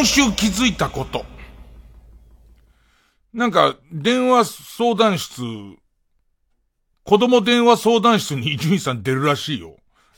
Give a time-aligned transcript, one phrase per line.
[0.00, 1.26] 今週気づいたこと。
[3.34, 5.42] なんか、電話相談室、
[7.04, 9.76] 子供電話相談室に伊集院さん出るらしいよ。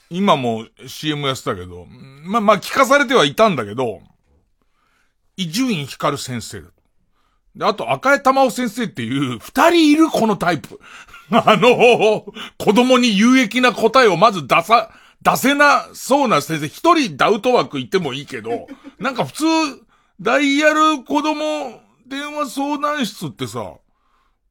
[0.08, 1.86] 今も CM やってたけど、
[2.22, 4.02] ま、まあ、聞かされてはいたんだけど、
[5.36, 6.68] 伊集院光先生だ。
[7.56, 10.78] で、あと赤江玉緒先生っていう二人いるこのタイプ。
[11.32, 12.24] あの、
[12.56, 18.66] 子供に有益な答えをまず出さ、出せなそうな先生、一人ダウト枠いてもいいけど、
[18.98, 19.44] なんか普通、
[20.20, 23.74] ダイヤル子供電話相談室ってさ、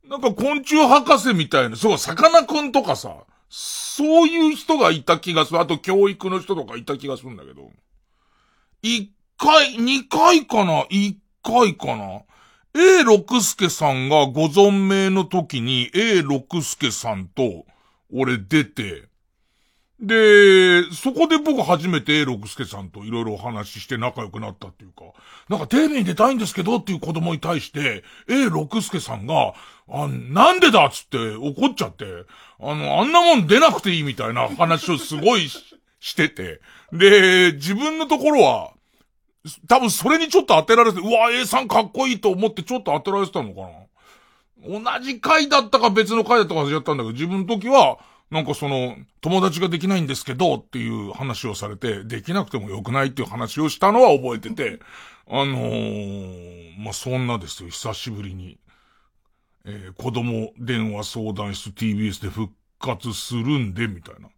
[0.06, 5.60] なんか昆虫博士みたいな、そう、さかなクンとかさ、そういう人がいた気がする。
[5.60, 7.70] あと教育の人とかいた気がするんだけど。
[8.82, 10.86] 一回、二回かな？
[10.90, 12.22] 一回かな
[12.74, 17.66] ?A 六助さんがご存命の時に A 六助さんと
[18.14, 19.11] 俺出て、
[20.02, 25.04] で、そこで僕初めて六助さんといろいろお話しして仲良くなったっていうか、
[25.48, 29.54] なんかテレビに出たいんですけどっていう子供に対して、A 六助さんが、
[29.90, 32.06] あ、なんでだっつって怒っちゃって、
[32.60, 38.72] あの、あんなもん出なくていいみたいな話をすごいししてて、で、自分のところは、
[39.68, 43.68] 多分それにちょっと当てられて、うわ、A さんかっこいいと思ってちょっと当てられてたのかな。
[44.68, 48.00] 同じ回だったか別の回だったか忘れちゃったんだけど、自分の時は、
[48.32, 54.80] なんかその、友達ができないんですけどっていう話をされて、できなくてもよくないっていう話をしたのは覚えてて、
[55.28, 58.58] あのー、まあ、そんなですよ、久しぶりに。
[59.66, 64.30] えー子供電話相談室 TBS で復活するんで、みたいな。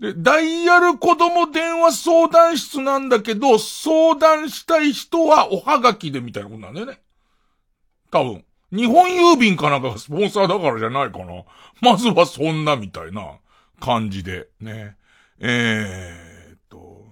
[0.00, 7.00] で、ダイヤル子供電話相談室なんだけど、相談したい人はおはがきでみたいなことなんだよね。
[8.10, 8.44] 多分。
[8.72, 11.44] 日本郵便かなんかがスポンサーだからじゃないかな。
[11.80, 13.38] まずはそんなみたいな
[13.80, 14.96] 感じで、ね。
[15.40, 17.06] えーっと、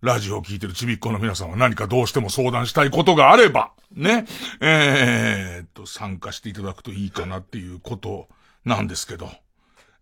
[0.00, 4.26] ラジオを聞いてるちびっこの皆さんは何かどうしても相談したいことがあれば、ね。
[4.60, 8.28] えーっと、参加していただくといいかなっていうこと
[8.64, 9.30] なんですけど。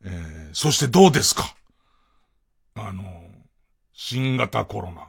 [0.05, 1.55] えー、そしてどうですか？
[2.75, 3.03] あの、
[3.93, 5.09] 新型コロナ。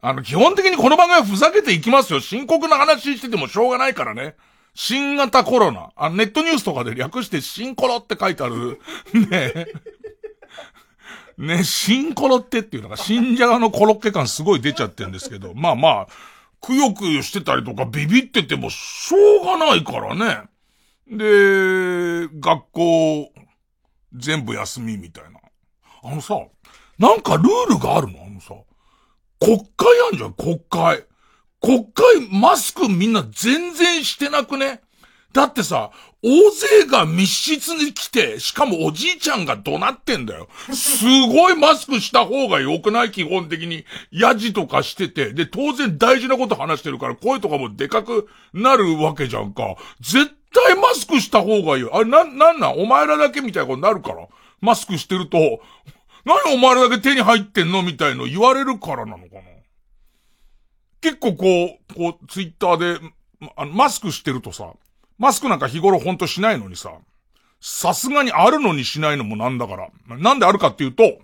[0.00, 2.20] あの、基本的にこの番組はふざけていきますよ。
[2.20, 4.34] 深刻な話しててもしょうがないからね。
[4.76, 5.90] 新型コロナ。
[5.96, 8.78] あネットニュースとかで略して新コロって書いてある。
[9.14, 9.66] ねえ。
[11.38, 16.06] ね、新コロってっていうのが、新じゃがのコロッケ感すごい出ちゃってるんですけど、まあまあ、
[16.60, 20.42] くよくよしてたりとかビビっててもしょうがないからね。
[21.08, 23.32] で、学校、
[24.14, 25.40] 全部休みみたいな。
[26.02, 26.38] あのさ、
[26.98, 28.22] なんかルールがあるの？
[28.22, 28.54] あのさ、
[29.40, 29.66] 国会
[30.12, 31.04] あんじゃん、国会。
[31.66, 34.82] 国会、マスクみんな全然してなくね？
[35.32, 35.90] だってさ、
[36.22, 40.48] 大勢が密室に来て、しかもおじいちゃんが怒鳴ってんだよ。
[40.72, 43.10] すごいマスクした方が良くない？
[43.10, 43.84] 基本的に。
[44.12, 45.32] ヤジとかしてて。
[45.32, 49.74] で、当然大事なこと話してるから声とかもでかくなるわけじゃんか。
[50.00, 51.96] 絶対マスクした方がいいよ。
[51.96, 52.78] あれ、な、なんなん？
[52.78, 54.28] お前らだけみたいなことになるから。
[54.60, 55.60] マスクしてると、
[56.24, 57.82] 何お前らだけ手に入ってんの？
[57.82, 59.55] みたいの言われるからなのかな。
[61.06, 63.00] 結構こう、こう、ツイッターで、
[63.56, 64.72] あの、マスクしてるとさ、
[65.18, 66.94] マスクなんか日頃ほんとしないのにさ、
[67.60, 69.88] さすがにあるのにしないのもなんだから。
[70.18, 71.18] なんであるかっていうと、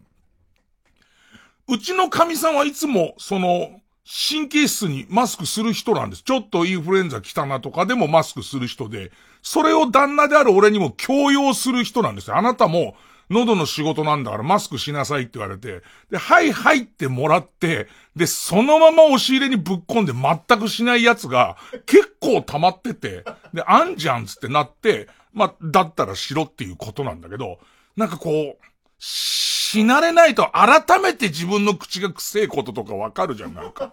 [1.66, 6.22] うちの神さんはいつも、その、神経質にマスクする人なんです。
[6.22, 9.10] ちょっとインフルエンザ来たなとかでもマスクする人で、
[9.42, 12.36] それを旦那である俺にも強要する人なんですよ。
[12.36, 12.94] あなたも、
[13.30, 23.24] 喉の仕事なんだからマスクしなさいって言われて、で、はいはいってもらって、で、そのまま押し入れにぶっ込んで全くしないやつが結構溜まってて、
[23.54, 27.58] で、あんじゃんつってなって、まあ、だったらしろっていうことなんだけど、
[27.96, 28.64] なんかこう、
[28.98, 33.92] し慣れないと改めて自分の口がくせえこととかわかるじゃん、なんか。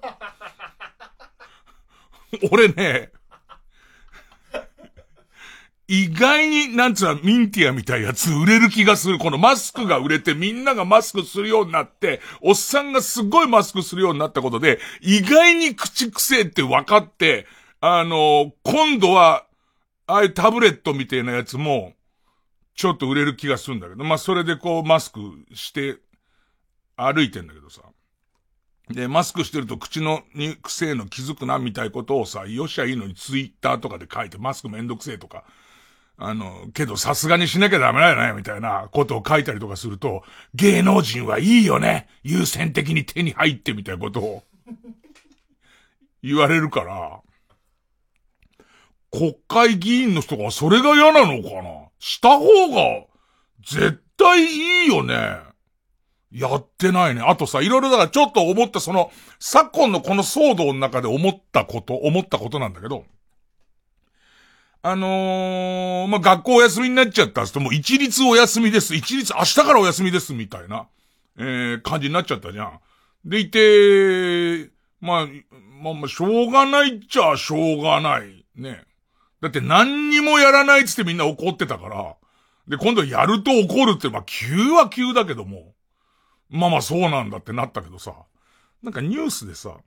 [2.52, 3.12] 俺ね、
[5.92, 9.18] 意外に、なんつうの、ミンティアみたいなやつ売れる気がする。
[9.18, 17.48] このマスクが売れてみんながマスクするようになって、おっさんがすごいマスクするようになったことで、意外に口癖って分かって、
[17.82, 19.48] あの、今度は、
[20.06, 21.94] ああいうタブレットみたいなやつも、
[22.76, 25.20] ちょっと売れる気がするんだけど、まあ、それでこうマスク
[25.56, 25.98] して
[26.98, 27.82] 歩いてんだけどさ。
[28.90, 35.46] で、マスクしてると口のに癖の気づくなみたいことをさ、よっしゃいいのにツイッターとかで書いてマスクめんどくせえとか、
[36.22, 40.24] あの、けどさすがにしなきゃダメだよね、みたいなことを書いたりとかすると、
[40.54, 44.44] 芸能人はいいよね優先的に手に入ってみたいなことを
[46.22, 47.22] 言われるから、
[49.12, 51.88] 国会議員の人がそれが嫌なのかな？
[52.00, 53.06] した方が
[53.66, 55.40] 絶対いいよね。
[56.32, 57.22] やってないね。
[57.22, 63.06] あとさ、いろいろだからちょっと思ったその、昨今のこの騒動の中で思ったこと、思ったことなんだけど、
[64.82, 68.96] あのー、まあ、学校お休みになっちゃったっつって、もう一律お休みです。
[68.96, 70.88] 一律明日からお休みです、みたいな、
[71.38, 72.80] えー、感じになっちゃったじゃん。
[73.26, 74.72] でいて、
[75.02, 75.28] まあ、
[75.82, 78.46] まあ、まあ、しょうがないっちゃしょうがない。
[78.56, 78.84] ね。
[79.42, 82.16] だって何にもやらないっつってみんな怒ってたから、
[82.68, 85.74] で、今度やると怒るって、まあ、急は急だけども、
[86.50, 88.14] まあまあそうなんだってなったけどさ、
[88.82, 89.78] なんかニュースでさ、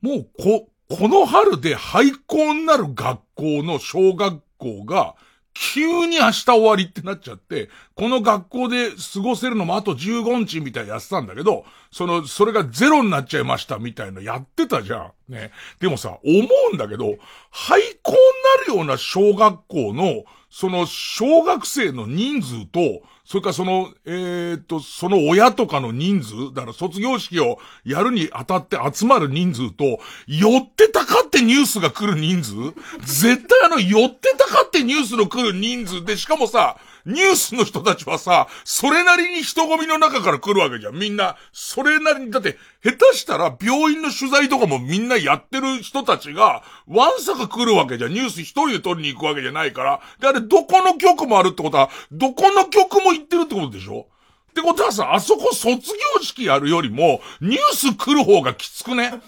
[0.00, 5.16] もうこ、この春で廃校になる学校の小学校が、
[5.52, 15.32] 急に明日終わりってなっちゃって、この学校で過ごせるのもあと15日みたいなやってたんだけど、その、それがゼロになっちゃいましたみたいなやってたじゃん。
[15.32, 15.50] ね。
[15.80, 17.16] でもさ、思うんだけど、
[17.50, 18.18] 廃校に
[18.66, 32.54] なるような小学校の、その小学生の人数と、それかその、えっ、と、その親とかの人数、だから卒業式をやるにあたって集まる人数と、寄ってたかってニュースが来る人数。
[33.00, 36.78] 絶対あの、寄ってたかってニュースの来る人数で、しかもさ、
[37.08, 40.94] ニュースの人たちはさ、それなりに人混みの中から来るわけじゃん。
[40.94, 48.12] みんな、それなりに、だって、下手したら病院の取材とかもみんなやってる人たちが、ワンサか来るわけじゃん。
[48.12, 50.00] ニュース一人で撮りに行くわけじゃないから。
[50.20, 54.06] で、あれ、どこの局もあるってことは、どこの局も行ってるってことでしょ？
[54.50, 59.22] ってことはさ、あそこ卒業式やるよりも、ニュース来る方がきつくね？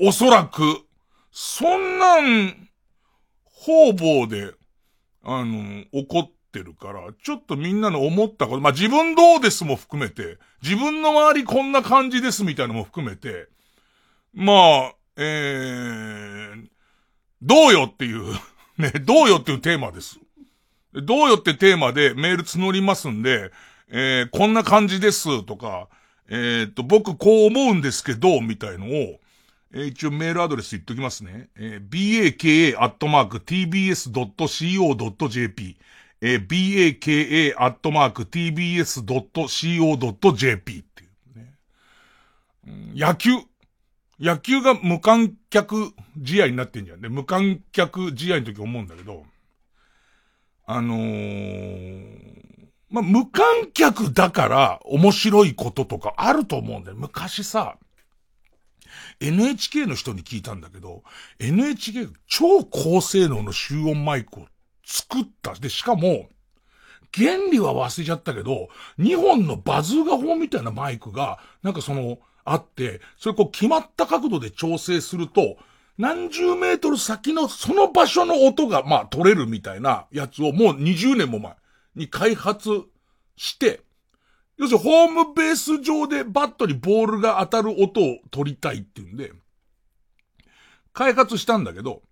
[0.00, 0.80] おそらく。
[1.30, 2.68] そんなん、
[3.44, 4.54] 方々で、
[5.22, 13.48] あの、怒ってるから、ちょっとみんなの思ったこと、まあ、自分どうですも含めて、自分の周りこんな感じですみたいなのも含めて、
[14.34, 16.66] まあ、えー、
[17.42, 18.32] どうよっていう
[18.78, 20.18] ね、どうよっていうテーマです。
[20.94, 23.52] どうよってテーマでメール募りますんで、
[23.88, 25.88] えー、こんな感じですとか、
[26.28, 29.20] えー、っと、僕こう思うんですけど、みたいのを、
[29.72, 31.48] えー、一応メールアドレス言っときますね。
[31.56, 32.86] えー、baka.tbs.co.jp
[36.22, 37.58] えー、baka.tbs.co.jp
[40.78, 41.54] っていうね、
[42.66, 42.94] うん。
[42.94, 43.30] 野球。
[44.20, 47.08] 野球が無観客試合になってんじゃんね。
[47.08, 49.24] 無観客試合の時思うんだけど、
[50.66, 52.40] あのー、
[52.90, 56.96] まあ、無観客だから面白いこととかあると思うんだよ。
[56.98, 57.76] 昔さ、
[59.20, 61.02] NHK の人に聞いたんだけど、
[61.38, 64.46] NHK 超高性能の集音マイクを
[64.84, 65.54] 作った。
[65.54, 66.28] で、しかも、
[67.12, 68.68] 原理は忘れちゃったけど、
[68.98, 75.56] 2本のバズーガ砲みたいなマイクが、なんかその、あって、それこう決まった角度で調整すると、
[75.98, 81.54] 何十メートル先のその場所の音が、まあ取れるみたいなやつをもう20年も前
[81.94, 82.70] に開発
[83.36, 83.82] して、
[84.60, 89.32] 要するにホームベース上でバットにボールが当たる音を取りたいっていうんで、
[90.92, 92.02] 開発したんだけど、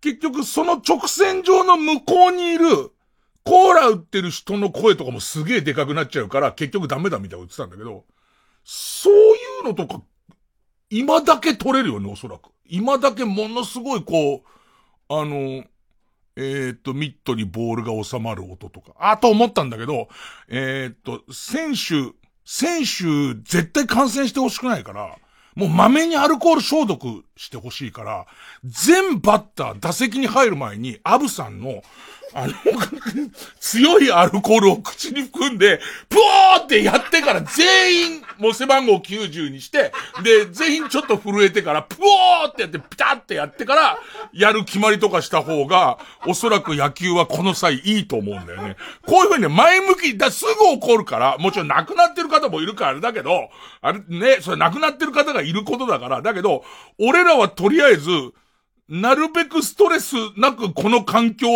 [0.00, 2.90] 結局その直線上の向こうにいる、
[3.44, 8.06] コーラ売ってる人の声とかもすげえでかくなっちゃうから、結局ダメだみたいなこと言ってたんだけど、
[8.64, 10.02] そういうのとか、
[10.88, 12.48] 今だけ取れるよね、おそらく。
[12.64, 15.64] 今だけものすごいこう、あの、
[16.42, 18.92] えー、っと、ミットにボールが収まる音とか。
[18.98, 20.08] あ、と思ったんだけど、
[20.48, 22.14] えー、っと、選手、
[22.46, 25.18] 選手、絶対感染してほしくないから、
[25.54, 28.26] もう豆にアルコール消毒してほしいから、
[28.64, 31.82] 全バッター、打席に入る前に、アブさんの、
[32.32, 32.54] あの、
[33.60, 35.78] 強いアルコールを口に含んで、
[36.08, 39.92] プーってやってから全員、もう背番号90にして、
[40.22, 43.98] で、全員ちょっと震えてから、プーってやって、ピタってやってから、
[44.32, 48.76] やる決まりとかした方が、おそらく野球はこの際いいと思うんだよね。
[49.06, 53.50] こういうふうにね、前向き、だ、すぐ怒るから、もちろん亡くなってる方もいるからあれだけど、
[53.82, 56.64] あれね、それ亡くなってる方がいることだから、だけど、
[56.98, 58.10] 俺らはとりあえず、
[58.88, 61.46] なるべくストレスなくこの環境、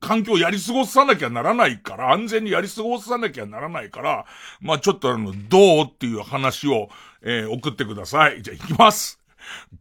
[0.00, 4.26] 環境をやり過ごさなきゃならないから、安全にやり過ごさなきゃならないから、
[4.60, 6.88] まあちょっとあの、どうっていう話を、
[7.22, 8.42] えー、送ってください。
[8.42, 9.20] じゃあ行きます。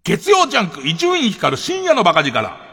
[0.04, 2.70] 月曜ジャンク、伊集院光る深夜のバカ力。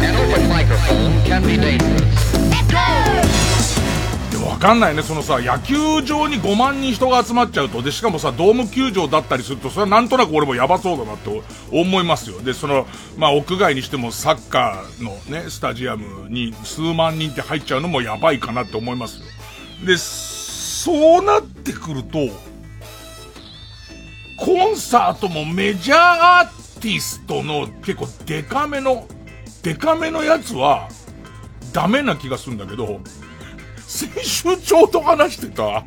[0.00, 0.62] でもわ
[4.62, 11.42] かんないね、そのさ、野球場に5万人人が集まっちゃうと、で、しかもさ、ドーム球場だったりすると、それはなんとなく俺もやばそうだなって
[11.72, 12.40] 思いますよ。
[12.42, 19.26] で、その、まあ、屋外にしてもサッカーのね、スタジアムに数万人って入っちゃうのもやばいかなって思いますよ。
[19.84, 22.28] で、そうなってくると、
[24.38, 29.08] コンサートもメジャーアーティストの結構デカめの、
[29.64, 30.88] デカめのやつは、
[31.72, 33.00] ダメな気がするんだけど、
[33.86, 35.84] 先週ちょうど話してた、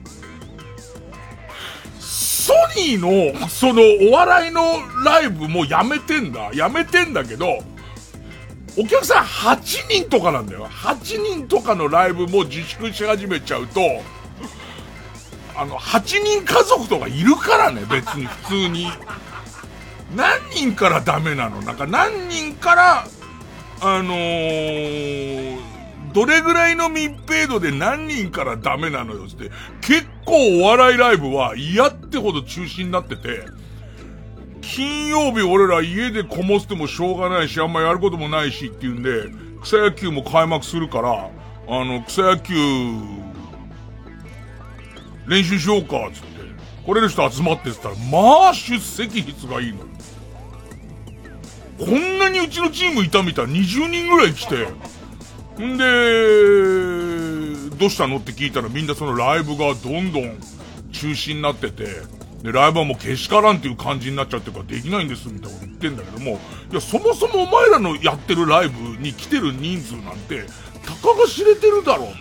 [1.99, 4.61] ソニーの、その、お笑いの
[5.03, 6.51] ライブもやめてんだ。
[6.53, 7.57] やめてんだけど、
[8.77, 10.67] お客さん8人とかなんだよ。
[10.67, 13.79] 8人とかのライブも自粛し始めちゃうと、
[15.55, 18.91] あの、8人家族とかいるからね、別に普通に。
[20.15, 21.61] 何人からダメなの？
[21.61, 23.07] なんか何人から、
[23.81, 25.14] あのー、
[26.15, 33.43] どれぐらいの密閉度で何人からダメなのよって、結構お笑いライブは嫌ってほど中止になってて、
[34.61, 39.25] 金曜日俺ら家でこもってもしょうがないし、あんまやることもないしっていうんで、
[39.61, 41.29] 草野球も開幕するから、
[41.67, 42.53] あの、草野球、
[45.27, 46.35] 練習しようか、つって。
[46.85, 49.79] 来れる人集まってって言ったら、まあ出席率がいいの。
[51.77, 53.45] こんなにうちのチームいたみたい。
[53.47, 54.67] 20人ぐらい来て。
[55.63, 55.83] んで、
[57.77, 58.17] どうしたの？
[58.17, 60.37] って聞いたらみんなそのライブがどんどん
[60.91, 61.85] 中止になってて、
[62.43, 66.39] で、ライブはもうけしからんっていう感じになっちゃってるからできないんですみたいなこと言ってんだけども、
[66.71, 70.45] いや、そもそもお前らのやってるライブに来てる人数なんて、
[70.85, 72.17] たかが知れてるだろうって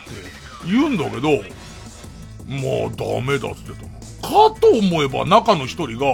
[0.67, 3.95] 言うんだけど、まあダメだっつってた。
[4.27, 6.07] かと思えば中の一人が、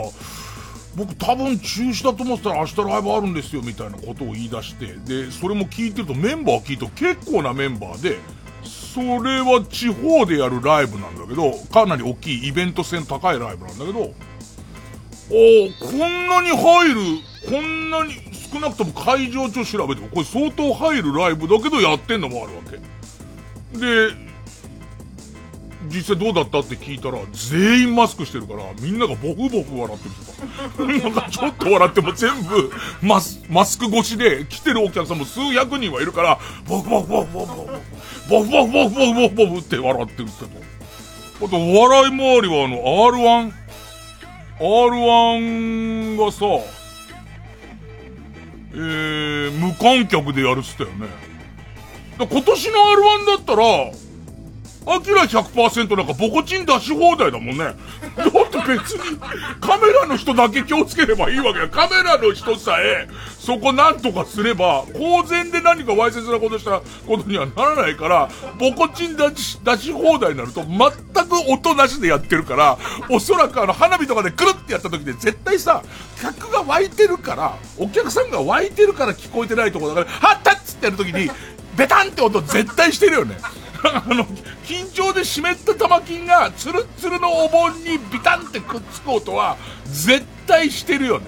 [0.96, 8.18] 僕多分中止だと思ってたら明日ライブあるんですよみたいなことを言い出して、で、それも聞いてるとメンバー聞いて結構なメンバーで、
[8.64, 17.00] それは地方でやるライブなんだけど、かなり大きいイベント性の高いライブなんだけど、おこんなに入る、
[17.48, 18.14] こんなに
[18.52, 23.78] 少なくとも会場長調べても、これ相当入るライブだけどやってんのもあるわけ。
[23.78, 24.29] で、
[25.90, 30.32] 実際どうだったって聞いたら、全員マスクしてるから、みんながボフボフ笑ってると
[30.78, 30.86] か。
[30.86, 32.70] なんかちょっと笑っても全部
[33.02, 37.72] マス、マスク越しで来てるお客さんも数百人はいるから、ボフボフボフボフボフ、
[38.28, 40.48] ボフボフボフボフボフボフって笑ってるってと。
[41.46, 42.76] あと、お笑い周りはあの、
[44.60, 46.46] R1?R1 がさ、
[48.72, 51.08] えー、無観客でやるっつったよね。
[52.18, 53.90] 今年の R1 だったら、
[54.92, 57.58] アキラ100%なんかボコチン出し放題だもんね。
[57.58, 59.18] だって別に
[59.60, 61.68] カメラの人だけ気をつければいいわけや。
[61.68, 68.28] カメラの人さえ、そこなんとかすれば、公然で何かわいせつなことしたことにはならないから、
[68.58, 72.76] ボコチン出し出し放題になると全く音なしでやってるから、
[73.08, 75.84] おそらくあの花火とかでくるってやった時で絶対さ、
[76.20, 81.30] 客が湧いてるから、お客さんが湧いてるから聞こえてないところだから、はったっつってやる時に、
[81.76, 83.36] ベタンって音絶対してるよね。
[83.82, 84.24] あの、
[84.64, 89.56] 緊張で湿った玉金がツルツルのお盆にビタンってくっつこうとは
[89.86, 91.26] 絶対してるよね。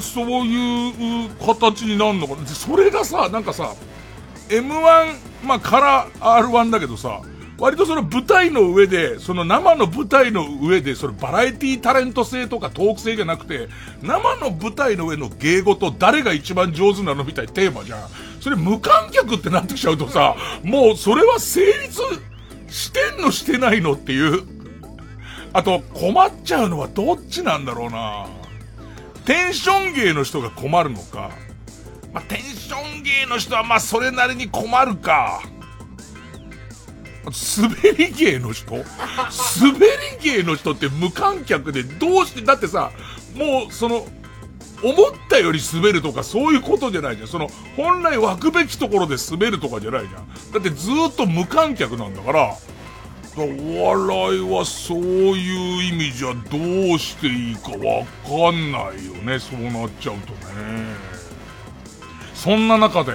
[0.00, 2.46] そういう形になるのかな。
[2.46, 3.74] それがさ、なんかさ、
[4.48, 7.20] M1、まあ、から R1 だけどさ、
[7.62, 13.68] 割とその舞台の上で、その生の舞台の上で、そのバラエティタレント性とかトーク性じゃなくて、
[14.02, 18.08] 生の舞台の上の芸事誰が一番上手なのみたいなテーマじゃん。
[18.40, 22.02] それ無観客ってなってきちゃうとさ、もうそれは成立
[22.66, 24.42] してんのしてないのっていう。
[25.52, 28.26] あと、困っちゃうのはどっちなんだろうな。
[29.24, 31.30] テンション芸の人が困るのか。
[32.12, 35.42] まあ、テンション芸の人はまそれなりに困るか。
[37.24, 38.74] 滑り芸の人？
[38.74, 38.84] 滑
[40.22, 42.90] り芸の人って無観客でどうして、だってさ、
[43.36, 44.06] もうその、
[44.84, 47.28] 思ったより滑るとかそういうことじゃないじゃん。
[47.28, 50.52] その、本来湧くべきところで滑るとかじゃないじゃん。
[50.52, 52.56] だってずっと無観客なんだから、
[53.36, 59.38] お笑いはそういう意味じゃどうしていいかわかんないよね。
[59.38, 61.12] そうなっちゃうとね。
[62.34, 63.12] そんな中で、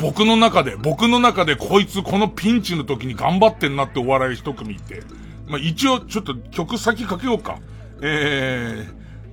[0.00, 5.02] 僕の中で、僕の中でこいつこのピンチの時に頑張ってんなってお笑い一組って。
[5.46, 7.58] まあ、一応ちょっと曲先かけようか。
[8.02, 8.88] え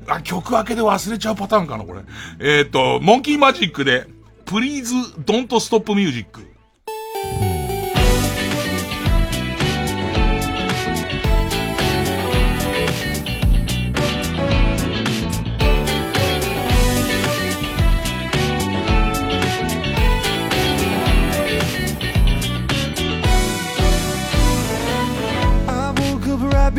[0.06, 2.02] ー、あ、曲明けで忘れちゃうパターンかな、これ。
[2.40, 4.08] えっ、ー、と、モンキーマジックで、
[4.46, 6.57] Please Don't Stop Music。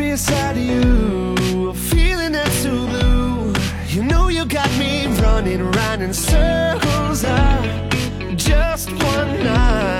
[0.09, 3.53] Beside you, a feeling that's so blue.
[3.89, 7.23] You know you got me running around in circles.
[7.23, 7.87] I
[8.35, 9.98] just one night.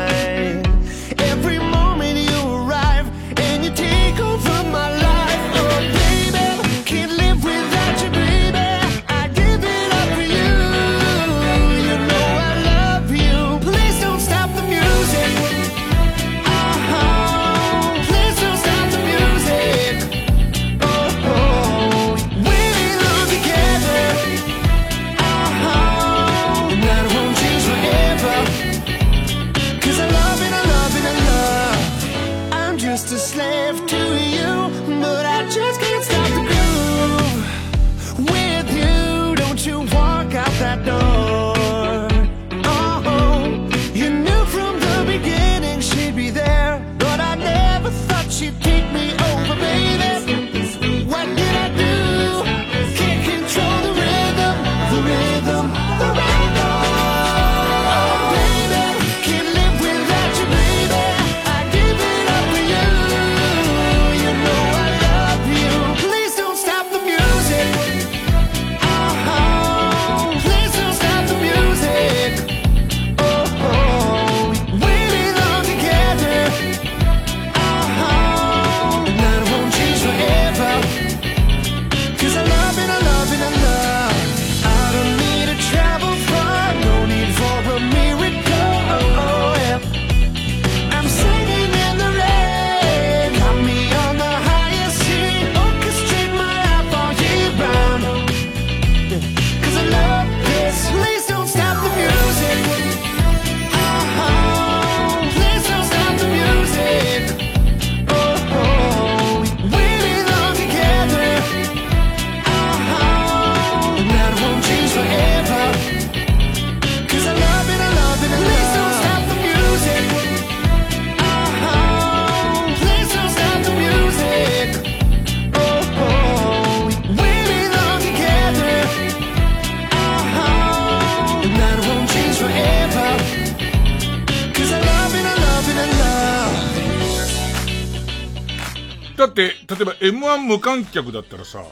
[140.49, 141.63] 無観客だったらさ、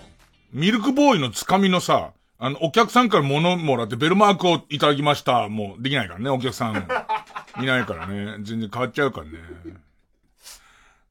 [0.53, 5.49] ミルクボーイのつかみのさ、あの、お客さんから物もらってベルマークをいただきました。
[5.49, 6.75] もうできないからね、お客さん。
[7.59, 8.37] いないからね。
[8.43, 9.31] 全然変わっちゃうからね。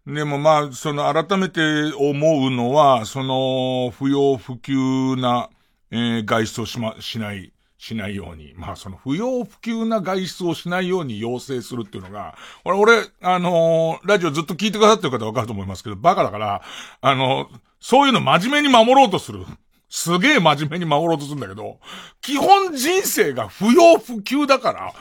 [0.06, 1.60] でもまあ、その改めて
[1.98, 5.50] 思うのは、その、不要不急な、
[5.90, 7.52] えー、外出をしま、しない。
[7.86, 8.52] しないように。
[8.56, 16.62] まあ、その不要不急な外出をしないように要請するっていうのが、俺、俺、あのー、ラジオずっと聞いてくださってる方わかると思いますけど、バカだから、
[17.00, 17.48] あのー、
[17.80, 19.44] そういうの真面目に守ろうとする。
[19.88, 21.78] すげえ真面目に守ろうとするんだけど、
[22.20, 24.92] 基本人生が不要不急だから、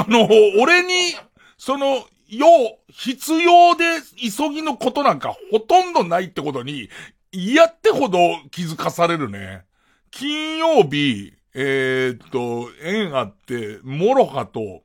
[0.00, 1.14] あのー、俺に、
[1.58, 2.46] その、要、
[2.88, 3.84] 必要で
[4.16, 6.88] 急ぎのことなんかほとんどないってことに、
[7.30, 8.18] 嫌ってほど
[8.50, 9.64] 気づかされるね。
[10.10, 14.82] 金曜日、えー、っと、縁あって、 MOROHA と、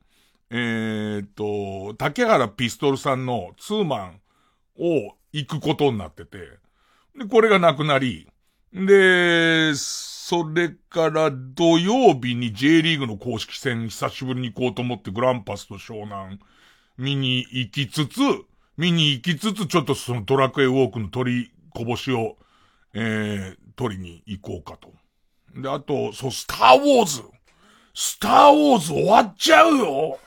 [0.50, 4.20] えー、っと、竹原ピストルさんのツーマン
[4.78, 6.38] を行くことになってて、
[7.16, 8.28] で、これがなくなり、
[8.72, 16.38] で、それから土曜日に J リーグの公式戦久しぶりに行こうと思ってグランパスと湘南
[16.98, 18.20] 見に行きつつ、
[18.76, 22.36] 見に行きつつちょっとそのドラクエウォークの取りこぼしを、
[22.92, 24.92] えー、取りに行こうかと。
[25.56, 27.22] で、あと、そう、スターウォーズ。
[27.94, 30.18] スターウォーズ終わっちゃうよ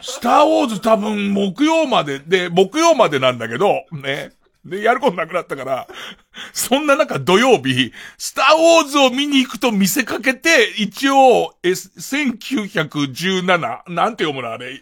[0.00, 4.32] スターウォーズ多分木曜まで、で、木曜までなんだけど、ね。
[4.64, 5.88] で、やることなくなったから、
[6.52, 14.80] そんな中土曜日、スターウォーズを見に行くと見せかけて、一応、え、1917、なんて読むのあれ、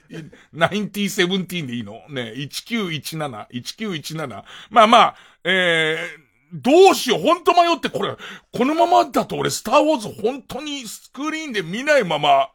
[0.54, 2.02] 1917でいいの？
[2.10, 4.44] ね、1917、1917。
[4.68, 5.14] まあまあ、
[5.44, 6.19] えー、
[6.52, 8.16] どうしよう、ほんと迷って、これ、
[8.52, 12.50] このままだと俺、スターウォーズ本当にスクリーンで見ないまま、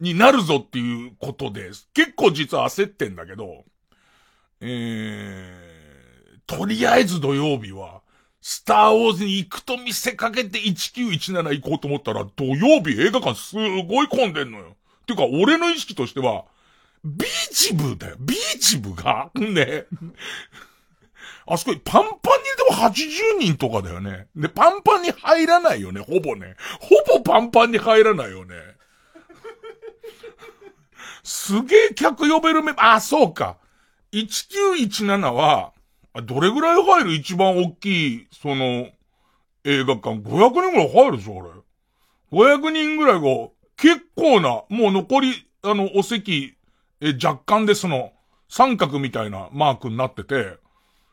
[0.00, 3.64] になるぞっていうことで、結構実は焦ってんだけど、
[4.60, 8.02] えー、とりあえず土曜日は、
[8.40, 14.76] スターウォーズに行くと見せかけて1917行こうと思ったら、土曜日映画館すごい混んでんのよ。
[15.06, 16.44] ていうか、俺の意識としては、
[17.04, 18.16] ビーチ部だよ。
[18.18, 19.86] ビーチ部がね。
[21.46, 24.28] あそこにパンパンに入れても80人とかだよね。
[24.36, 26.56] で、パンパンに入らないよね、ほぼね。
[26.80, 28.54] ほぼパンパンに入らないよね。
[31.24, 33.56] すげえ客呼べるめ、あ、そうか。
[34.12, 35.72] 1917は、
[36.24, 37.14] どれぐらい入る？
[37.14, 38.88] 一番大きい、その、
[39.64, 40.16] 映画館。
[40.16, 42.38] 500人ぐらい入るでしょ、あれ。
[42.38, 46.54] 500人ぐらいが、結構な、もう残り、あの、お席、
[47.00, 48.12] え、若干でその、
[48.48, 50.58] 三角みたいなマークになってて、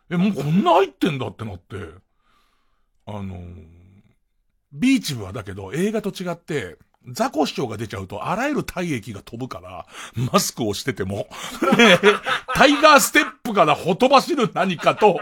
[0.10, 1.76] え、もうこんな入ってんだってなって、
[3.06, 3.66] あのー、
[4.74, 9.86] ビーチ部はだけど映画と違って、ザコシショウが出ちゃうと、あらゆる体液が飛ぶから、
[10.32, 11.28] マスクをしてても、
[12.54, 15.20] タイガーステップからほとばしる何かと、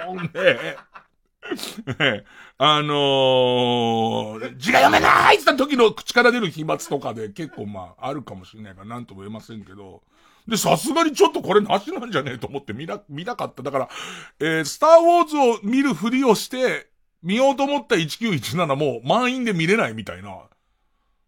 [2.00, 2.26] ね、
[2.58, 10.02] あのー、字が読めないって言った時の口から出る飛沫とかで結構まあ、あるかもしれないからなんとも言えませんけど、
[10.48, 13.64] で、さすがにちょっとこれなしなんじゃねえと思って見な、見なかった。
[13.64, 13.90] だから、
[14.40, 16.90] えー、スターウォーズを見るふりをして、
[17.22, 20.38] 見ようと思った1917も満員で見れないみたいな。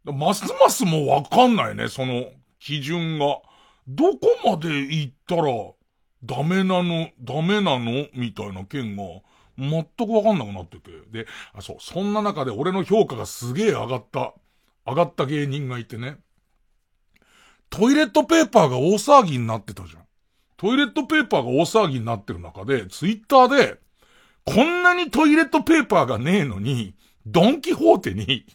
[0.05, 2.25] ますますもうわかんないね、その
[2.59, 3.41] 基準が。
[3.87, 5.43] どこまで行ったら
[6.23, 8.07] ダメなの、ダメなの？
[8.13, 9.03] みたいな件が
[9.57, 10.91] 全くわかんなくなってて。
[11.11, 14.33] で、あ、そう、そんな中で俺の評価がすげえ上がった、
[14.85, 16.19] 上がった芸人がいてね。
[17.69, 20.03] トイレットペーパーが大騒ぎになってたじゃん。
[20.57, 23.79] トイレットペーパーが大騒ぎになってる中で、ツイッターで、
[24.45, 28.45] こんなにトイレットペーパーがねえのに、ドンキホーテに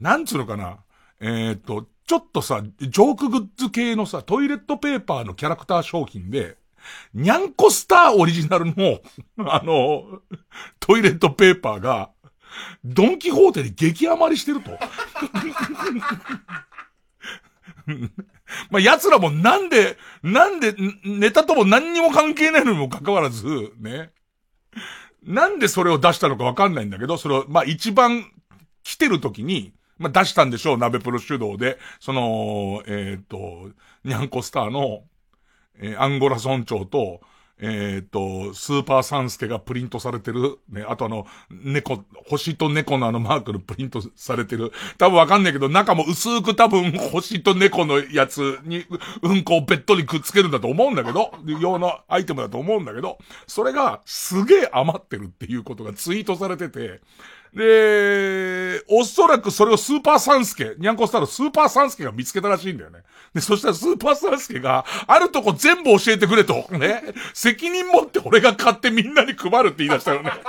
[0.00, 0.78] なんつうのかな。
[1.20, 6.56] えー、っと、ちょっとさ、ジョークグッズ系のさ、トイレットペーパーのキャラクター商品で、
[7.14, 9.00] ニャンコスターオリジナルの、
[9.50, 10.20] あの、
[10.80, 12.10] トイレットペーパーが、
[12.84, 14.72] ドンキホーテに激余りしてると。
[18.70, 24.10] まあ、奴らもなんで、なんで、ネタとも何にも関係ないのにも関わらず、ね。
[25.22, 28.30] なんでそれを出したのかわかんないんだけど、それを、まあ、一番
[28.82, 31.78] 来てる時に、まあ、出したんでしょう、鍋プロ主導で。
[32.00, 33.70] その、えっ、ー、と、
[34.04, 35.04] ニャンコスターの、
[35.76, 37.20] えー、アンゴラ村長と、
[37.60, 40.58] えっ、ー、と、スーパーサンスケがプリントされてる。
[40.68, 44.72] ね、あとあの、猫、星と猫のあのマークのプリントされてる。
[44.98, 48.84] 多分わかんないけど、中も薄く多分星と猫のやつに、
[49.22, 57.00] うんこをべっとりくっつけるんだと思うんだけど、用のアイテムだと思うんだけど、それがすげえ余ってるっていうことがツイートされてて、
[57.54, 63.04] で、おそらくそれをスーパーサンスケ、ニャンコスターのスーパーサンスケが見つけたらしいんだよね。
[63.32, 67.02] で、そしたらスーパーサンスケが、あるとこ全部教えてくれと、ね。
[67.32, 70.32] 責任持って俺が買ってみんなに配るって言い出したよね。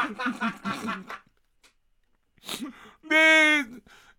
[3.07, 3.63] で、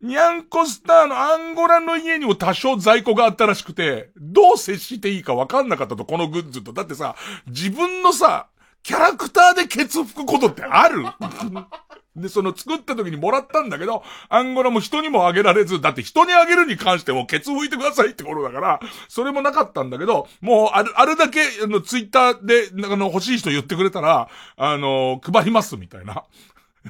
[0.00, 6.72] ニャンコスターのアンゴラの家にも多少在庫があったらしくて、どう接していいか分かんなかったと、このグッズと。
[6.72, 7.16] だってさ、
[7.48, 8.46] 自分のさ、
[8.84, 11.04] キャラクターでケツ吹くことってある？
[12.16, 26.24] で、その作った時にもらったんだけど、アンゴラも人にもあげられず、だって人にあげるに関してもケツ拭いてくださいってことだから、それもなかったんだけど、もうある、あるだけ、あの、ツイッターで、あの、欲しい人言ってくれたら、あの、配りますみたいな。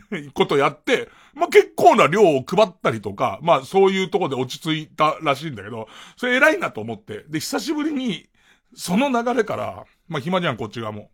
[0.35, 7.25] ことやって、まあ、結構な量を配ったりとか、まあ、そういうとこで落ち着いたらしいんだけど、それ偉いなと思って。
[7.29, 8.29] で、久しぶりに、
[8.75, 11.11] その流れから、まあ、暇じゃん、こっち側も。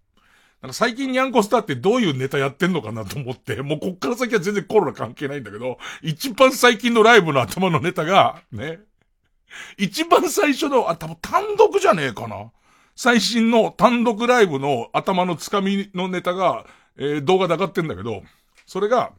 [0.62, 8.78] なんか最近ニャンコスターってどういうネタやってんのかなと思って、 もうこっから先は全然コロナ関係ないんだけど、一番最近のライブの頭のネタが、ね、
[9.76, 12.52] 一番最初の、あ、多分単独じゃねえかな。
[12.94, 16.64] 最新の単独ライブの頭のつかみのネタが、
[16.96, 18.22] えー、動画で上がってんだけど、
[18.64, 19.12] それが、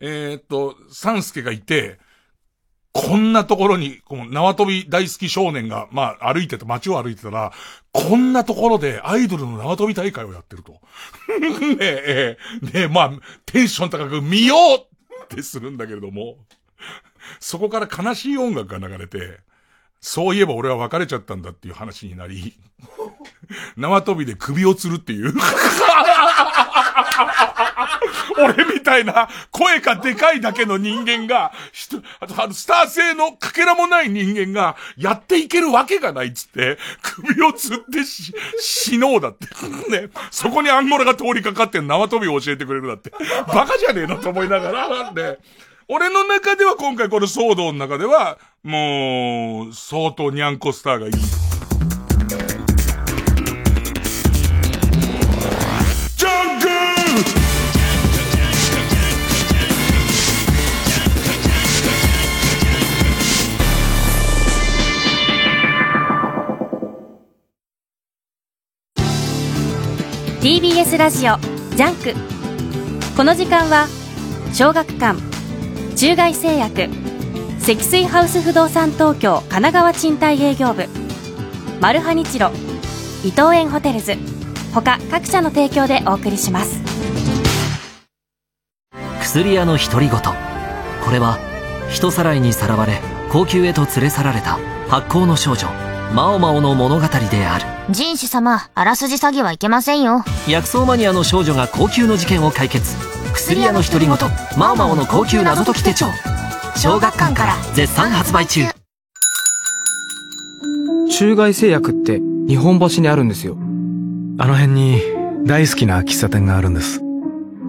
[0.00, 1.98] えー、っと、サンスケがいて、
[2.94, 7.52] こんなところに、この縄跳び大好き少年が、まあ、歩いてて、街を歩いてたら、
[7.92, 10.80] こんなところでアイドルの縄跳び大会をやってると。
[11.40, 13.12] ねえ、ねえ、まあ、
[13.46, 16.36] テンション高く見ようってするんだけれども、
[17.40, 19.40] そこから悲しい音楽が流れて、
[20.00, 22.54] そういえば俺は別れちゃったんだっていう話になり、
[23.76, 25.34] 縄跳びで首を吊るっていう。
[28.38, 31.52] 俺みたいな声がでかいだけの人間が、
[32.20, 39.46] あの、スター性のかけらもない人間がやっていけるわけがないっつって、首を吊ってし、死のうだって。
[39.90, 40.08] ね。
[40.30, 43.12] そこにアンゴラが通りかかって縄跳びを教えてくれるだって。
[43.46, 45.38] バカじゃねえのと思いながら、ね。
[45.86, 51.53] 俺の中では今回この騒動の中では、もう、相当ニャンコスターがいい。
[70.44, 72.12] TBS ラジオ JUNK。
[73.16, 73.86] この時間は
[74.52, 75.18] 小学館
[75.96, 76.90] 中外製薬
[77.60, 80.86] 積水ハウス不動産東京神奈川賃貸営業部。
[81.80, 82.50] マルハニチロ
[83.24, 84.16] 伊藤園ホテルズ。
[84.74, 86.78] 他各社の提供でお送りします。
[89.22, 90.20] 薬屋の独り言。
[90.20, 91.38] これは
[91.90, 93.00] 人さらいにさらわれ
[93.32, 94.58] 後宮へと連れ去られた
[94.90, 95.93] 薄幸の少女。
[96.14, 102.96] マオマオの物語である人種様あらすじ詐欺はいけませんよ薬草マニアの少女が高級の事件を解決
[103.34, 104.16] 薬屋の独り言
[104.56, 106.06] マオマオの高級謎解き手帳
[106.76, 108.62] 小学館から絶賛発売中
[111.10, 113.56] 中外製薬って日本橋にあるんですよ。
[114.38, 115.00] あの辺に
[115.46, 116.98] 大好きな喫茶店があるんです。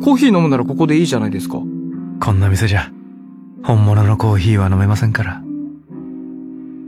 [0.03, 1.59] コーヒー飲むならここでいいじゃないですか。
[2.19, 2.89] こんな店じゃ、
[3.63, 5.41] 本物のコーヒーは飲めませんから。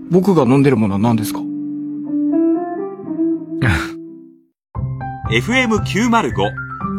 [0.10, 1.42] 僕が飲んでるものは何ですか？
[5.32, 6.34] FM905、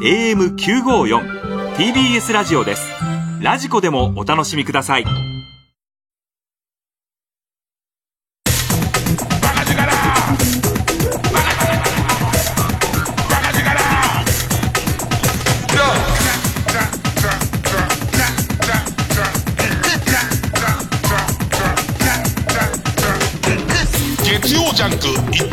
[0.02, 2.82] AM954、TBS ラジオです。
[3.40, 5.04] ラジコでもお楽しみください。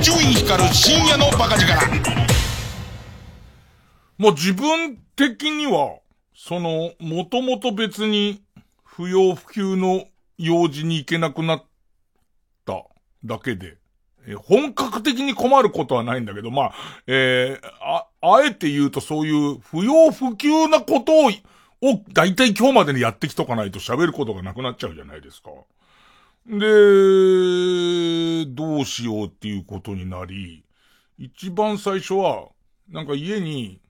[0.05, 1.73] ク一丁院光る深夜のバカ力
[4.19, 5.97] もう自分的には、
[6.35, 8.43] その、もともと別に
[8.83, 10.05] 不要不急の
[10.37, 11.63] 用事に行けなくなっ
[12.65, 12.83] た
[13.23, 13.77] だけで、
[14.27, 16.73] え本格的に困ることはないんだけど、まあ、
[17.07, 21.29] えーあ、あえて言うとそういう不要不急なことを、
[21.81, 25.49] を大体今日までにやってきとかないと喋ることがなくなっちゃうじゃないですか。
[26.47, 30.63] で、どうしようっていうことになり、
[31.17, 32.49] 一番最初は、
[32.89, 33.81] なんか家に、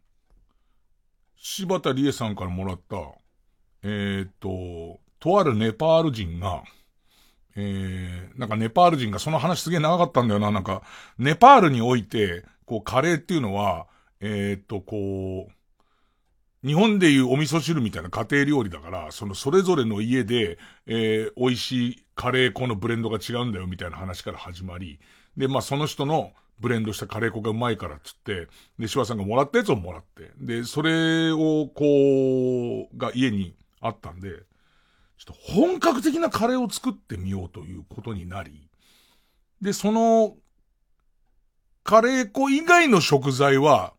[1.38, 2.98] 柴田理恵さんからもらった、
[3.84, 6.64] えーっと、とあるネパール人が、
[7.58, 10.52] えー、なんかネパール人がその話すげえ長かったんだよな。
[10.52, 10.82] なんか、
[11.18, 13.88] ネパールにおいて、こう、カレーっていうのは、
[14.22, 25.00] えーっと、こう、日本でいうお味噌汁みたいな家庭料理だから、そのそれぞれの家で、えー、美味しいカレー粉のブレンドが違うんだよみたいな話から始まり、
[25.38, 28.48] で、まあその人のブレンドしたカレー粉がうまいからっつって、
[28.80, 34.30] で、柴さんがもらったやつをもらって、で、それをこう、が家にあったんで、
[35.18, 38.70] ちょっと本格的なカレーを作ってみようということになり、
[39.62, 40.36] で、その、
[41.84, 43.94] カレー粉以外の食材は、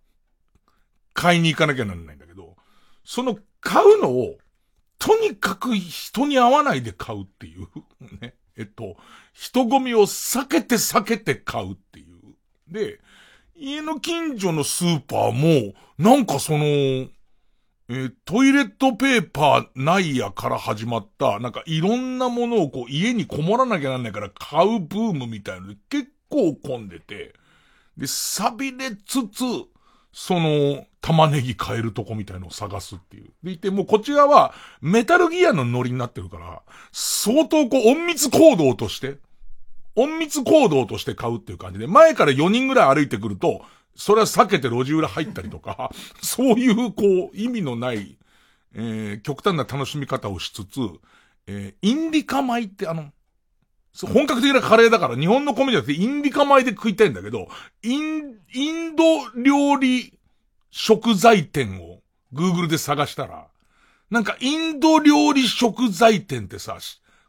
[1.13, 2.57] 買いに行かなきゃならないんだけど、
[3.05, 4.37] その買うのを、
[4.99, 7.67] とにかく人に会わないで買うっていう、
[8.21, 8.35] ね。
[8.57, 8.97] えっと、
[9.33, 12.73] 人混みを避けて避けて買うっていう。
[12.73, 13.01] で、
[13.55, 27.35] 家の近所のスーパーも、なんかその、えートイレットペーパーないやから始まった、なんかいろんなものをこう家にこもらなきゃなんないから買うブームみたいので結構混んでて、
[27.97, 29.45] で、錆びれつつ、
[30.19, 33.27] その、玉ねぎ買えるとこみたいのを探すっていう。
[33.43, 39.19] でいて、もうこっち側は、メタルギアのノリになってるから、相当こう、隠密行動として、
[39.95, 43.61] 隠密行動として買うっていう感じで、前から4人ぐらい歩いてくると、
[43.95, 45.91] それは避けて路地裏入ったりとか、
[46.23, 48.17] そういうこう、意味のない、
[48.73, 50.81] えー、極端な楽しみ方をしつつ、
[51.47, 53.13] えー、インディカ米ってあの、
[54.05, 57.49] 本格的なカレーだから日本の米じゃなくてインディカ米で食いたいんだけど、
[57.83, 59.05] イン、インド
[59.35, 60.19] 料理
[60.71, 62.01] 食材店を
[62.35, 63.47] Google で探したら、
[64.11, 66.79] なんかインド料理食材店ってさ、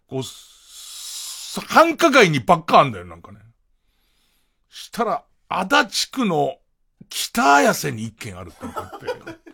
[0.09, 3.39] こう、繁華街にばっかあんだよ、なんかね。
[4.69, 6.57] したら、足立区の
[7.09, 9.46] 北綾瀬に一軒あるってのがあって。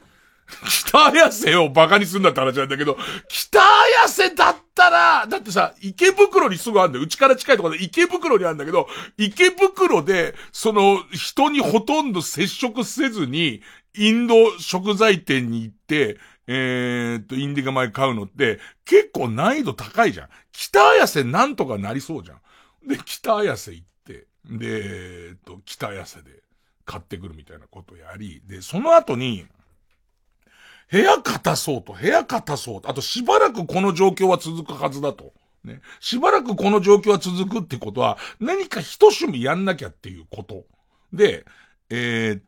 [0.70, 7.04] 北綾瀬をバカにするんだって話なんだけど、北綾瀬だったら、だってさ、池袋にすぐあるんだよ。
[7.04, 8.88] うちから近いところで池袋にあるんだけど、
[9.18, 13.62] 池袋で、その、人にほとんど接触せずに、
[13.96, 20.30] インド食材店に行って、えー、っと、インディカ米買うのって、結構難易度高いじゃん。
[20.52, 22.88] 北綾瀬なんとかなりそうじゃん。
[22.88, 24.28] で、北綾瀬行って、で、
[24.62, 26.44] えーっと、北綾瀬で
[26.86, 29.46] 買ってくるみたいなことやり、で、その後に、
[30.94, 35.82] 部屋片そうと、部屋片そうと、あとしばらくこの状況は続くはずだとね。
[36.00, 40.66] しばらくこの状況は続くってことは、何か一趣味やんなきゃっていうこと。
[41.12, 41.46] で、
[41.90, 42.44] えー、っ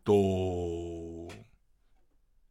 [1.29, 1.33] と、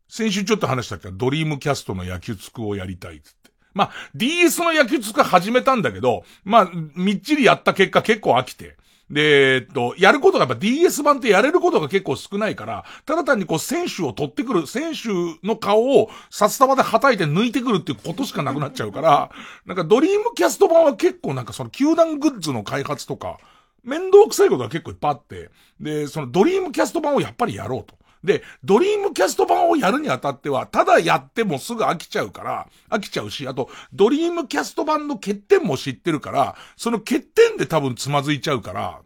[0.09, 1.11] 先週ちょっと話したけ？
[1.11, 3.53] ど、ドリームキャストの野球つくをやりたいっつって。
[3.73, 8.77] まあ、DS の野球つく始めたんだけど、まあ、みっちりやった結果結構飽きて。
[9.11, 15.09] で、えっと、やることがやっぱ DS 版ってやれることが結構少ないから、ただ単にこう選手を取ってくる、選手
[15.47, 19.31] の顔を札束で叩いて抜いてくるっていうことしかなくなっちゃうから、
[19.67, 23.39] なんかドリームキャスト版は結構なんかその球団グッズの開発とか、
[23.83, 27.95] 面倒くさいことが結構いっぱいあって、で、そのドリームキャスト版をやっぱりやろうと。
[28.25, 39.03] で、ドリームキャスト版をやるにあたっては、ただやってもすぐ飽きちゃうから、飽きちゃうし、あと、ドリームキャスト版の欠点も知ってるから、その欠点で多分つまずいちゃうから、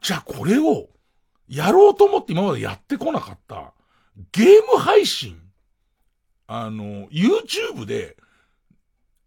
[0.00, 0.88] じゃあこれを、
[1.48, 3.74] やろうと思って今までやってこなかった、
[4.32, 5.38] ゲーム配信、
[6.46, 8.16] あの、YouTube で、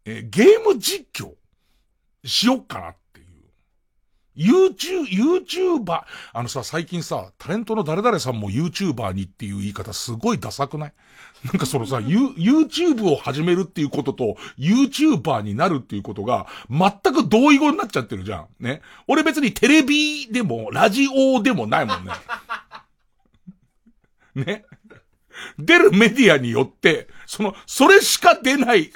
[0.06, 1.34] えゲーム実況、
[2.26, 2.96] しよっかな
[4.38, 10.94] YouTube、YouTuber、あのさ、最近さ、タレントの誰々さんも YouTuber にっていう言い方すごいダサくない？
[11.46, 18.48] なんかそのさ、 You、YouTube を始めるっていうことと、YouTuber になるっていうことが、全く同意語になっちゃってるじゃん。
[18.60, 18.82] ね？
[19.08, 22.14] 俺別にテレビでも、ラジオでもないもんね。
[24.46, 24.66] ね？
[25.58, 28.92] 出るメディアによって、その、それしか出ない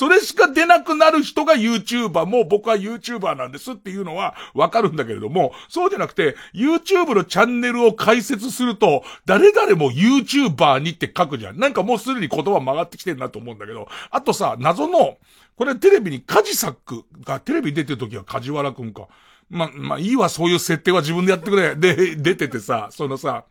[0.00, 11.58] それしか出なくなる人が YouTuber も僕は YouTuber なんですっていうのはわかるんだけれども、そうじゃなくて YouTube のチャンネルを開設すると、誰々も YouTuber にって書くじゃん。
[11.58, 15.18] なんかもうすでに言葉曲がってきてるなと思うんだけど、あとさ、謎の、
[15.54, 19.06] これテレビにカジサックがテレビ出てる時は梶原くんか。
[19.50, 21.76] ま、まあ、いいわ、そういう設定は自分でやってくれ。
[21.76, 23.44] で、出ててさ、そのさ、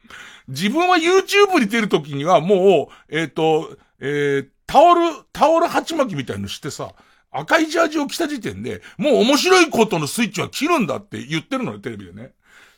[0.48, 5.02] 自分は YouTube に出るときにはもう、えっ、ー、と、えっー、タオル、
[5.34, 6.94] タオル鉢巻きみたいのしてさ、
[7.32, 12.34] 赤いジャージを着た時点で、もう面白いことのスイッチは切るんだって言ってるのね、テレビでね。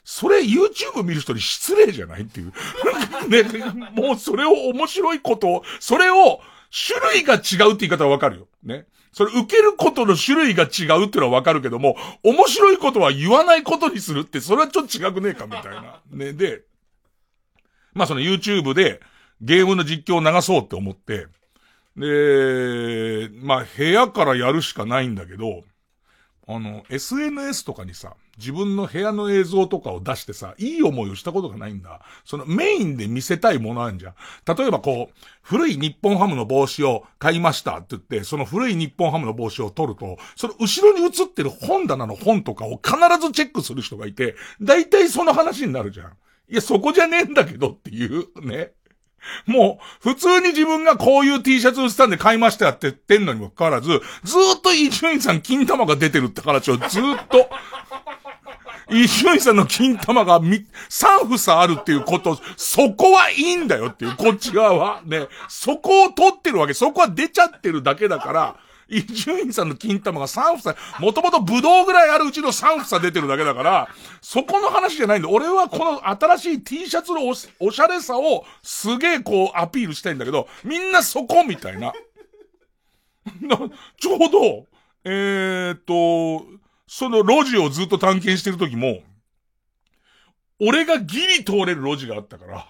[0.06, 2.54] それ YouTube 見る人に失礼じゃないっていう。
[3.28, 3.44] ね、
[3.92, 6.40] もうそれを面白いことを、それを
[6.72, 8.48] 種類が違うって言い方はわかるよ。
[8.64, 8.86] ね。
[9.12, 16.00] それ受けることの種類が違うっていうのはわかるけども、面白いことは言わないことにするって、それはちょっと違くねえかみたいな。
[16.10, 16.32] ね。
[16.32, 16.62] で、
[17.94, 19.02] まあその YouTube で
[19.42, 21.28] ゲームの実況を流そうって思って、
[21.96, 25.64] で、まあ、部屋からやるしかないんだけど、
[26.48, 32.02] あの、SNS とかにさ、自分の部屋の映像とかを出してさ、いい思いをしたことがないんだ。
[32.26, 34.16] そのメインで見せたいものあるじゃん。
[34.58, 46.12] 例えばこう、古い日本ハムの帽子を買いましたって言って、その古い日本ハムの帽子を取ると、その後ろに映ってる本棚の本とかを必ずチェックする人がいて、大体その話になるじゃん。
[46.50, 48.72] いや、そこじゃねえんだけどっていう、ね。
[49.46, 57.50] もう、普通に自分がこういう T シャツ売ってたんで買いましたって言ってんのにもかかわらず、ずーっと伊集院さん金玉が出てるって話をずーっと、
[58.92, 65.02] 伊集院さんの金玉がみ、3房あるっていうこと、そこはいいんだよっていう、こっち側は。
[65.06, 65.28] ね。
[65.48, 66.74] そこを取ってるわけ。
[66.74, 68.56] そこは出ちゃってるだけだから、
[68.92, 73.90] 伊集院さんの金玉が3房、もともとブドウぐらいあるうちの3房出てるだけだから、
[74.22, 75.30] そこの話じゃないんだ。
[75.30, 81.94] 俺はこの新しい T シャツのおしゃれさをすげえこうアピールしたいんだけど、みんなそこみたいな。
[83.98, 84.68] ちょうど、
[85.06, 86.46] えー、っと、
[86.88, 89.02] その路地をずっと探検してる時も、
[90.60, 92.68] 俺がギリ通れる路地があったから、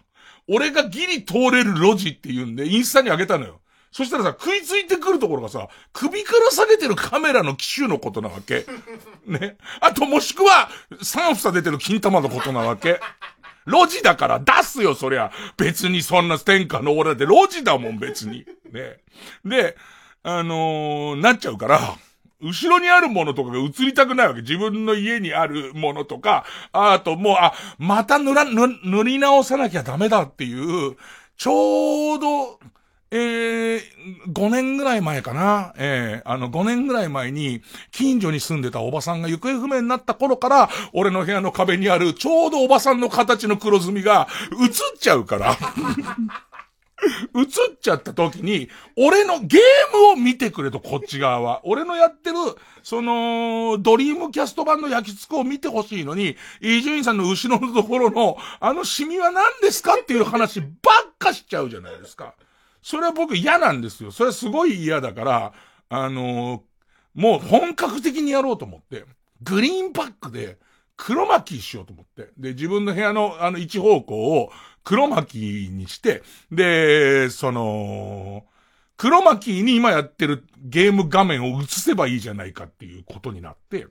[0.47, 3.60] 俺がギリ通れる路地っていうんで、インスタにあげたのよ。
[3.91, 8.65] そしたらさ、食いついてくるところがさ、首から下げてるカメラの機種のことなわけ。
[9.25, 9.57] ね。
[9.81, 10.69] あともしくは、
[11.01, 13.01] 3房出てる金玉のことなわけ。
[13.67, 15.31] 路地だから出すよ、そりゃ。
[15.57, 18.45] 別にそんな天下の俺だって路地だもん、別に。
[18.71, 18.97] ね。
[19.43, 19.75] で、
[20.23, 21.79] あのー、なっちゃうから、
[22.41, 24.41] 後ろにあるものとかが映りたくないわけ。
[24.41, 30.95] 自分の家にあるものとか、あともう、あ、また塗ら、塗り直さなきゃダメだっていう、
[31.37, 32.59] ちょうど、
[33.13, 33.81] えー、
[34.31, 35.73] 5年ぐらい前かな。
[35.77, 44.29] えー、あの、5年ぐらい前に、近所に住んでたおばさんが行方不明になった頃から、俺の部屋の壁にある、ちょうどおばさんの形の黒ずみが、
[44.61, 45.57] 映っちゃうから。
[47.35, 47.47] 映っ
[47.81, 49.59] ちゃった時に、俺のゲー
[49.97, 51.59] ムを見てくれと、こっち側は。
[51.65, 52.37] 俺のやってる、
[52.81, 60.71] その、ドリームキャスト版の焼き付くを見てほしいのに、伊集院さんの後ろのところの、あのシミは何ですかっていう話ばっ
[61.17, 62.35] かしちゃうじゃないですか。
[62.81, 64.11] それは僕嫌なんですよ。
[64.11, 65.53] それはすごい嫌だから、
[65.89, 66.61] あのー、
[67.13, 69.05] もう本格的にやろうと思って、
[69.41, 70.57] グリーンパックで
[70.95, 72.31] 黒巻きしようと思って。
[72.37, 74.51] で、自分の部屋のあの一方向を
[74.83, 78.45] 黒巻きにして、で、その、
[78.97, 83.87] クロマキーに今やってるゲーム画面を映せばいいじゃないかっていうことになって、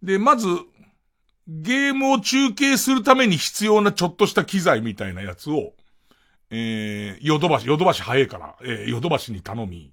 [0.00, 0.46] で、まず、
[1.48, 5.72] ゲームを中継するために必要なちょっとした機材みたいなやつを、
[6.54, 9.90] えー、ヨドバシ、ヨドバシ早いから、えー、ヨドバシに頼み、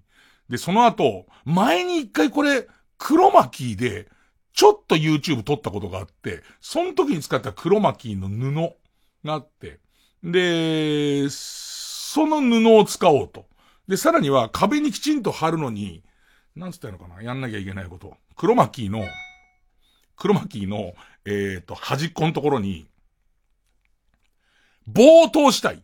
[0.49, 4.09] で、その後、前に一回これ、クロマキーで、
[4.53, 8.75] ちょっと YouTube 撮ったことがあって、その時に使ったクロマキーの布
[9.25, 9.79] があって、
[10.21, 13.45] で、その布を使おうと。
[13.87, 16.03] で、さらには壁にきちんと貼るのに、
[16.57, 18.17] なんつったのかなやんなきゃいけないこと。
[18.35, 19.05] クロマキーの、
[20.17, 20.93] クロマキーの、
[21.23, 22.89] えっ、ー、と、端っこのところに、
[24.87, 25.81] 棒を通したい。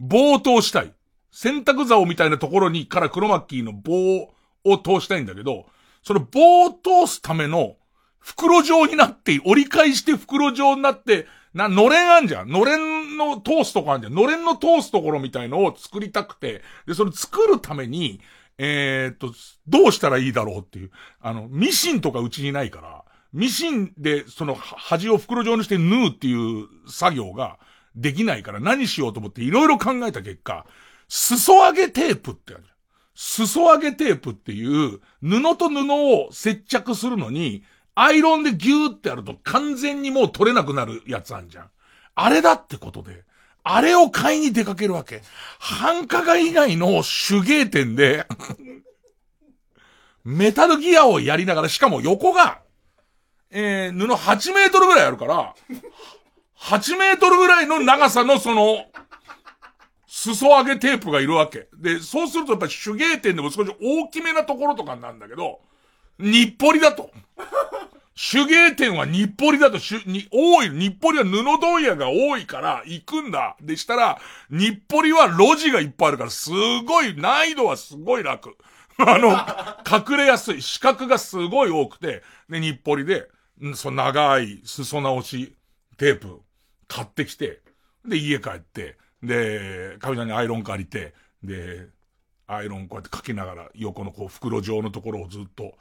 [0.00, 0.92] 棒を通したい。
[1.30, 4.32] 洗濯竿みたいなところにからクロマキーの棒
[4.64, 5.66] を通したいんだけど、
[6.02, 7.76] その棒を通すための
[8.18, 12.48] 袋状になって、折り返して袋状になって、な、のれんあんじゃん。
[12.48, 14.14] のれんの通すとこあんじゃん。
[14.14, 18.20] のれんの通すところみたいのを作りたくて、で、それ作るために、
[18.58, 19.32] えー、っと、
[19.66, 20.90] どうしたらいいだろうっていう。
[21.20, 27.58] あの、ミシンとかうちにないから、ミシンで、その、端を袋状にして縫うっていう作業が
[27.94, 30.66] できないから何しようと思っていろいろ考えた結果、
[31.08, 32.76] 裾上げテープってあるじゃん。
[33.14, 37.64] 裾上げテープっていう、布と布を接着するのに、
[37.94, 41.70] アイロンでギューってやると完全にもう取れなくなるやつあんじゃん。
[42.14, 43.24] あれだってことで、
[43.64, 45.22] あれを買いに出かけるわけ。
[45.58, 48.26] 繁華街以外の手芸店で
[50.24, 52.60] メタルギアをやりながら、しかも横が、
[53.50, 55.54] えー、布8メートルぐらいあるから、
[56.60, 58.84] 8メートルぐらいの長さのその、
[60.06, 61.68] 裾上げテープがいるわけ。
[61.76, 65.60] で、そうするとやっぱ手芸店でも少し大きめなところとかなんだけど、
[66.18, 67.10] 日暮里だと。
[68.20, 73.56] 手芸店は日暮里だと、しに、多い、日暮里は布問屋が多いから行くんだ。
[73.60, 74.18] でしたら、
[74.50, 76.50] 日暮里は路地がいっぱいあるから、す
[76.84, 78.56] ごい、難易度はすごい楽。
[78.98, 79.30] あの、
[79.88, 80.60] 隠れやすい。
[80.60, 83.28] 四角がすごい多くて、で、日暮里で、
[83.76, 85.54] その長い裾直し
[85.96, 86.40] テープ
[86.88, 87.60] 買ってきて、
[88.04, 91.88] で、家帰って、で、神田にアイロン借りて、で、
[92.46, 95.74] アイロンこうやってかけながら、横のこう袋状のところをずっと、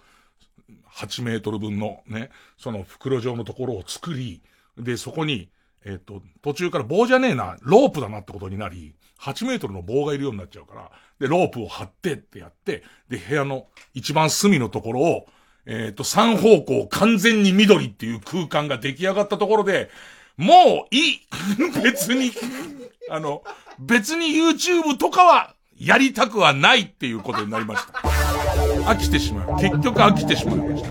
[0.94, 4.42] 8メートル分のね、その袋状のところを作り、
[4.78, 5.50] で、そこに、
[5.86, 15.28] えっ、と、途中から棒じゃねえな、ロープだなってことになり、8メートルの棒がいるようになっちゃうから、で、ロープを張ってってやって、で、部屋の一番隅のところを、
[15.66, 19.90] えっ、と、三方向完全に緑っていう空間が出来上がったところで、
[20.38, 21.20] もういい
[21.84, 22.32] 別に、
[23.10, 23.42] あの、
[23.80, 27.94] 別に YouTube とかはやりたくはないっていうことになりました。
[28.90, 29.60] 飽きてしまう。
[29.60, 30.90] 結局飽きてしまいました。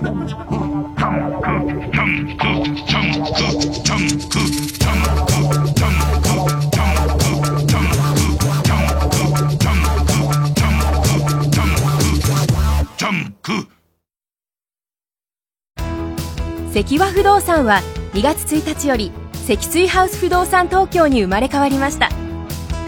[16.72, 17.80] 関和不動産は
[18.12, 22.10] 2月1日より積水ハウス不動産東京に生まれ変わりました。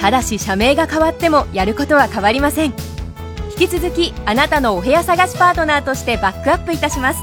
[0.00, 2.74] ただし社名が変わってもやることは変わりません。
[3.60, 7.20] 引き続きあなたのお部屋探しパートナーとしてバックアップいたします。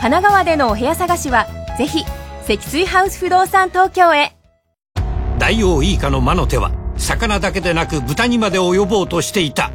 [0.00, 1.46] 神奈川でのお部屋探しは
[1.76, 2.06] ぜひ
[2.44, 4.32] 積水ハウス不動産東京へ。
[5.38, 9.70] 大王イイカの魔の手は魚だけでなく豚にまで及ぼうとしていた。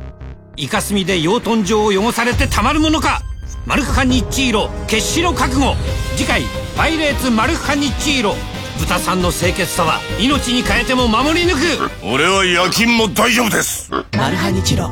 [0.57, 3.21] イカスミで養豚場を汚されてたまるものか。
[3.67, 5.75] マルクカニッチーロ決死の覚悟。
[6.15, 6.41] 次回
[6.75, 8.33] 「パイレーツマルカニッチーロ」
[8.81, 12.05] 豚さんの清潔さは命に変えても守り抜く。
[12.05, 13.91] 俺は夜勤も大丈夫です。
[13.91, 14.89] マルハニチロ。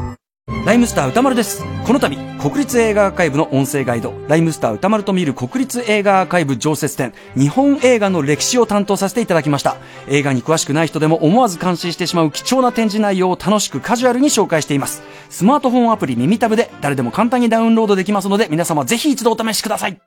[0.66, 1.64] ライムスター歌丸です。
[1.86, 4.14] この度国立映画アーカイブの音声ガイド。
[4.28, 7.14] ライムスター歌丸と見る国立映画アーカイブ常設展。
[7.36, 9.78] 日本映画の歴史を担当させていただきました。
[10.08, 15.02] 映画に詳しくない人でも思わず感心してしまう貴重な展示内容を楽しくカジュアルに紹介しています。
[15.30, 20.00] スマートフォンアプリ耳タブで誰でも簡単にダウンロードできますので皆様ぜひ一度お試しください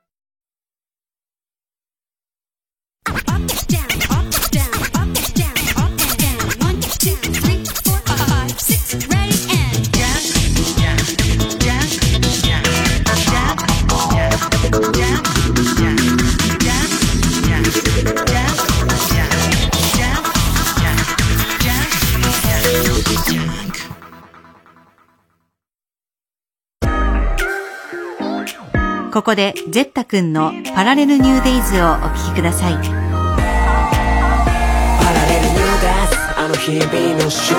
[3.07, 3.27] Up,
[3.67, 3.92] down.
[29.13, 32.73] ここでジェッタ君のパラレルニューデイズをお聴きください。
[32.73, 32.87] パラ
[35.27, 36.89] レルニューデイズあの日々
[37.23, 37.53] の集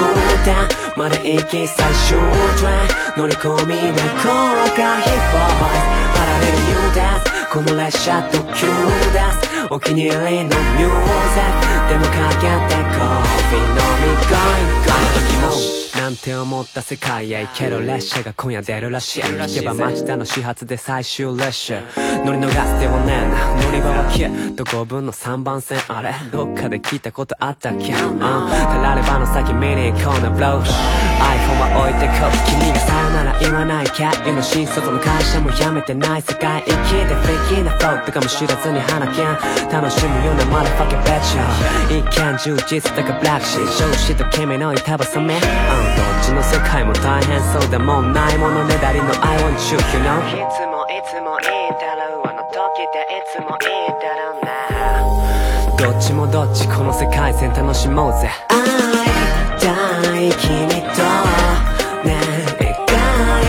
[0.47, 0.67] 団。
[0.97, 2.17] まだ行き最終
[2.57, 3.83] トライ乗り込みな
[4.17, 4.23] 効
[4.75, 4.99] 果。
[5.01, 5.59] ヒップホップ
[6.17, 8.43] パラレルニューデイズこの列車と急
[9.13, 11.31] ですお気に入りのミュージッ
[11.85, 11.87] ク。
[11.87, 12.51] でもかけてコー
[13.49, 13.67] ヒー飲
[14.01, 14.35] みゴイ
[14.89, 14.93] ゴ
[15.79, 15.82] イ。
[16.03, 17.43] なんて思った世界へ。
[17.43, 19.23] 行ける列車が今夜出るらしい。
[19.23, 21.81] 聞けば町田の始発で最終列車。
[22.25, 23.63] 乗り逃すではねえな。
[23.63, 24.51] 乗り場は消え。
[24.51, 26.13] どこ分の3番線あれ。
[26.29, 27.93] どっかで聞いたことあったっけ。
[27.93, 28.19] うん。
[28.19, 28.27] た
[28.83, 36.63] らればの先見に行こうな blow iPhone は置いてこう君がさよなら言わないキャッの新卒の会社も辞めてない世界。
[36.67, 41.99] 生きてフェイキーなフォーとかも知らずに花キャン楽しむようなマラファケベッチャー。
[41.99, 45.39] 一見充実だかブラックシー上司と君の板挟み、うん、
[46.33, 51.45] の世界も大変そうだもんないものねだりの I want you you know いつもいつもいい
[51.79, 52.57] だろうあの時
[52.91, 53.67] でいつもいい
[54.01, 54.51] だろうな。
[55.77, 58.29] どっちもどっちこの世界線楽しもうぜ。
[58.47, 58.63] 会い
[59.59, 59.67] た
[60.19, 61.03] い君と
[62.07, 62.09] ね
[62.59, 63.45] 描い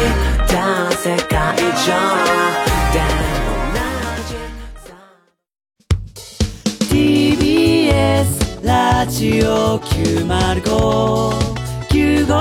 [0.49, 0.55] た
[0.93, 1.57] 世界
[1.87, 1.95] 上。
[6.95, 11.64] TBS ラジオ905954
[12.25, 12.41] 月曜ジ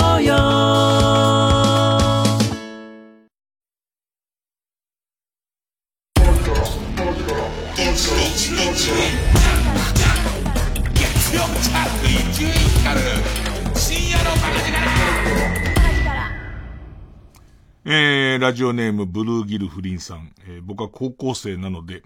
[11.69, 13.01] ャンク伊集院光る
[13.75, 14.71] 深夜のバカ力
[17.85, 20.33] えー、ラジオネームブルーギルフリンさん。
[20.47, 22.03] えー僕は高校生なので、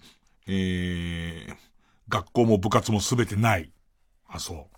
[0.48, 1.56] えー、
[2.10, 3.72] 学校も部活もすべてない。
[4.28, 4.77] あ、そう。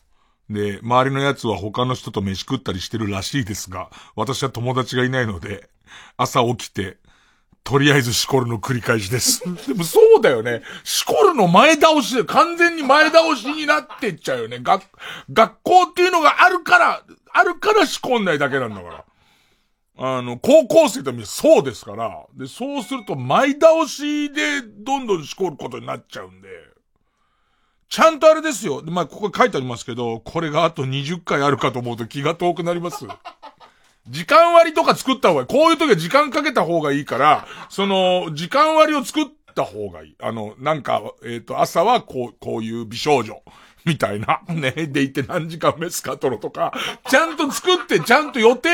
[0.50, 5.70] で、周りのやつは他の人と飯食ったりしてるらしいですが、私は友達がいないので、
[6.18, 6.98] 朝起きて、
[7.64, 9.44] とりあえずしこるの繰り返しです。
[9.68, 10.64] でもそうだよね。
[10.84, 14.60] しこるの前倒しで、完全に前倒しになってっちゃうよね。
[14.60, 14.84] 学、
[15.32, 19.06] 学校っていうのがあるから、あるからしこんないだけなんだから。
[20.02, 22.26] あの、高校生とみそうですから。
[22.34, 26.50] で、そうすると前倒しでどんどんしこることになっちゃうんで。
[27.90, 28.84] ちゃんとあれですよ。
[28.86, 33.06] まあ、ここ書いてありますけど、これがあと20回あるかと思うと気が遠くなります。
[34.08, 35.48] 時間割とか作った方がいい。
[35.48, 39.26] こういう時は時間かけた方がいいから、その、時間割を作っ
[39.56, 40.16] た方がいい。
[40.22, 43.42] あの、なんか、えっ、と、朝はこう、こういう美少女。
[43.86, 44.42] みたいな。
[44.50, 44.72] ね。
[44.72, 46.74] でいて何時間メスカトロとか、
[47.10, 48.70] ちゃんと作って、ちゃんと予定、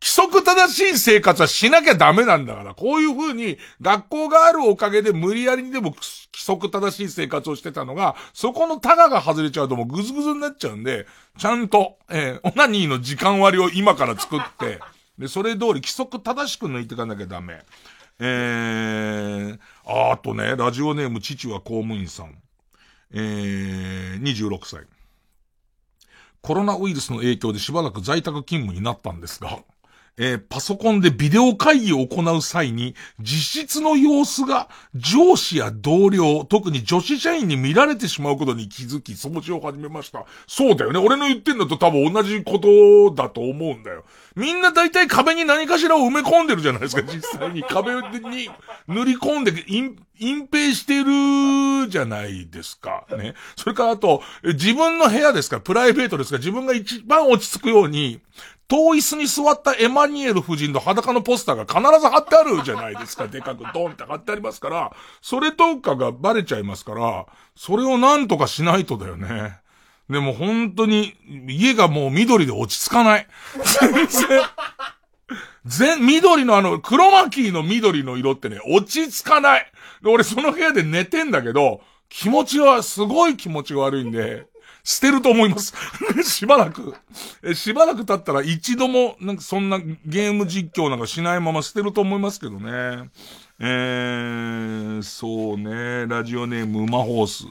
[0.00, 2.74] 規則正しい生活はしなきゃダメなんだから。
[2.74, 6.02] こういう風に、学校があるおかげで無理やりにでも規
[6.34, 11.06] 則正しい生活をしてたのが、そこのタガが外れちゃうともうグズグズになっちゃうんで、
[11.38, 14.78] ちゃんと、えーオナニーの時間割を今から作って、
[15.18, 17.62] で、それ通り規則正しく抜いていかなきゃダメ。
[18.20, 22.43] えー、あとね、ラジオネーム父は公務員さん。
[23.12, 24.86] えー、26歳。
[26.40, 29.60] コロナウイルスの影響でしばらく在宅勤務になったんですが、
[30.16, 40.24] えーパソコンでビデオ会議を行う際に、実質の様子が上司や同僚、特に女子社員に見られてしまうことに気づき、掃除を始めました。
[40.46, 40.98] そうだよね。
[41.00, 44.04] 俺の言ってんのと多分同じことだと思うんだよ。
[44.36, 47.62] みんな大体壁に何かしらを埋め込んでるじゃないですか、 実際に。
[47.64, 48.48] 壁に
[48.88, 53.04] 塗り込んで隠、隠蔽してるじゃないですか。
[53.18, 53.34] ね。
[53.56, 55.56] それからあと、え自分の部屋ですか？
[55.56, 56.36] ら、プライベートですか？
[56.36, 58.20] ら、自分が一番落ち着くように、
[58.68, 63.28] 遠椅子に座ったエマニエル夫人の裸のポスターが必ず貼ってあるじゃないですか。
[63.28, 69.58] でかくドンって貼ってありますから、それとかがバレちゃいますから、それをなんとかしないとだよね。
[70.08, 71.14] でも本当に、
[71.48, 73.26] 家がもう緑で落ち着かない。
[73.80, 74.42] 全然。
[75.64, 79.72] 全、緑のあの、クロマキーの緑の色ってね、落ち着かない。
[80.04, 84.46] 俺その部屋で寝てんだけど、気持ちは、すごい気持ちが悪いんで、
[84.84, 85.72] 捨てると思います。
[86.22, 86.94] しばらく、
[87.54, 93.10] しばらく経ったら一度も、なんかそんなゲーム実況なんかしないまま捨てると思いますけどね。
[93.58, 97.46] えー、そうね、ラジオネーム、ウマホース。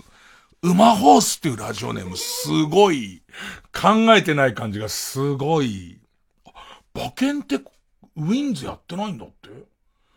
[0.61, 3.23] ウマホースっていうラジオネーム、すごい、
[3.73, 5.99] 考えてない感じがすごい。
[6.93, 7.55] 馬券って、
[8.15, 9.49] ウィンズやってないんだって？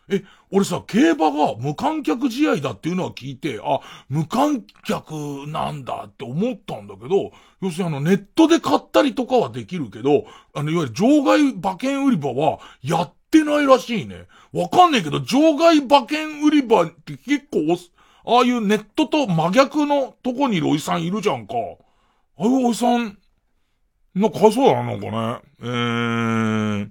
[0.08, 5.12] え、俺さ、競馬が無観客試合だっていうのは聞いて、あ、無観客
[5.48, 14.26] なんだって思ったんだけど、要するにあの、ネットで買ったりとかはできるけど、あの、いわゆる場外馬券売り場はやってないらしいね。
[14.52, 17.90] わかんないけど、場外馬券売り場って結構おす、
[18.24, 21.54] ああいうネットと真逆のとこにいるおじさんいるじゃんか。
[22.38, 23.18] ああいうおじさん、
[24.14, 25.40] なんかそうだな、なんかね。
[25.62, 26.90] えー、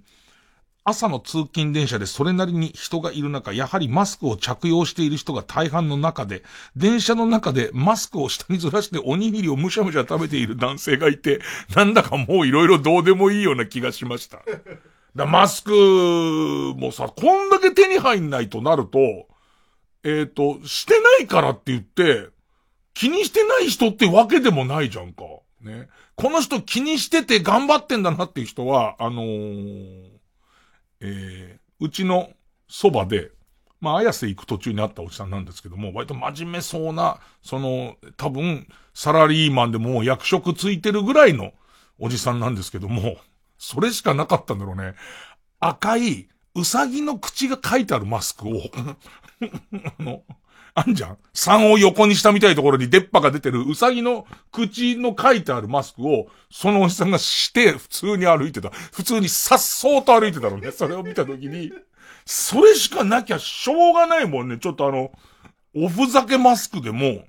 [0.88, 6.44] 朝の通勤電車でそれなりに人がいる中、やはりマスクを着用している人が大半の中で、
[6.76, 11.42] 電車の中でマスクを下にずらしておにぎりをむしゃむしゃ食べている男性がいて、
[11.76, 14.44] なんだかもういろいろどうでもいいような気がしました。
[15.16, 15.72] だマスク
[16.78, 19.00] もさ、こんだけ手に入んないとなると、
[20.04, 22.28] えっ、と、してないからって言って、
[22.94, 25.24] 気にしてない人ってわけでもないじゃんか。
[25.62, 25.88] ね。
[26.16, 30.05] この人気にしてて頑張ってんだなっていう人は、あのー、
[31.02, 32.30] えー、うちの
[32.68, 33.32] そばで、
[33.82, 41.52] まあ、綾瀬行く途中にあったおじさんなんですけども、割と真面目そうな、その、多分、サラリーマンでも役職ついてるぐらいの
[42.00, 43.18] おじさんなんですけども、
[43.58, 44.96] それしかなかったんだろうね。
[45.60, 48.62] 赤い、うさぎの口が書いてあるマスクを
[50.00, 50.24] あの、
[50.78, 58.70] あんじゃん ?3 を横にしたみたいところに出っ歯が出てるうさぎの口の書いてあるマスクを、そのおじさんがして普通に歩いてた。
[58.70, 60.72] 普通にさっそうと歩いてたのね。
[60.72, 61.72] それを見たときに、
[62.26, 64.58] それしかなきゃしょうがないもんね。
[64.58, 65.12] ちょっとあの、
[65.74, 67.24] おふざけマスクでも、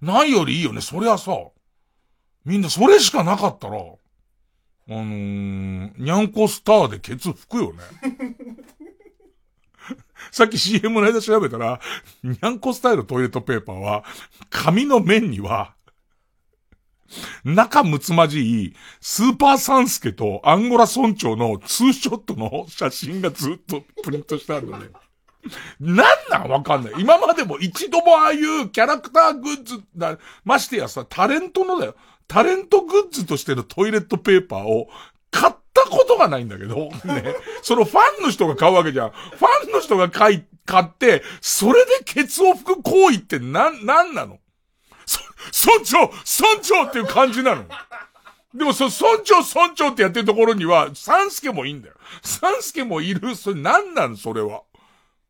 [0.00, 0.80] ないよりいいよね。
[0.80, 1.32] そりゃさ、
[2.44, 3.80] みんなそれしかなかったら、あ
[4.90, 7.78] のー、にゃんこスターでケツ拭くよね。
[10.30, 11.80] さっき CM の間調べたら、
[12.22, 14.04] にゃんこスタイルトイレットペーパーは、
[14.50, 15.74] 紙の面には、
[17.44, 24.88] 仲睦まじい、スーパーサンスケとアンゴラ村長のツーショットの写真がずっとプリントしてあるのね。
[25.80, 26.92] なんなんわかんない。
[26.98, 31.94] 今までも一度もああいうキャラクターグッズだ、ましてやさ、タレントのだよ。
[32.26, 34.88] タレントグッズとしてのトイレットペーパーを
[35.30, 37.34] 買ったことがないんだけど、 ね。
[37.62, 39.10] そのファンの人が買うわけじゃん。
[39.10, 44.38] ファンの人が買い、買って、それでケツを拭く行為ってなん、なんなの？
[45.52, 47.64] 村長村長っていう感じなの。
[48.54, 51.94] でも、そ、村長村長ってやってるところには、三助もいいんだよ。
[52.22, 53.36] 三助もいる。
[53.36, 54.62] それなんなのそれは？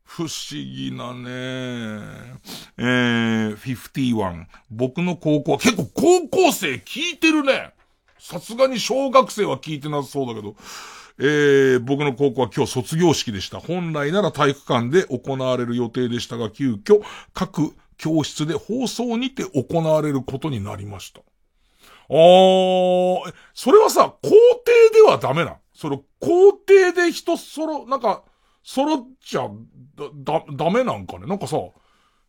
[0.03, 2.39] 不思議なね
[2.77, 4.45] えー、51。
[4.71, 7.73] 僕の高校は結構高校生聞いてるね。
[8.19, 10.55] さすがに小学生は聞いてなさそうだけど。
[11.21, 13.59] えー、僕の高校は今日卒業式でした。
[13.59, 17.01] 本来なら体育館で行われる予定でしたが、急遽
[17.33, 21.19] 各教室で放送にて行われることになりました。
[22.09, 24.29] あー、それはさ、校
[24.95, 28.23] 庭ではダメなその、校庭で人揃、なんか、
[28.63, 29.49] 揃っちゃ、
[29.97, 31.27] だ、だ、ダメなんかね？
[31.27, 31.57] なんかさ、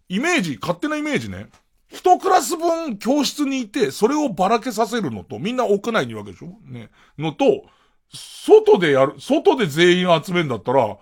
[0.08, 1.46] イメージ、勝手なイメージね。
[1.92, 6.90] 一クラス分教室にいて、それをばらけさせるのと、みんな屋内にいるわけでしょね。
[7.18, 7.64] のと、
[8.12, 10.96] 外でやる、外で全員集めんだったら、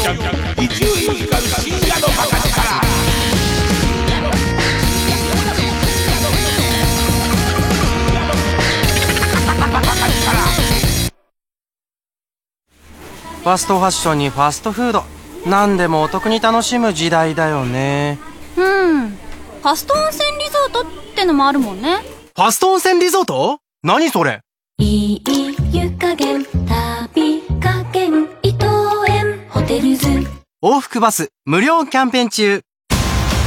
[0.00, 0.16] 月曜ジャン
[0.54, 0.90] ク、伊集院
[1.26, 2.50] 光深夜のバカ力。
[13.42, 15.04] ファストファッションにファストフード。
[15.46, 18.18] 何でもお得に楽しむ時代だよね。
[18.56, 19.10] うん。
[19.10, 20.84] ファスト温泉リゾートっ
[21.14, 21.98] てのもあるもんね。
[22.34, 23.58] ファスト温泉リゾート？
[23.82, 24.40] 何それ？
[24.78, 25.22] いい
[25.72, 26.42] 湯加減
[29.70, 30.08] テルズ
[30.64, 32.62] 往復バス無料キャンペーン中。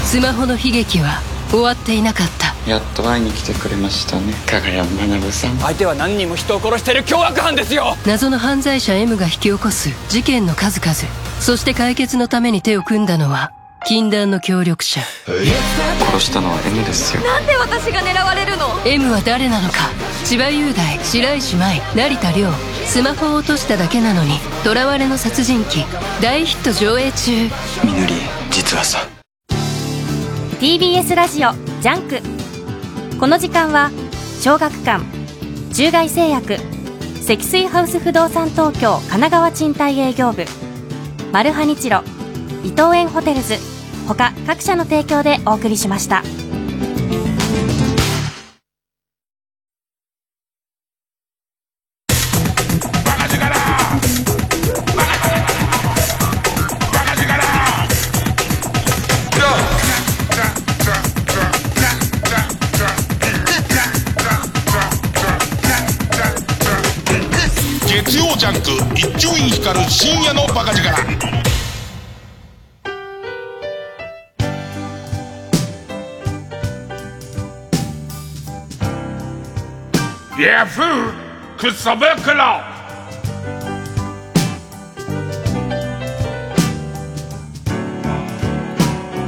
[0.05, 1.19] スマホの悲劇は
[1.51, 2.71] 終わっていなかった。
[2.71, 4.33] やっと会いに来てくれましたね。
[4.47, 5.57] 加賀谷学さん。
[5.57, 7.97] 相手は何人も人を殺してる凶悪犯ですよ。
[8.07, 10.95] 謎の犯罪者 M が引き起こす事件の数々。
[11.41, 13.51] そして解決のために手を組んだのは
[13.85, 15.01] 禁断の協力者。
[15.01, 17.21] 殺したのは M ですよ。
[17.23, 19.89] なんで私が狙われるの？M は誰なのか。
[20.23, 22.47] 千葉雄大白石麻衣成田凌。
[22.85, 25.85] スマホを落としただけなのに囚われの殺人鬼。
[26.21, 27.31] 大ヒット上映中。
[27.83, 28.13] みのり
[28.51, 28.99] 実はさ。
[30.61, 31.51] TBS ラジオ
[31.81, 32.21] JUNK。
[33.19, 33.91] この時間は
[34.39, 35.03] 小学館
[35.73, 36.57] 中外製薬
[37.21, 40.45] 積水ハウス不動産東京神奈川賃貸営業部。
[41.33, 42.01] マルハニチロ
[42.63, 43.55] 伊藤園ホテルズ
[44.07, 46.23] 他各社の提供でお送りしました。
[81.69, 82.35] ークソ袋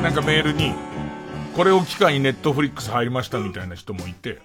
[0.01, 0.73] なんかメールに、
[1.55, 4.39] これを機会にネットフリックス入りましたみたいな人もいて、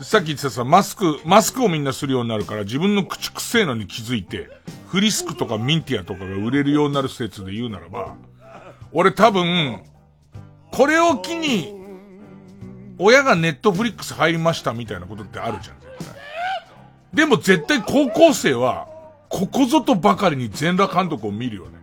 [0.00, 4.48] さっき言ってたさ、マスク、マスクをみんなするようになるから自分の口くせえのに気づいて、
[4.88, 8.16] フリスクとかミンティアとかが売れるようになる説で言うならば、
[8.92, 9.82] 俺多分、
[10.72, 11.74] これを機に、
[12.98, 15.83] 親がネットフリックス入りましたみたいなことってあるじゃん、
[17.14, 18.88] でも絶対高校生は、
[19.28, 21.78] ここぞとばかりに全裸監督を見るよね。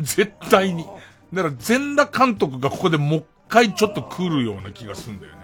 [0.00, 0.84] 絶対に。
[1.32, 5.42] だから全裸監督がここでもう一回ちょっと来るような気がすんだよね。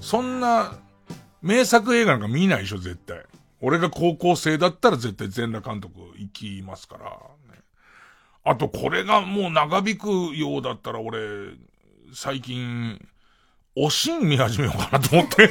[0.00, 0.78] そんな、
[1.42, 3.24] 名作映画なんか見ないでしょ、絶対。
[3.60, 7.04] 俺が高校生だったら絶対全裸監督行きますから、
[7.52, 7.60] ね。
[8.44, 11.18] あとこれがもう長引くようだったら俺、
[12.14, 13.04] 最近、
[13.76, 15.50] おしん見始めようかなと思って。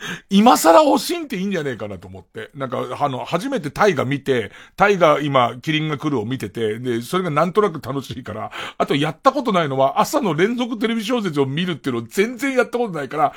[0.30, 2.50] 今更おしんっていいんじゃねえかなと思って。
[2.54, 13.32] なんか、あの、初めてタイが見て、タイが今、キリンが来るを見てて、で、それがなんとなく楽しいから、あとやったことないのは、朝の連続テレビ小説を見るっていうのを全然やったことないから、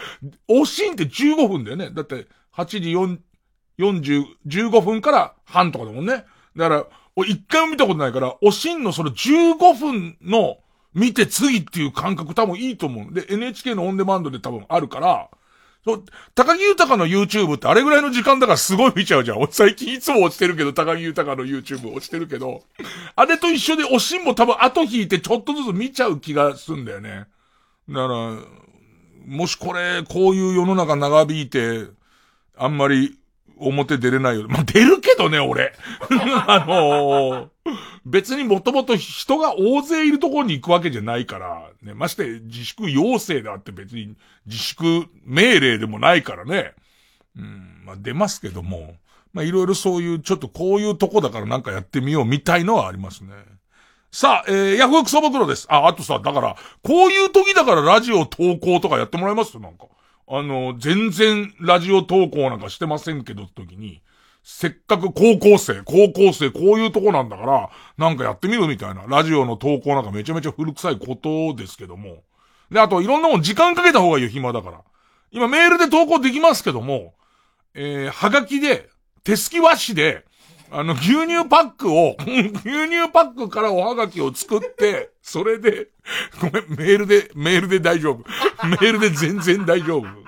[0.47, 1.89] おしんって15分だよね。
[1.91, 3.18] だって、8時4、
[3.80, 6.26] 40、15分から半とかだもんね。
[6.55, 6.86] だから、
[7.16, 10.57] 俺一回も見たことないから、おしんのその15分の
[10.93, 13.14] 見て次っていう感覚多分いいと思う。
[13.14, 15.30] で、NHK のオンデマンドで多分あるから、
[15.86, 19.38] そう、高木豊の YouTube ってあれぐらいの時間だからすごい見ちゃうじゃん。
[19.38, 22.63] 俺最近いつも落ちてるけど、高木豊の YouTube 落ちてるけど、
[23.15, 27.27] あれと一緒でおしんも多分後引いてちょっとずつ見ちゃう気がすんだよね。
[27.89, 28.38] だから、
[29.25, 31.88] もしこれ、こういう世の中長引いて、
[32.57, 33.17] あんまり
[33.68, 34.47] 表出れないよ。
[34.47, 35.74] まあ、出るけどね、俺。
[36.47, 37.49] あのー、
[38.05, 46.74] 別にもともと人が大勢いるところに行くわけじゃないから、ね、まして自粛要請であって別に自粛命令でもないからね。
[47.38, 48.95] うん、まあ出ますけども、
[49.34, 53.32] まあいろいろそういうちょっとこういうとこだからなんかやってみようみたいのはありますね。
[54.11, 55.66] さあ、えー、ヤフオクソ袋です。
[55.72, 59.57] あ、あとさ、だから、こういう時だからラジオ投稿とかやってもらいます？
[59.57, 59.88] なんか。
[60.36, 64.01] あの、全然ラジオ投稿なんかしてませんけどって時に、
[64.43, 67.69] せっかく高校生、高校生こういうとこなんだから、
[67.99, 69.05] なんかやってみるみたいな。
[69.07, 72.23] ラジオの投稿なんかめちゃめちゃ古臭いことですけども。
[72.71, 74.81] で、あといろんなもん時間かけた方がいいよ、暇だから。
[75.29, 77.13] 今メールで投稿できますけども、
[77.75, 78.89] えー、はがきで、
[79.23, 80.25] 手すき和紙で、
[80.71, 85.89] あの、牛乳パックを、 牛乳パックからおはがきを作って、それで、
[86.41, 88.23] ごめん、メールで、メールで大丈夫。
[88.67, 90.22] メールで全然大丈夫。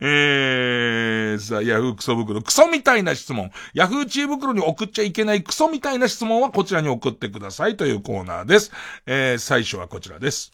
[0.00, 3.50] えー、さあ、ヤフークソ袋、クソみたいな質問。
[3.74, 8.70] ヤフー知恵袋に送っちゃいけないクソみたいな質問はこちらに送ってくださいというコーナーです。
[9.06, 10.52] えー、最初はこちらです。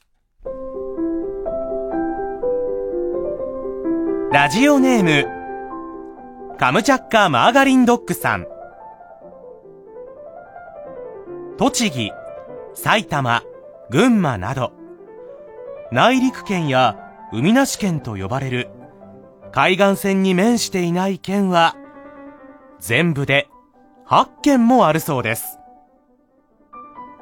[4.33, 8.47] ラジオネーム、カムチャッカーマーガリンドッグさん。
[11.57, 12.11] 栃木、
[12.75, 13.45] 埼玉、
[13.91, 14.73] 群馬など、
[15.93, 16.99] 内陸県や
[17.33, 18.71] 海なし県と呼ばれる
[19.55, 21.77] 海岸線に面していない県は、
[22.81, 23.47] 全部で
[24.05, 25.61] 8県もあるそうです。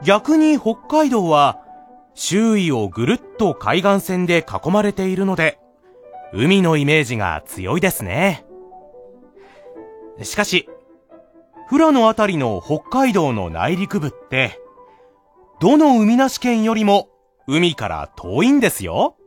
[0.02, 1.60] 逆に北海道は、
[2.14, 5.58] 周囲をぐるっと海岸線で囲まれているので、
[6.32, 8.46] 海のイメージが強いですね。
[10.22, 10.70] しかし、
[11.68, 14.58] 富良野あたりの北海道の内陸部って、
[15.60, 17.10] どの海なし県よりも
[17.46, 19.18] 海から遠いんですよ。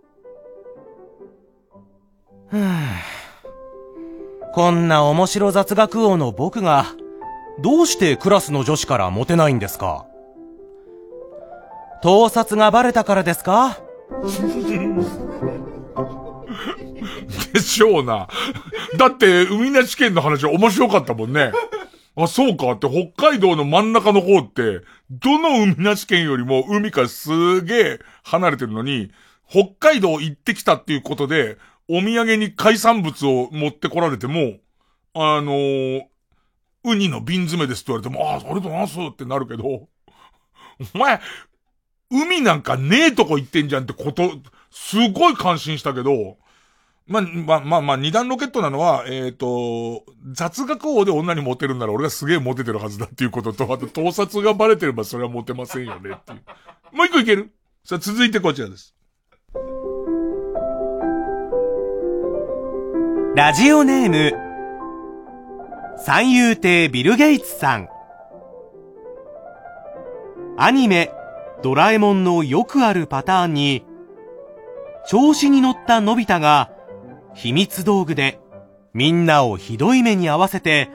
[2.49, 2.79] ふ ぅ
[4.53, 6.85] こんな面白雑学王の僕が、
[7.61, 10.05] どうしてクラスの女子からモテないんですか？
[12.01, 13.77] 盗撮がバレたからですか？
[17.53, 18.27] でしょうな。
[18.97, 21.51] だって、海なし県の話面白かったもんね。
[22.15, 29.11] あ、そうかって、北海道の真ん中の方って、どの海なし県よりも海からすげえ離れてるのに、
[29.49, 31.57] 北海道行ってきたっていうことで、
[31.87, 34.57] お土産に海産物を持ってこられても、
[35.13, 36.05] あのー、
[36.83, 41.19] ウニの瓶詰めですって言われても、ああ、ありがとうございますってなるけど、お前、
[42.11, 44.31] 海なんかねえとこ行ってんじゃんってこと、
[44.71, 46.37] すごい感心したけど、
[47.07, 56.41] まあ、まあ、まあ、ま、二段ロケットなのは、えっ、と、雑学王で女にモテるなら俺がすげえモテてるはずだっていうことと、あと盗撮がバレてればそれはモテませんよねっていう。
[56.91, 57.51] もう一個いける？
[57.83, 58.94] さあ、続いてこちらです。
[63.35, 64.31] ラジオネーム、
[65.97, 67.89] 三遊亭ビル・ゲイツさん。
[70.55, 71.11] アニメ、
[71.61, 73.85] ドラえもんのよくあるパターンに、
[75.09, 76.71] 調子に乗ったのび太が、
[77.33, 78.39] 秘密道具で、
[78.93, 80.89] みんなをひどい目に合わせて、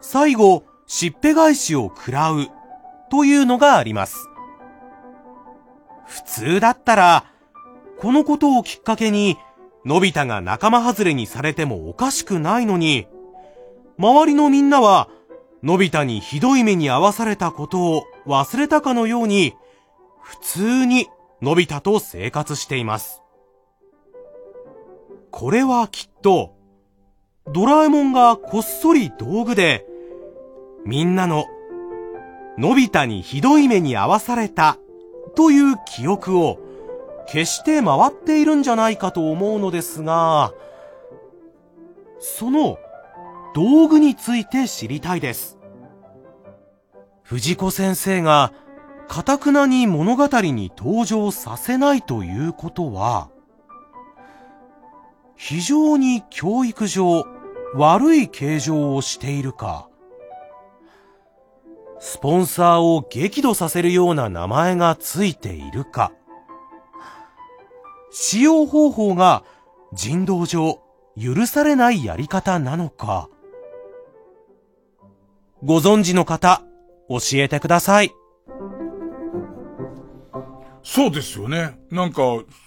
[0.00, 2.46] 最後、しっぺ返しを食らう、
[3.10, 4.28] というのがあります。
[6.06, 7.24] 普通だったら、
[7.98, 9.36] このことをきっかけに、
[9.86, 13.06] のび太が仲間外れにされてもおかしくないのに、
[13.98, 15.08] 周りのみんなは、
[15.62, 19.54] のび太にひどい目に遭わされたことを忘れたかのように、
[20.20, 21.06] 普通に
[21.40, 23.22] のび太と生活しています。
[25.30, 26.56] これはきっと、
[27.52, 29.86] ドラえもんがこっそり道具で、
[30.84, 31.44] みんなの、
[32.58, 34.78] のび太にひどい目に遭わされた、
[35.36, 36.58] という記憶を、
[37.26, 40.52] 消して回っているんじゃないかと思うのですが、
[42.18, 42.78] その
[43.54, 45.58] 道具について知りたいです。
[47.22, 48.52] 藤子先生が、
[49.08, 53.28] かたくなに物語に登場させないということは、
[55.36, 57.24] 非常に教育上
[57.74, 59.88] 悪い形状をしているか、
[61.98, 66.12] スポンサーを激怒させるような名前がついているか、
[68.18, 69.44] 使用方法が
[69.92, 70.80] 人道上
[71.20, 73.28] 許されないやり方なのか、
[75.62, 76.62] ご存知の方、
[77.10, 78.14] 教えてください。
[80.82, 81.78] そうですよね。
[81.90, 82.22] なんか、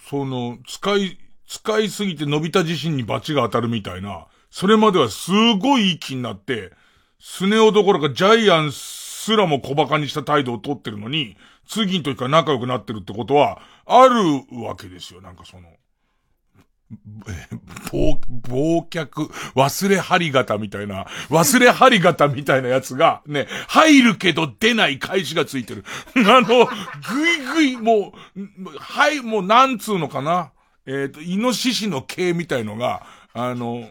[0.08, 6.70] その、使い、使いすぎて伸びた自身に罰が当たるみたいな、それまではすごいいい気になって、
[7.18, 11.36] スネ夫どころかジャイアンすらも小馬鹿にした態度をとってるのに、
[11.70, 14.16] 次の時から仲良くなってるってことは、ある
[14.64, 15.20] わけですよ。
[15.20, 15.68] なんかその、
[17.92, 18.18] 忘、
[18.48, 25.84] 忘却、忘れ針型みたいな、忘れ針型みたいなやつが、ね、入るけど出ない返しがついてる。
[26.16, 30.50] あの、ぐいぐい、もう、はい、もうなんつうのかな。
[30.86, 33.88] えっ、と、イノシシの毛みたいのが、あの、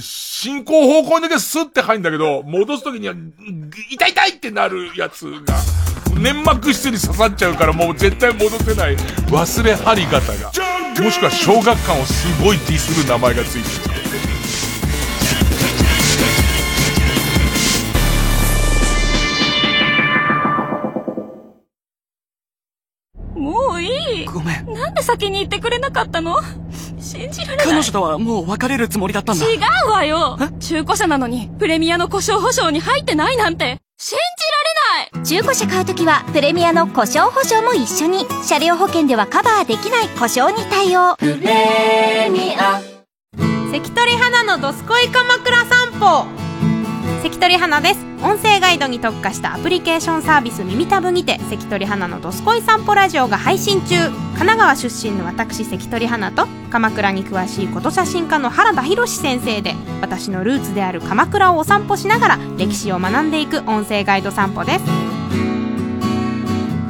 [0.00, 3.14] 進行方向にだけスッて入るんだけど、戻すときには、
[3.90, 5.58] 痛い痛いってなるやつが、
[6.14, 10.52] 粘膜質に刺さっちゃうからもう絶対戻せない忘れ針型が。
[11.02, 13.92] もしくは小学館をすごいディスる名前がついてる。
[23.34, 24.72] もういいごめん。
[24.72, 26.40] なんで先に言ってくれなかったの？
[27.00, 27.66] 信じられない。
[27.66, 29.44] 彼女とはもう別れるつもりだったんだ。
[29.44, 29.56] 違
[29.86, 34.24] うわよ中古車なのに、プレミアの故障保証に入ってないなんて、信じ
[35.06, 35.24] られない。
[35.24, 38.26] 中古車買うときはプレミアの故障保証も一緒に。
[38.44, 41.16] 車両保険ではカバーできない故障に対応。
[41.16, 42.80] プレミア。
[43.70, 46.26] 関取花のどすこい鎌倉散歩
[47.22, 64.84] 関取花です音声ガイドに特化したアプリケーションサービス耳たぶにて関取花のどすこい散歩ラジオが配信中神奈川出身の私関取花と鎌倉に詳しいこと写真家の原田博先生で私のルーツである鎌倉をお散歩しながら歴史を学んでいく音声ガイド散歩です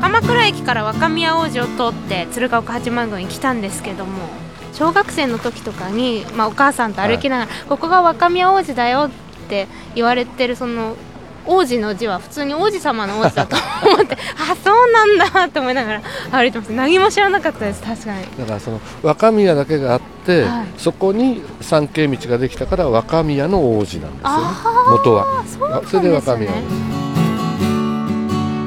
[0.00, 4.30] 鎌倉駅から若宮王子を通って鶴岡八幡宮に来たんですけども
[4.72, 9.10] 小学生の時とかに、まあ、お母さんと歩きながら、ここが若宮王子だよ
[9.42, 10.96] って言われてるその
[11.44, 16.68] 王子の字は普通に王子様の王子だと 思ってあそうなんだって思いながら歩いてます。
[16.72, 18.24] 何も知らなかったです確かに。
[18.38, 20.66] だからその若宮だけがあって、はい。
[20.78, 24.44] そこに参詣道ができたから若宮の王子なんですよね。
[24.90, 25.26] 元は。
[25.46, 26.00] そうなんですね。
[26.00, 26.50] それで若宮。
[26.52, 27.02] 王子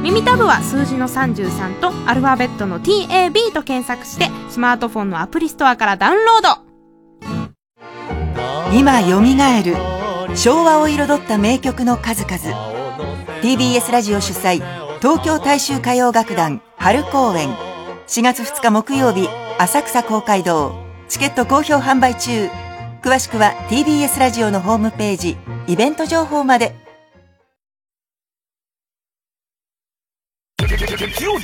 [0.03, 6.65] 耳たぶは数字の33とアルファベットの TAB と検索してスマートフォンのアプリストアからダウンロード。
[8.77, 9.75] 今よみがえる
[10.35, 12.37] 昭和を彩った名曲の数々。
[13.41, 14.61] TBS ラジオ主催
[14.99, 17.49] 東京大衆歌謡楽団春公演。
[18.07, 20.75] 4月2日木曜日浅草公会堂。
[21.07, 22.49] チケット好評販売中。
[23.01, 26.75] 詳しくは TBS ラジオのホームページイベント情報まで。
[31.17, 31.39] 順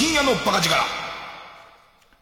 [0.00, 0.74] 深夜のバカ力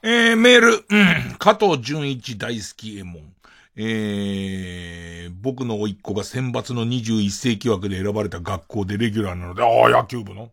[0.02, 3.32] えー、メール、うん、加藤純一大好きエモン。
[3.76, 10.50] えー、僕の甥っ子が選抜の21世紀枠で選ばれた学校でレギュラーなので、ああ、野球部の？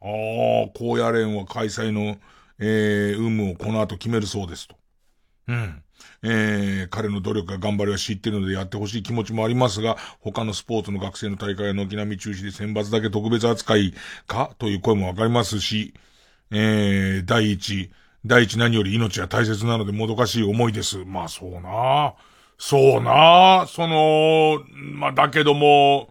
[0.00, 0.06] あ
[0.66, 2.16] あ、高野連は開催の、
[2.58, 4.74] えー、有無をこの後決めるそうですと。
[5.46, 5.82] うん。
[6.24, 13.94] えー、彼の努力や頑張りは知ってるのでやってほしい気持ちもありますが、他のスポーツの学生の大会は軒並み中止で選抜だけ特別扱い
[14.26, 14.50] か？
[14.58, 15.94] という声もわかりますし、
[16.50, 17.90] えー、第一、
[18.24, 21.04] 第一何より命は大切なのでもどかしい思いです。
[21.04, 22.14] まあそうな
[22.58, 26.10] そうなその、まあだけども、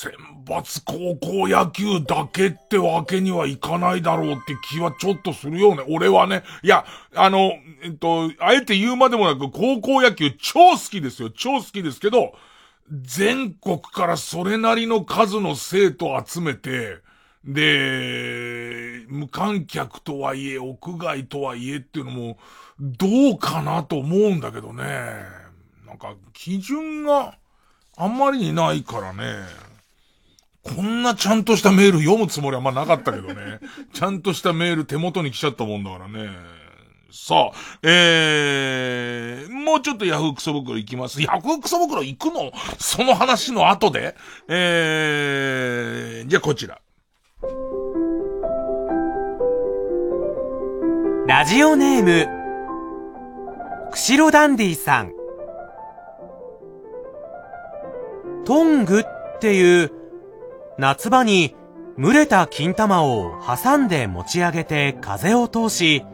[0.00, 0.12] 選
[0.46, 5.84] 抜高校野球だけってわけにはいかないだろうって気はちょっとするよね。
[5.88, 6.42] 俺はね。
[6.62, 11.30] いや、あの、えっと、あえて言うまでもなく高校野球超好きですよ。
[11.30, 12.32] 超好きですけど、
[12.90, 16.98] 全国からそれなりの数の生徒集めて、
[17.44, 22.38] で、無観客とはいえ、屋外とはいえっていうのも、
[22.78, 24.84] どうかなと思うんだけどね。
[25.86, 27.38] なんか、基準が
[27.96, 29.44] あんまりにないからね。
[30.62, 33.60] こんなちゃんとしたメール読むつもりはまあなかったけどね。
[33.94, 36.28] ちゃんとしたメール手元に来ちゃったもんだからね。
[37.10, 41.20] さあ、えー、もうちょっとヤフークソ袋行きます。
[41.22, 42.52] ヤフークソ袋行くの？
[42.78, 44.14] その話の後で？
[44.48, 46.78] えー、じゃあこちら。
[51.30, 52.26] ラジオネーム、
[53.92, 55.12] 釧路ダンディさん。
[58.44, 59.92] トングっていう
[60.76, 61.54] 夏場に
[61.96, 66.04] 蒸れた金玉を挟んで持ち上げて風を通し、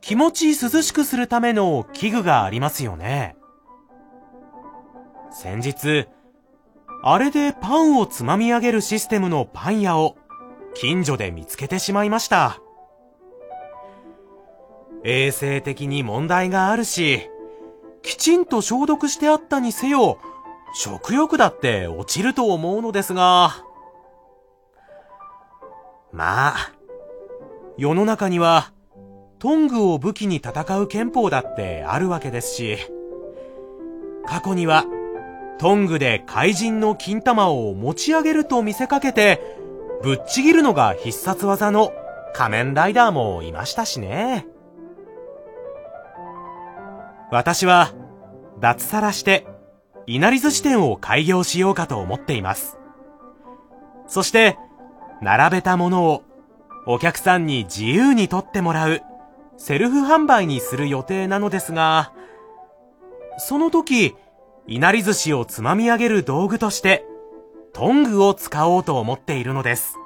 [0.00, 3.36] 気持ち涼しくするための器具がありますよね。
[5.30, 6.06] 先日、
[7.02, 10.16] あれでパンをつまみ上げるシステムのパン屋を
[10.72, 12.62] 近所で見つけてしまいました。
[15.04, 17.28] 衛生的に問題があるし、
[18.02, 20.18] きちんと消毒してあったにせよ、
[20.74, 23.64] 食欲だって落ちると思うのですが、
[26.12, 26.72] まあ、
[27.76, 28.72] 世の中には、
[29.38, 32.78] トングを武器に戦う憲法だってあるわけですし、
[34.26, 34.84] 過去には、
[35.58, 39.40] トングで怪人の金玉を持ち上げると見せかけて、
[40.02, 41.92] ぶっちぎるのが必殺技の
[42.34, 44.46] 仮面ライダーもいましたしね。
[47.30, 47.92] 私は、
[48.60, 49.46] 脱サラして、
[50.06, 52.78] いなり寿司店を開業しようかと思っています。
[54.06, 54.56] そして、
[55.20, 56.22] 並べたものを
[56.86, 59.02] お客さんに自由に取ってもらう
[59.58, 62.12] セルフ販売にする予定なのですが、
[63.36, 64.16] その時、
[64.66, 67.04] いなり寿司をつまみ上げる道具として、
[67.74, 69.96] トングを使おうと思っているのです。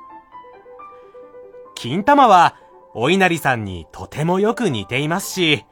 [1.74, 2.56] 金玉は、
[2.94, 5.64] お稲荷さんにとてもよく似ていますし、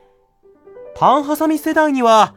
[0.95, 2.35] パンハサミ世代には、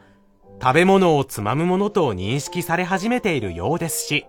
[0.62, 4.26] 食べ物をつまむものと認識され始めているようですし、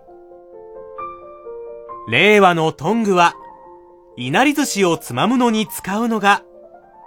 [2.08, 3.34] 令和のトングは、
[4.16, 6.42] いなり寿司をつまむのに使うのが、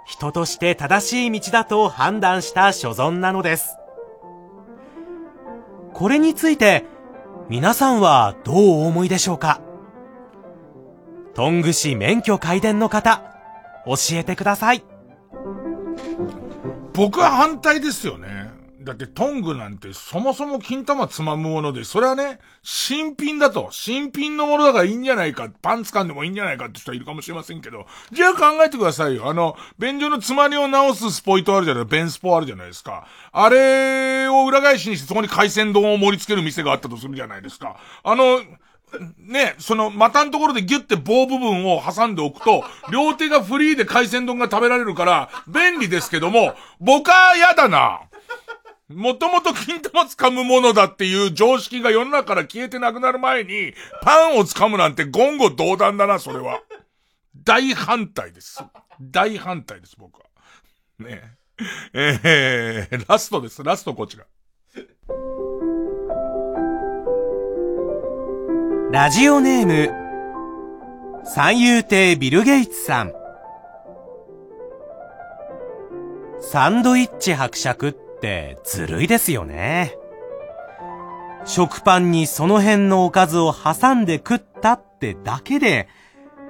[0.06, 3.76] 人として正しい道だと判断した所存なのです。
[5.92, 6.84] これについて、
[7.48, 9.60] 皆さんはどうお思いでしょうか？
[11.34, 13.22] トング氏免許改伝の方、
[13.86, 14.82] 教えてください。
[16.92, 18.60] 僕は反対ですよね。
[18.82, 23.68] だってトングなんてそもそも金玉つまむもので、それはね、新品だと。
[23.72, 25.50] 新品のものだからいいんじゃないか。
[25.60, 27.86] パン掴んでもいいんじゃないかって人はいるかもしれませんけど。
[28.10, 29.28] じゃあ考えてくださいよ。
[29.28, 33.06] あの、便所の詰まりを直すスポイトあるじゃない、ベンスポあるじゃないですか。
[33.32, 37.76] あれを裏返しにしてそこに海鮮丼を盛り付ける店があったとするじゃないですか。
[38.02, 38.40] あの、
[39.18, 48.00] ね、その股のところでギュッて棒部分を挟んでおくと、両手がフリーで海鮮丼が食べられるから、便利ですけども、僕は嫌だな。
[48.88, 53.72] もともと金玉掴むものだっていう常識が世の中から消えてなくなる前に、
[54.02, 56.60] パンを掴むなんて言語道断だな、それは。
[57.44, 58.62] 大反対です。
[59.00, 60.26] 大反対です、僕は。
[60.98, 61.22] ね
[61.92, 62.20] え。
[62.32, 63.62] えー、ラストです。
[63.62, 64.24] ラストこちら。
[68.92, 73.12] ラジオネーム、三遊亭ビル・ゲイツさん。
[76.40, 79.96] サンドイッチ伯爵ってずるいですよね。
[81.44, 85.86] 食パンにその辺のおかずを挟んで食ったってだけで、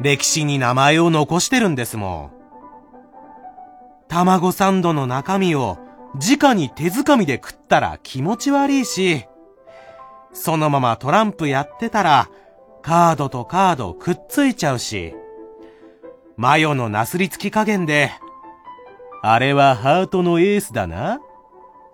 [0.01, 2.31] 歴史に名前を残してるんですもん。
[4.09, 5.77] 卵サンドの中身を
[6.15, 9.27] 直に手づかみで食ったら気持ち悪いし、
[10.33, 12.29] そのままトランプやってたら、
[12.83, 15.15] カードとカードくっついちゃうし、
[16.37, 18.11] マヨのなすりつき加減で、
[19.23, 21.21] あれはハートのエースだなっ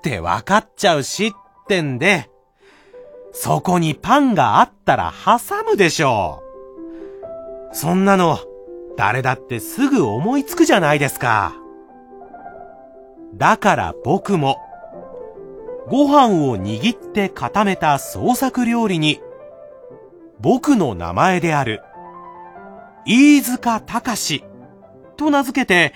[0.03, 1.32] てわかっちゃうしっ
[1.66, 2.30] てんで、
[3.32, 6.43] そこにパンがあったら挟むでしょ
[7.72, 7.74] う。
[7.74, 8.39] そんなの、
[8.97, 11.55] 誰だってすぐ思いつくじゃないですか。
[13.34, 14.59] だから僕も、
[15.89, 19.20] ご飯を握って固めた創作料理に、
[20.41, 21.82] 僕の名前である、
[23.07, 24.45] 飯塚隆
[25.16, 25.95] と名付けて、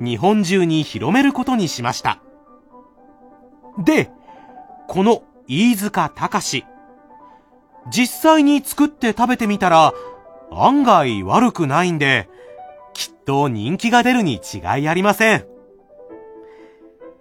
[0.00, 2.20] 日本中に広めることにしました。
[3.78, 4.10] で、
[4.86, 6.64] この飯塚隆
[7.90, 9.92] 実際に作って食べてみたら、
[10.52, 12.28] 案外悪くないんで、
[12.92, 15.46] きっと人気が出るに違いありません。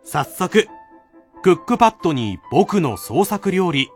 [0.03, 0.68] 早速、
[1.44, 3.91] クックパッドに僕の創作料理、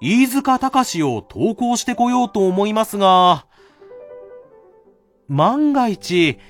[0.00, 3.46] 飯塚隆を投稿してこようと思いますが、
[5.28, 6.40] 万が一、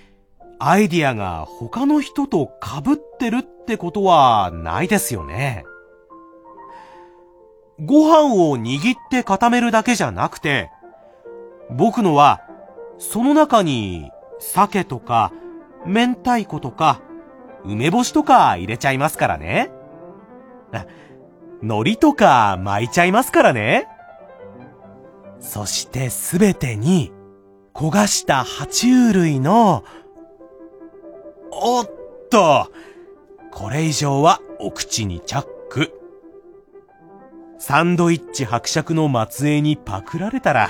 [0.59, 5.67] アイディアが他の人と被ってるってことはないですよね。
[7.79, 10.71] ご飯を握って固めるだけじゃなくて、
[11.71, 12.41] 僕のは、
[12.97, 15.35] その中に、鮭とか、
[15.85, 17.03] 明太子とか、
[17.67, 19.71] 梅干しとか入れちゃいますからね。
[21.63, 23.89] 海苔とか巻いちゃいますからね。
[25.41, 27.13] そしてすべてに、
[27.75, 29.85] 焦がした爬虫類の、
[31.51, 31.91] おっ
[32.31, 32.71] と、
[33.51, 35.93] これ以上はお口にチャック。
[37.59, 40.69] サンドイッチ伯爵の末裔にパクられたら、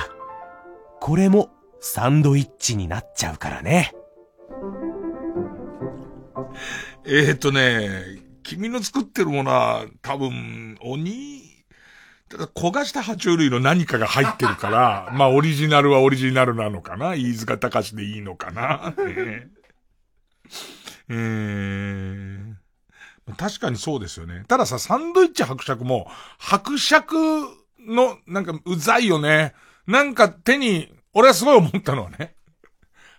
[1.01, 1.51] これも
[1.81, 3.93] サンドイッチになっちゃうからね。
[7.07, 11.65] えー、っとね、君の作ってるものは多分、鬼、
[12.29, 17.15] ただ焦がした爬虫類の何かが入ってるから、 まあオリジナルはオリジナルなのかな？
[17.15, 19.49] 飯塚隆でいいのかな、ね、
[21.09, 22.55] えー、
[23.37, 24.45] 確かにそうですよね。
[24.47, 26.07] たださ、サンドイッチ伯爵も、
[26.39, 27.15] 伯爵
[27.81, 29.55] の、なんか、うざいよね。
[29.87, 32.37] なんか手に、俺はすごい思ったのはね。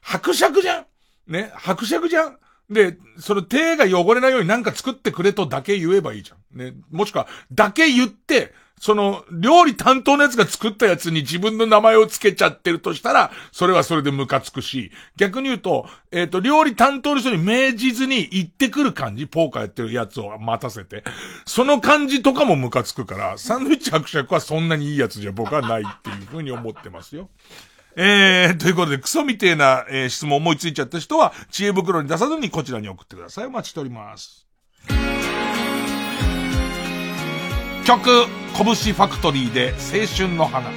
[0.02, 0.86] 伯爵じゃん？
[1.28, 1.52] ね？
[1.56, 2.40] 伯爵じゃん？
[2.70, 6.57] で、その手が汚れないようになんか作ってくれとだけ言えばいいじゃん。
[6.57, 6.74] ね。
[6.91, 21.03] もしくは、だけ言って、その、料理担当のやつが作ったやつに自分の名前を付けちゃってるとしたら、それはそれでムカつくし、逆に言うと、えっ、と、料理担当の人に命じずに行ってくる感じ、ポーカーやってるやつを待たせて、
[21.45, 27.30] その感じとかもムカつくから、サンドイッチ伯爵はそんなにいいやつじゃ僕はないっていうふうに思ってますよ。
[27.98, 33.46] えー、ということで、クソみてえな、えー質問思いついちゃった人は、知恵袋に出さずにこちらに送ってください。
[33.46, 34.46] お待ちしております。
[37.86, 38.26] 曲、
[38.58, 40.70] 拳ファクトリーで青春の花。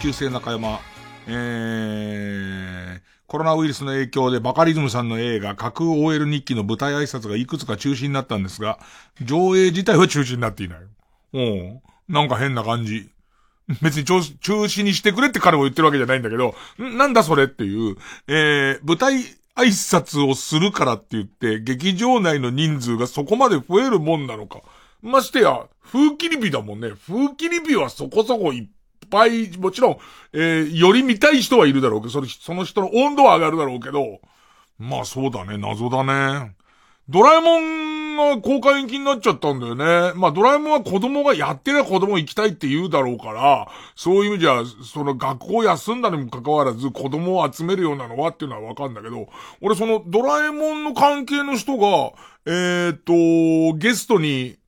[0.00, 0.80] 旧姓中山。
[1.26, 8.78] えー、コロナウイルスの影響でバカリズムさんの映画架空 OL 日記の舞台挨拶がいくつか中止になったんですが、
[9.20, 10.78] 上映自体は中止になっていない。
[11.34, 11.80] うん。
[12.08, 13.10] なんか変な感じ。
[13.82, 17.96] 別に中止にしてくれって彼も言ってるわけじゃないんだけど、なんだそれっていう、
[18.26, 19.20] えー、舞台
[19.54, 24.62] 挨拶をするからって言って、劇場内の人数がそこまで増えるもんなのか。
[25.02, 26.90] ましてや、風切り日だもんね。
[27.06, 28.68] 風切り日はそこそこいっ
[29.10, 29.98] ぱい、もちろん、
[30.32, 34.20] えー、より見たい人はいるだろうけど、それ、その人の温度は上がるだろうけど、
[34.78, 36.54] まあそうだね、謎だね。
[37.10, 40.12] ドラえもんが公開延期になっちゃったんだよね。
[40.14, 49.28] まあドラえもんは子供がやってりゃ子供行きたいって言うだろうから、そういう意味じゃ、その学校休んだにもかかわらず子供を集めるようなのはっていうのはわかんだけど、
[49.60, 52.12] 俺そのドラえもんの関係の人が、
[52.46, 54.59] えー、っと、ゲストに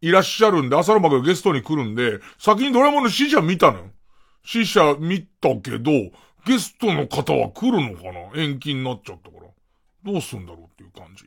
[0.00, 3.84] いらっしゃるんで、朝の幕がゲストに来るんで、先にドラえもんの死者見たのよ。
[4.44, 5.90] 死者見たけど、
[6.44, 8.40] ゲストの方は来るのかな？
[8.40, 10.12] 延期になっちゃったから。
[10.12, 11.24] どうすんだろうっていう感じ。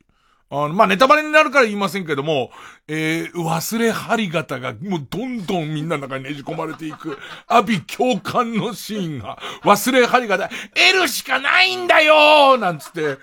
[0.52, 2.50] あの、まあ、ネタバレになるから言いませんけども、
[2.88, 12.16] えー、忘れ針型がもうどんどんみんなの中にねじ込まれていく、阿ビ共感のシーンが、忘れ針型、L しかないんだよ！
[12.56, 13.18] ーなんつって、ね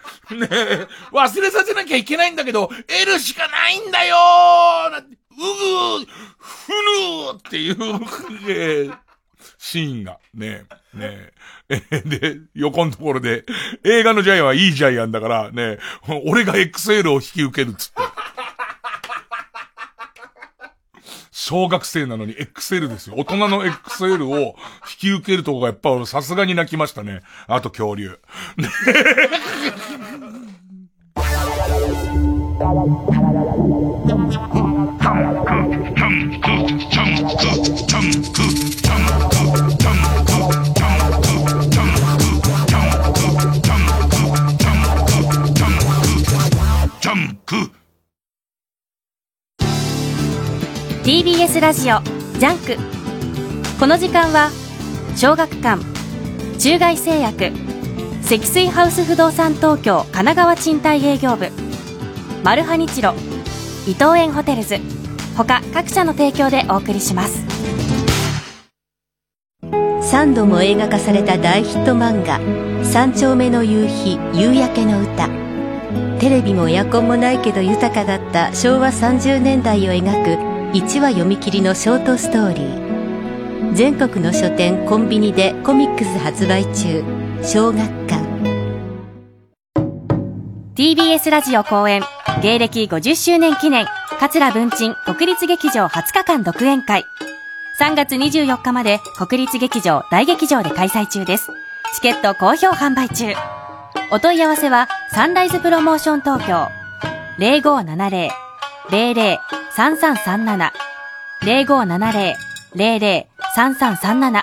[0.51, 2.71] え、忘れさせなきゃいけないんだけど、
[3.03, 4.17] L しかないんだよ！
[4.89, 6.07] ーなんて、うぐー、
[6.39, 7.77] ふぬーっていう、
[8.49, 8.99] えー
[9.59, 10.65] シーンが、ね
[10.95, 11.33] え、ね
[11.69, 11.81] え。
[12.07, 13.45] で、横のところで、
[13.85, 15.79] 映画のジャイアンはいいジャイアンだから、ね
[16.25, 18.03] 俺が XL を引き受けるっつって。
[21.33, 23.15] 小学生なのに XL ですよ。
[23.17, 24.57] 大人の XL を引
[24.99, 27.23] き受けるとこがやっぱ俺さすがに泣きましたね。
[27.47, 28.19] あと恐竜。
[28.57, 28.69] ね
[51.07, 52.77] TBS ラジオ JUNK。
[53.79, 54.51] この時間は
[55.15, 55.81] 小学館
[56.59, 57.53] 中外製薬
[58.23, 61.53] 積水ハウス不動産東京神奈川賃貸営業部
[62.43, 63.15] マルハニチロ
[63.87, 64.79] 伊藤園ホテルズ。
[65.37, 67.45] 他各社の提供でお送りします。
[69.63, 72.41] 3度も映画化された大ヒット漫画
[72.85, 75.29] 「三丁目の夕日夕焼けの歌」
[76.19, 83.73] テレビもエアコンもないけど豊かだった昭和30年代を描く1話読み切りのショートストーリー。
[83.73, 87.03] 全国の書店コンビニでコミックス発売中。
[87.43, 88.27] 小学館。
[90.75, 92.03] TBS ラジオ公演。
[92.43, 93.87] 芸歴50周年記念。
[94.21, 97.05] 桂文鎮国立劇場20日間独演会。
[97.81, 101.49] 3月24日まで国立劇場大劇場で開催中です。
[101.95, 103.33] チケット好評販売中。
[104.13, 106.69] お問い合わせはサンライズプロモーション東京。
[107.39, 108.46] 0570
[108.91, 110.71] 0570-003337
[111.43, 114.43] 0570-003337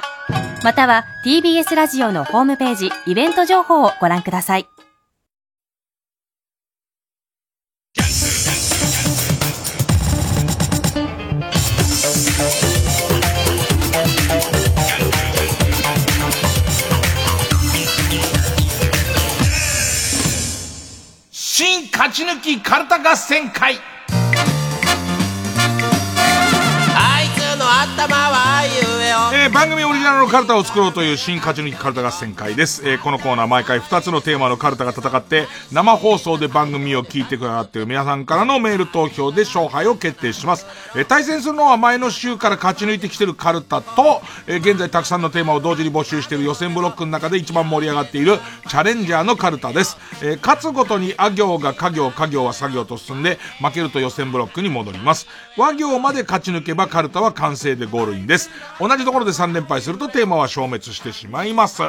[0.63, 4.67] または TBS ラジオのホームページイベント情報をご覧ください。
[21.31, 23.75] 新勝ち抜きカルタ合戦会。
[27.63, 32.81] no mais よえー番組オリジナルのカルタを作ろうという新勝ち抜きカルタ合戦会です。
[32.89, 40.65] えーこのコーナー毎回2つのテーマのカルタが戦って、生放送で番組を聞いてくださっている皆さんからのメール投票で勝敗を決定します。
[40.95, 49.97] えー対戦するのは前の週から勝ち抜いてきてるカルタと、えー現在たくさんのテーマを同時に募集している予選ブロックの中で一番盛り上がっているチャレンジャーのカルタです。
[50.23, 55.27] えー勝つごとにあ行が家行、家行は作業と進んで、負けると予選ブロックに戻ります。
[55.55, 58.49] 和行まで勝ち抜けばカルタは完成でゴールインです。
[58.79, 61.81] 同じところで3連敗するとテーマは消滅してしまいます。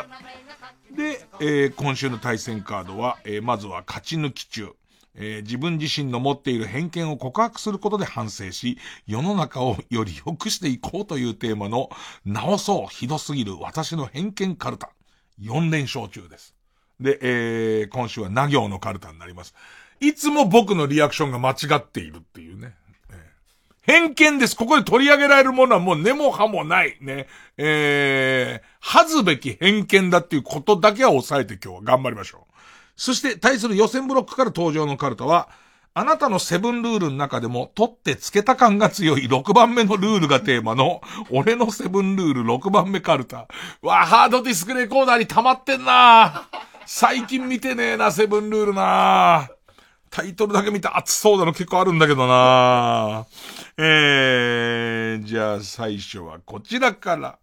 [0.96, 4.74] で、えー今週の対戦カードは、えーまずは勝ち抜き中。
[5.16, 11.90] えー自分自身の持っている偏見を告白することで反省し、世の中をより良くしていこうというテーマの、
[12.24, 14.90] 直そう、ひどすぎる私の偏見カルタ。
[15.40, 16.54] 4連勝中です。
[17.00, 19.54] で、えー今週はな行のカルタになります。
[20.00, 22.74] いつも僕のリアクションが間違っているっていうね。
[23.86, 24.56] 偏見です。
[24.56, 26.96] ここで取り上げられるものはもう根も葉もない。
[27.00, 27.26] ね。
[27.56, 32.54] えー、恥ずべき偏見だっていうことだけは抑えて今日は頑張りましょう。
[32.96, 35.48] そして対する予選ブロックから登場のカルタは、
[35.96, 41.00] あなたのセブンルールの中でも、取ってつけた感が強い6番目のルールがテーマの、
[41.30, 43.46] 俺のセブンルール6番目カルタ。
[43.80, 46.48] わあ、ハードディスクレコーダーに溜まってんな
[46.84, 49.48] 最近見てねえな、セブンルールな
[50.14, 53.26] タイトルだけ見て熱そうなの結構あるんだけどな
[53.76, 57.36] えー、じゃあ最初はこちらから。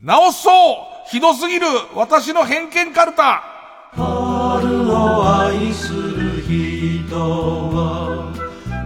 [0.00, 1.66] 直そうひどすぎる
[1.96, 3.42] 私の偏見カルタ
[3.90, 8.32] 春を愛する人は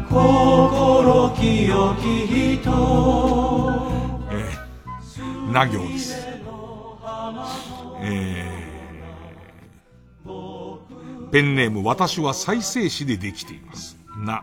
[0.09, 2.27] 心清き
[2.63, 2.71] 人
[4.33, 6.17] えー、な行です。
[8.03, 8.50] えー、
[11.33, 13.97] ペンネーム私は再生紙でできています。
[14.19, 14.43] な、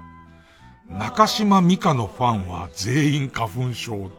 [0.89, 4.09] 中島美香のファンは全員花粉症。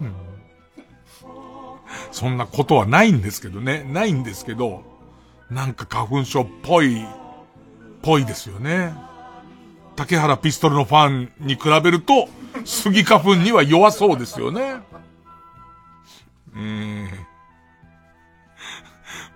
[2.12, 3.84] そんなことはないんですけどね。
[3.84, 4.82] ないんですけど、
[5.50, 7.04] なんか花粉症っぽい、
[8.02, 8.94] ぽいですよね。
[9.96, 12.28] 竹原ピストルのファンに比べると、
[12.64, 14.80] スギ花粉には弱そうですよね。
[16.54, 17.08] うーん。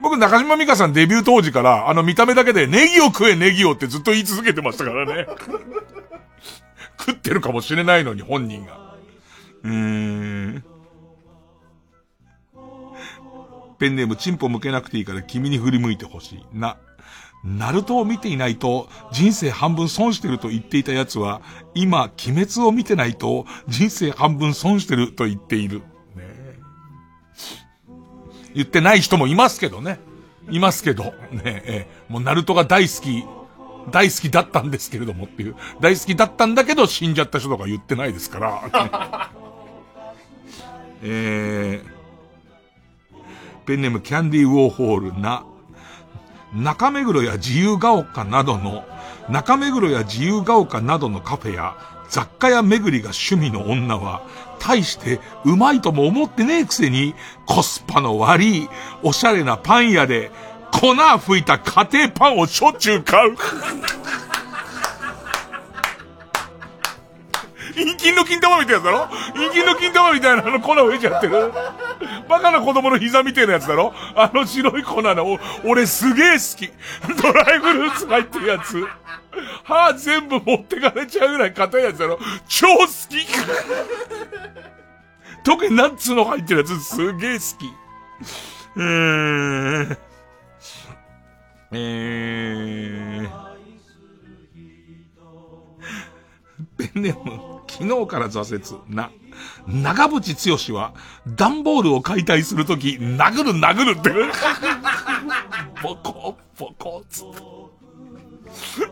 [0.01, 5.27] 僕、中島美香さんデビュー当時から、あの見た目だけでネギを食えネギをってずっと言い続けてましたからね。
[6.99, 8.95] 食ってるかもしれないのに、本人が。
[9.65, 10.65] うーん。
[13.79, 16.45] ペンネームチンポ向けなくていいから君に振り向いてほしい。
[16.53, 16.77] な。
[17.45, 21.41] ナルトを見ていないと人生半分損してると言っていた奴は、
[21.75, 25.83] 今、鬼滅を見てないと人生半分損してると言っている。
[28.59, 30.01] 言ってない人もいますけどね。
[30.51, 31.05] いますけど。
[31.05, 31.13] ね
[31.45, 33.25] えもうナルトが大好き、
[33.93, 35.55] 大好きだったんですけれどもっていう。
[35.81, 39.31] 大好きだったんだけど死んじゃった人とか言ってないですから。
[41.05, 43.17] えー、
[43.65, 45.45] ペンネームキャンディーウォーホールな、
[46.53, 48.85] 中目黒や自由が丘などの、
[49.31, 51.77] 中目黒や自由が丘などのカフェや
[52.09, 54.23] 雑貨屋巡りが趣味の女は、
[54.59, 57.15] 大してうまいとも思ってねえくせに、
[57.47, 58.69] コスパの悪い、
[59.03, 60.31] おしゃれなパン屋で、
[60.73, 63.37] 粉吹いた家庭パンをしょっちゅう買う。
[67.79, 69.09] 陰菌の金玉みたいなやつだろ？
[69.35, 71.53] 陰菌の金玉みたいなあの粉吹いちゃってる？
[72.29, 73.95] バカな子供の膝みたいなやつだろ？
[74.17, 76.71] あの白い粉の、俺すげえ好き。
[77.23, 78.85] ドライフルーツ入ってるやつ。
[79.63, 82.19] 歯全部持ってかれちゃうぐらい硬いやつだろ？
[82.49, 82.91] 超好き
[85.45, 87.73] 特にナッツの入ってるやつすげえ好き。
[88.77, 89.99] うーん。
[91.73, 93.49] えー。
[96.77, 98.83] ペンネーム、昨日から挫折。
[98.93, 99.11] な。
[99.69, 100.95] 長渕剛は、
[101.29, 104.11] 段ボールを解体するとき、殴る殴るって。
[105.81, 107.39] ボコ、ボコ、つって。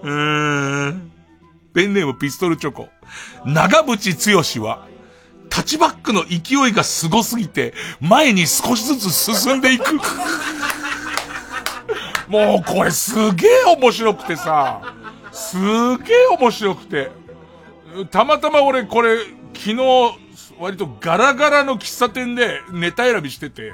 [0.03, 1.13] うーん。
[1.75, 2.89] ペンネームピストルチョコ。
[3.45, 4.87] 長渕剛は、
[5.51, 9.95] タッチバックの勢いがすすぎて、前に少しずつ進んでいく。
[12.29, 14.95] もうこれすげえ面白くてさ、
[15.33, 15.57] す
[15.99, 17.26] げえ面白くて。
[18.05, 19.19] たまたま俺これ、
[19.55, 19.77] 昨日、
[20.59, 23.73] 割とガラガラの喫茶店でネタ選びしてて。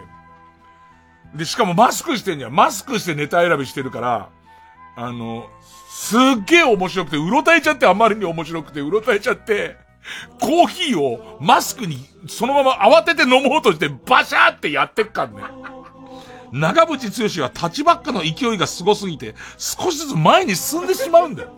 [1.35, 2.55] で、しかもマスクしてんじゃん。
[2.55, 4.29] マスクしてネタ選びしてるから、
[4.97, 5.49] あの、
[5.89, 9.77] すっげえ面白くて、うろたえちゃってあまりに面白くて、うろたえちゃって、
[10.41, 11.97] コーヒーをマスクに
[12.27, 15.43] そのまま慌てて飲もうとしてバシャーってやってっかんね。
[16.53, 21.57] 長渕剛はタッチバックの勢いがすごすぎて、少しずつ前に進んでしまうんだよ。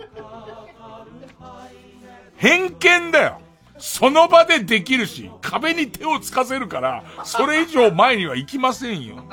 [2.44, 3.40] 偏見だよ。
[3.78, 9.24] その場でできるし、壁に手をつかせるから、それ以上前には行きませんよ。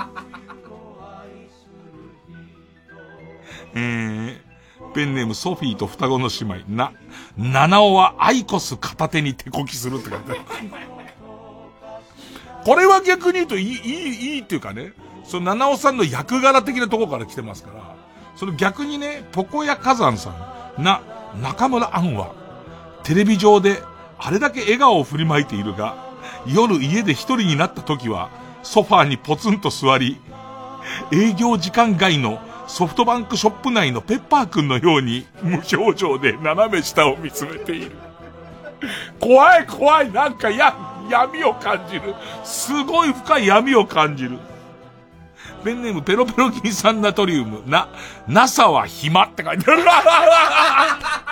[3.76, 4.38] えー、
[4.94, 6.94] ペンネームソフィーと双子の姉妹、な、
[7.38, 10.40] 七尾はアイコス片手に手こきするって書いてある。
[12.64, 14.94] これは逆に言うといい、いい、いいっていうかね、
[15.26, 17.96] その七尾さんの役柄的なところから来てますから、
[18.38, 20.30] その逆にね、床屋火山さ
[20.78, 21.02] ん、な、
[21.42, 22.40] 中村アンは、
[23.04, 23.82] テレビ上で
[24.18, 25.96] あれだけ笑顔を振りまいているが、
[26.46, 28.30] 夜家で一人になった時は、
[28.64, 30.20] ソファーにポツンと座り、
[31.12, 37.92] 営業時間外のソフトバンクショップ内のペッパーくんのように無表情で斜め下を見つめている。
[39.20, 40.76] 怖い怖いなんかや、
[41.10, 42.16] 闇を感じる。
[42.44, 44.38] すごい深い闇を感じる。
[45.64, 47.64] ペンネームペロペロギン酸ナトリウム。
[47.68, 47.90] な、
[48.28, 49.84] NASA は暇って書いてある。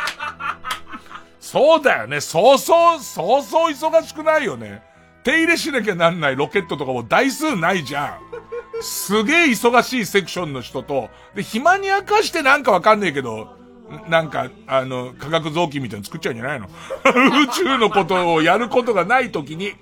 [1.51, 2.21] そうだよね。
[2.21, 4.83] そうそう、そうそう忙しくないよね。
[5.23, 8.19] 手入れしなきゃなんないロケットとかも台数ないじゃ
[8.79, 8.83] ん。
[8.83, 13.49] すげえ忙しいセクションの人と、で、暇に明かしてなんかわかんねえけど、
[14.07, 16.67] なんか、あの、科学臓器みたいに作っちゃうんじゃないの？
[17.43, 19.73] 宇宙のことをやることがない時に、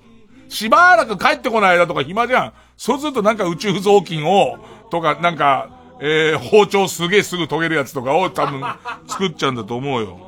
[0.47, 2.53] しばらく帰ってこない間とか暇じゃん。
[2.77, 4.57] そうするとなんか宇宙雑巾を、
[4.89, 5.67] とか、なんか、
[5.99, 8.63] えー、包丁すげえすぐ研げるやつとかを多分
[9.07, 10.26] 作っちゃうんだと思うよ。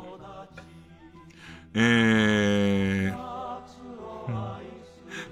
[1.73, 3.15] えー、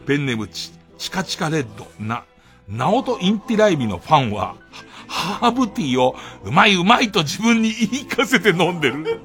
[0.05, 2.25] ペンネームチ、チカチカレッド、な、
[2.67, 4.55] ナオトインティライミのファンは、
[5.07, 9.19] ハーブティーをうまいうまいと自分に言い聞かせて飲んでる。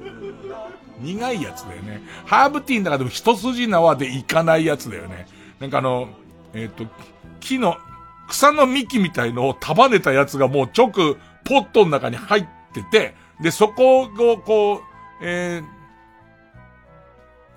[1.01, 2.01] 苦いやつだよね。
[2.25, 5.27] ハーブティーの中でも一筋縄でいかないやつだよね。
[5.59, 6.07] なんかあの、
[6.53, 6.85] えっ、と、
[7.39, 7.77] 木の、
[8.29, 10.89] 草の幹みたいのを束ねたやつがもう直
[11.43, 14.81] ポットの中に入ってて、で、そこをこう、
[15.21, 15.65] えー、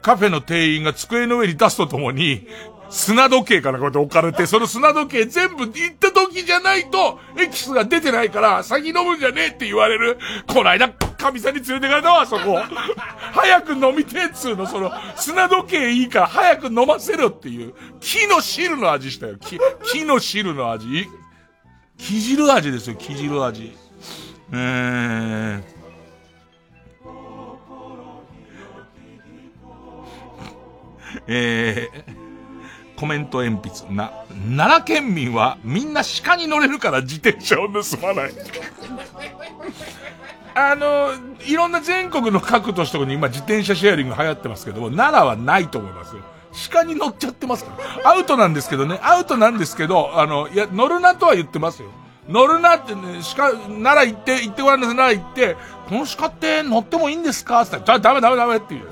[0.06, 2.46] カフェの店員が机の上に出すとともに、
[2.90, 10.16] 砂時計からこうやって置かれて、その砂時計全部行った時じゃないと、エキスが出てないから、先飲むんじゃねえって言われる。
[10.46, 12.56] この間、神さんに連れてかれたわ、そこ。
[13.34, 19.34] 早く飲みてっつうの、その、砂時計いいから早く飲ませろっていう、木の汁の味したよ。
[19.40, 19.58] 木、
[19.90, 21.08] 木の汁の味。
[21.98, 23.76] 木汁味ですよ、木汁味。
[24.52, 25.75] えー。
[31.26, 33.94] えー、コメント鉛筆。
[33.94, 34.12] な、
[34.56, 38.32] 奈良県民はみんな鹿に乗れるから自転車を盗まない。
[40.54, 41.12] あの、
[41.46, 46.22] いろんな全国の各都市とかに今自転車シェアリング流行ってますけども、奈良はないと思いますよ。
[46.72, 47.72] 鹿に乗っちゃってますか
[48.02, 48.10] ら。
[48.10, 51.90] アウトなんですけどね、アウトなんですけど、あの、いや、乗るなとは言ってますよ。
[52.28, 55.56] 乗るなってね、鹿、奈良行って、行ってごらんなさい、奈良行って、
[55.88, 58.90] この鹿って乗ってもいいんですかって言ったら、ダメダメダメっていう。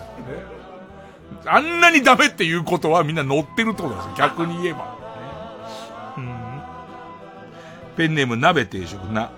[1.47, 4.15] あんなにダメっていうことはみんな乗ってるってことですよ。
[4.16, 4.95] 逆に言えば。
[6.16, 6.62] うん、
[7.97, 9.31] ペンネーム鍋定食な。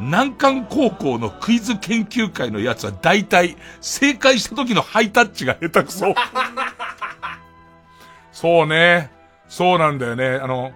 [0.00, 6.14] 難関高校のクイズ研究会のやつは大体正解した時のハイタッチが下手くそ。
[8.32, 9.10] そうね。
[9.48, 10.40] そうなんだよね。
[10.42, 10.72] あの、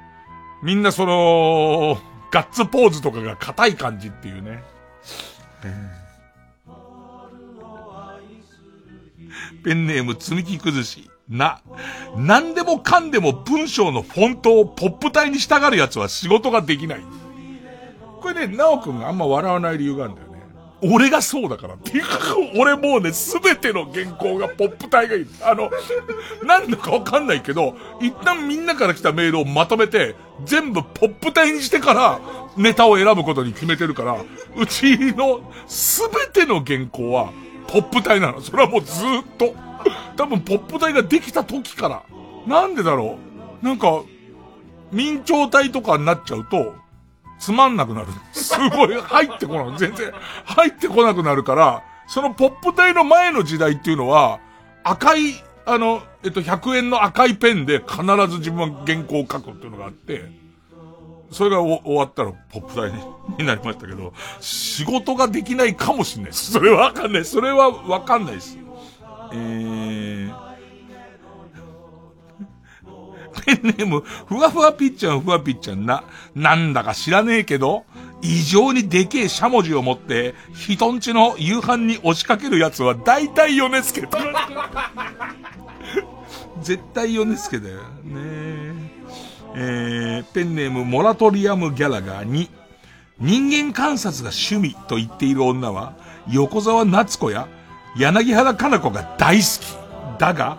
[0.62, 1.98] みんなその、
[2.30, 4.62] ガッツポーズとかが硬い感じっていうね。
[5.64, 5.97] えー
[9.68, 11.10] ペンネーム積み木崩し。
[11.28, 11.60] な、
[12.16, 17.00] 何でもかんでも文章のフォントをポップ体にしたがる奴は仕事ができない。
[18.22, 20.38] これね、なおくんがあんま笑わない理由があるんだよね。
[20.80, 22.08] 俺がそうだからていうか、
[22.56, 25.26] 俺もうね、すべての原稿がポップ体がいい。
[25.42, 25.70] あの、
[26.44, 30.14] なんだかわかんないけど、一旦みんなから来たメールをまとめて、
[30.46, 32.20] 全部ポップ体にしてから、
[32.56, 34.16] ネタを選ぶことに決めてるから、
[34.56, 37.32] うちのすべての原稿は、
[37.68, 38.40] ポップ隊なの。
[38.40, 39.54] それはもうずっと。
[40.16, 42.02] 多分ポップ隊ができた時から。
[42.46, 43.18] なんでだろ
[43.62, 43.64] う。
[43.64, 44.02] なんか、
[44.90, 46.74] 明朝体とかになっちゃうと、
[47.38, 48.06] つまんなくなる。
[48.32, 49.78] すごい、入ってこない。
[49.78, 50.12] 全然、
[50.44, 54.40] 入ってこなくなるから、そのポップ隊の前の時代っていうのは、
[54.82, 55.34] 赤い、
[55.66, 60.24] あの、えっと、100円の赤いペンで必ず自分は原稿を書くっていうのがあって、
[61.30, 62.98] それが終わったらポップ台に
[63.38, 66.52] になりましたけど、仕事ができないかもしれないです。
[66.52, 67.24] それはわかんない。
[67.24, 68.58] それはわかんないです。
[69.32, 70.34] えー、
[73.44, 77.84] ペンネーム、ふわふわぴっちゃんふわぴっちゃんな、なんだか知らねえけど、
[78.22, 84.18] 異常にでけえしゃもじを持って、人んちの夕飯に押しかけるやつは大体米助と。
[86.62, 87.76] 絶対米助だよ。
[87.76, 87.82] ね
[88.16, 88.87] え。
[89.60, 92.48] えー、ペンネームモラトリアムギャラガーに、
[93.18, 95.94] 人間観察が趣味と言っている女は、
[96.30, 97.48] 横沢夏子や
[97.96, 100.20] 柳原かな子が大好き。
[100.20, 100.58] だが、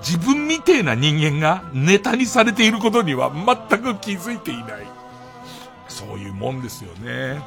[0.00, 4.66] 自分みてえな人間がネタにされていることには全く気づいていない。
[5.88, 7.42] そういうもんですよね。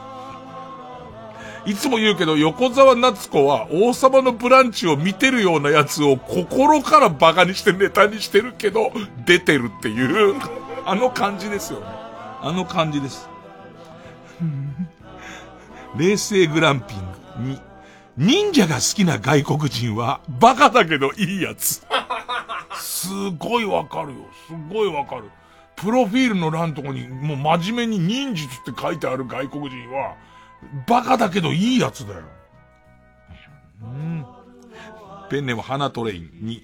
[1.65, 8.91] いつも言うけど、横沢夏子は王様のブランチを見てるようなやつを心から馬鹿にしてネタにしてるけど、
[9.25, 10.35] 出てるっていう。
[10.85, 11.85] あの感じですよね。
[12.41, 13.29] あの感じです。
[15.95, 16.99] 冷静グランピン
[17.45, 17.61] グに、
[18.17, 21.85] 忍者が好きな外国人は、バカだけどいいやつ。
[22.75, 23.07] す
[23.37, 24.19] ごいわかるよ。
[24.47, 25.29] すごいわかる。
[25.75, 30.15] プロフィールの欄とこに、もう真面目に忍術って書いてある外国人は、
[30.87, 32.21] バカだけどいいやつだよ。
[33.81, 34.25] うん。
[35.29, 36.63] ペンネーム花トレインに、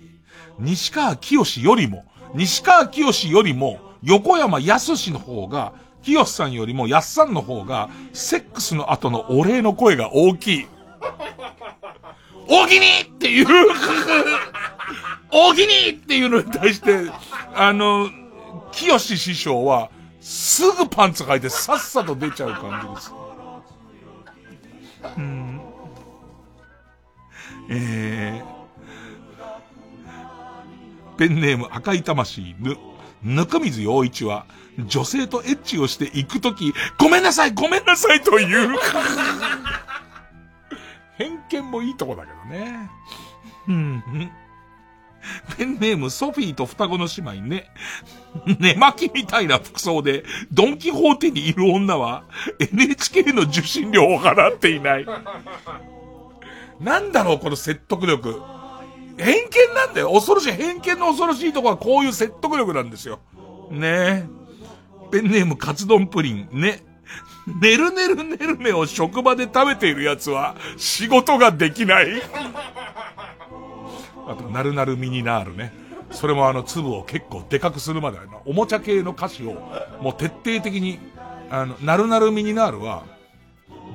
[0.60, 10.68] 西川清よりも、西川清よりも、横山康の方が、清さんよりも安さんの方が、セックスの後のお礼の声が大きい。
[12.48, 13.48] 大喜利っていう
[15.32, 17.12] 大喜利っていうのに対して、
[17.54, 18.10] あの、
[18.72, 19.90] 清師匠は、
[20.22, 23.14] すぐパンツ履いてさっさと出ちゃう感じです。
[25.18, 25.62] うん。
[27.70, 32.76] えー、ペンネーム赤い魂ぬ、
[33.24, 34.46] ぬくみず陽一は、
[34.88, 38.78] 女性とエッチをして行くとき、ごめんなさいごめんなさいという。
[41.18, 42.90] 偏見もいいとこだけどね。
[43.68, 44.32] うん。
[45.58, 47.70] ペンネームソフィーと双子の姉妹ね。
[48.60, 52.24] 寝巻きみたいな服装で、ドンキホーテにいる女は、
[52.60, 55.06] NHK の受信料を払っていない。
[56.80, 58.42] なんだろう、この説得力。
[59.20, 60.12] 偏見なんだよ。
[60.12, 60.52] 恐ろしい。
[60.54, 63.20] 偏見の恐ろしいとこはこういう説得力なんですよ。
[63.70, 64.26] ねえ。
[65.12, 66.48] ペンネームカツ丼プリン。
[66.52, 66.84] ね。
[67.62, 72.22] ねるねるねるねを職場で食べている奴は、仕事ができない。
[74.28, 75.74] あと、なるなるミニナールね。
[76.12, 79.54] それもあの粒を結構でかくするまでの、おもちゃ系の菓子を、
[80.02, 81.00] もう徹底的に、
[81.50, 83.04] あの、なるなるミニナールは、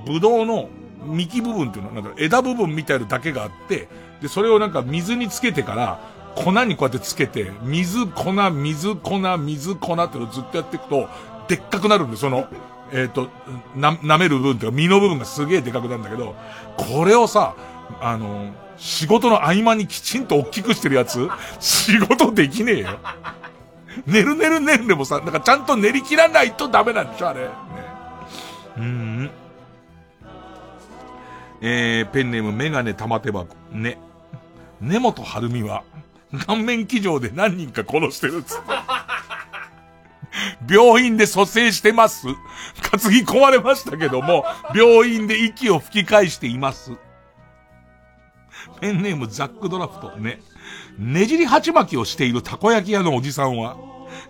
[0.06, 0.68] ぶどうの
[1.06, 3.88] 幹部分っていうのは、なんだろ、枝部分みたいなだけがあって、
[4.24, 6.00] で、それをなんか水につけてから、
[6.34, 11.10] 粉にこうやってつけて、水、粉、水、粉、水、粉ってのをずっとやっていくと、
[11.46, 12.48] でっかくなるんで、その、
[12.90, 13.28] えっ、と、
[13.76, 16.34] な、舐める部分っていうか、身の部分がすげえでかくなるんだけど、
[16.78, 17.54] これをさ、
[18.00, 21.28] あの、仕事の合間にきちんと大きくしてるやつ、
[21.60, 22.98] 仕事できねえよ。
[24.06, 27.40] 寝る寝る寝るでもさ、なんかちゃんと練り切らないとダメなんでしょ、あれ。
[27.40, 27.48] ね、
[28.78, 29.30] うーん。
[31.60, 33.48] えー、ペンネームメガネ玉手箱。
[33.72, 33.98] ね。
[34.84, 35.82] 根本晴美は、
[36.46, 38.64] 顔面騎乗で何人か殺してるっつって。
[40.68, 42.26] 病院で蘇生してます。
[42.26, 44.44] 担ぎ込まれましたけども、
[44.74, 46.92] 病院で息を吹き返しています。
[48.80, 50.40] ペンネームザックドラフトね。
[50.98, 53.76] ねじり鉢巻きをしているたこ焼き屋のおじさんは、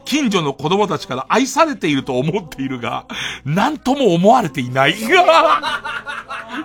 [0.04, 3.06] 近所の子供たちから愛されていると思っているが、
[3.44, 5.00] なんとも思われていない。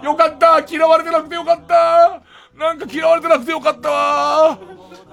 [0.03, 2.21] よかった嫌われてなくてよかった
[2.59, 4.59] なんか嫌われてなくてよかったわ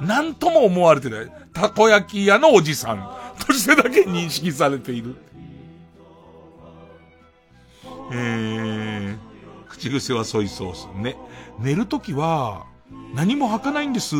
[0.00, 1.32] なんとも思われてない。
[1.52, 3.08] たこ焼き屋のおじさん
[3.46, 5.16] としてだけ認識されている。
[8.12, 10.88] えー、口癖はソイソース。
[10.96, 11.16] ね。
[11.58, 12.66] 寝るときは、
[13.14, 14.16] 何も吐かないんです。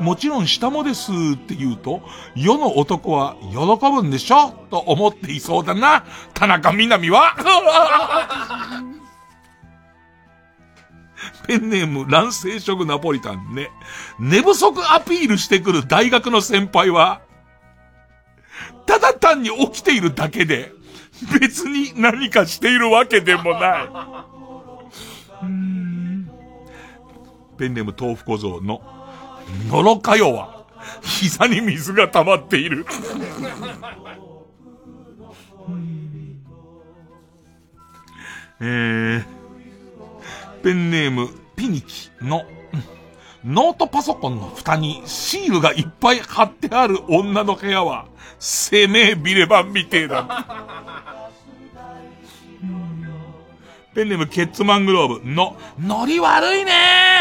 [0.00, 2.02] もちろん下もですって言うと、
[2.34, 3.56] 世の男は喜
[3.90, 4.50] ぶんでしょ？
[4.70, 6.04] と思っていそうだな。
[6.32, 7.36] 田中みなみは
[11.46, 13.70] ペンネーム卵性食ナポリタンね。
[14.18, 17.22] 寝不足アピールしてくる大学の先輩は、
[18.86, 20.72] ただ単に起きているだけで、
[21.40, 23.88] 別に何かしているわけでもない。
[27.56, 28.82] ペンネーム豆腐小僧の、
[29.68, 30.64] のろかよは、
[31.02, 32.84] 膝に水が溜まっている。
[38.60, 39.24] えー、
[40.64, 42.42] ペンネームピニキの、
[43.44, 48.06] ノートパソコンの蓋にシールがいっぱい貼ってある女の部屋は、
[48.38, 50.46] 生命ビレバンみてえだ。
[53.94, 56.72] ペンネームケッツマングローブの、ノリ悪いね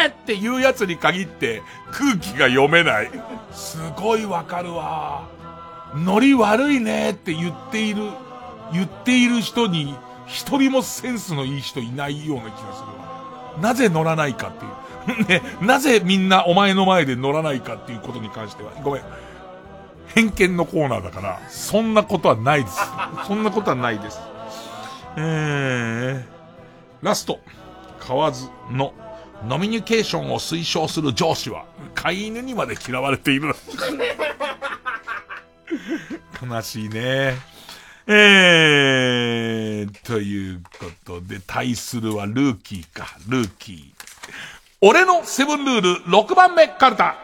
[0.07, 1.61] ーっていうやつに限って
[1.91, 3.11] 空気が読めない。
[3.51, 5.27] すごいわかるわ。
[5.95, 8.03] ノリ悪いねーって言っている、
[8.71, 9.93] 言っている人に
[10.27, 12.92] 一人もセンスのいい人いないような気がする。
[13.61, 14.73] なぜ乗らないかっていう。
[15.27, 18.71] ね、なぜみんなお前の前で乗らないかっていうことに関しては。
[18.83, 19.03] ごめん。
[20.15, 22.79] 偏見のコーナーだから、そんなことはないです。
[23.27, 24.19] そんなことはないです。
[25.17, 27.39] えー、ラスト。
[27.99, 28.93] 買わずの、
[29.47, 31.65] ノミニケーションを推奨する上司は、
[31.95, 33.55] 飼い犬にまで嫌われている。
[36.45, 37.37] 悲しいね。
[38.05, 43.93] えー、ということで、対するはルーキーか、ルーキー。
[44.81, 47.15] 俺のセブンルール6番目カルタ。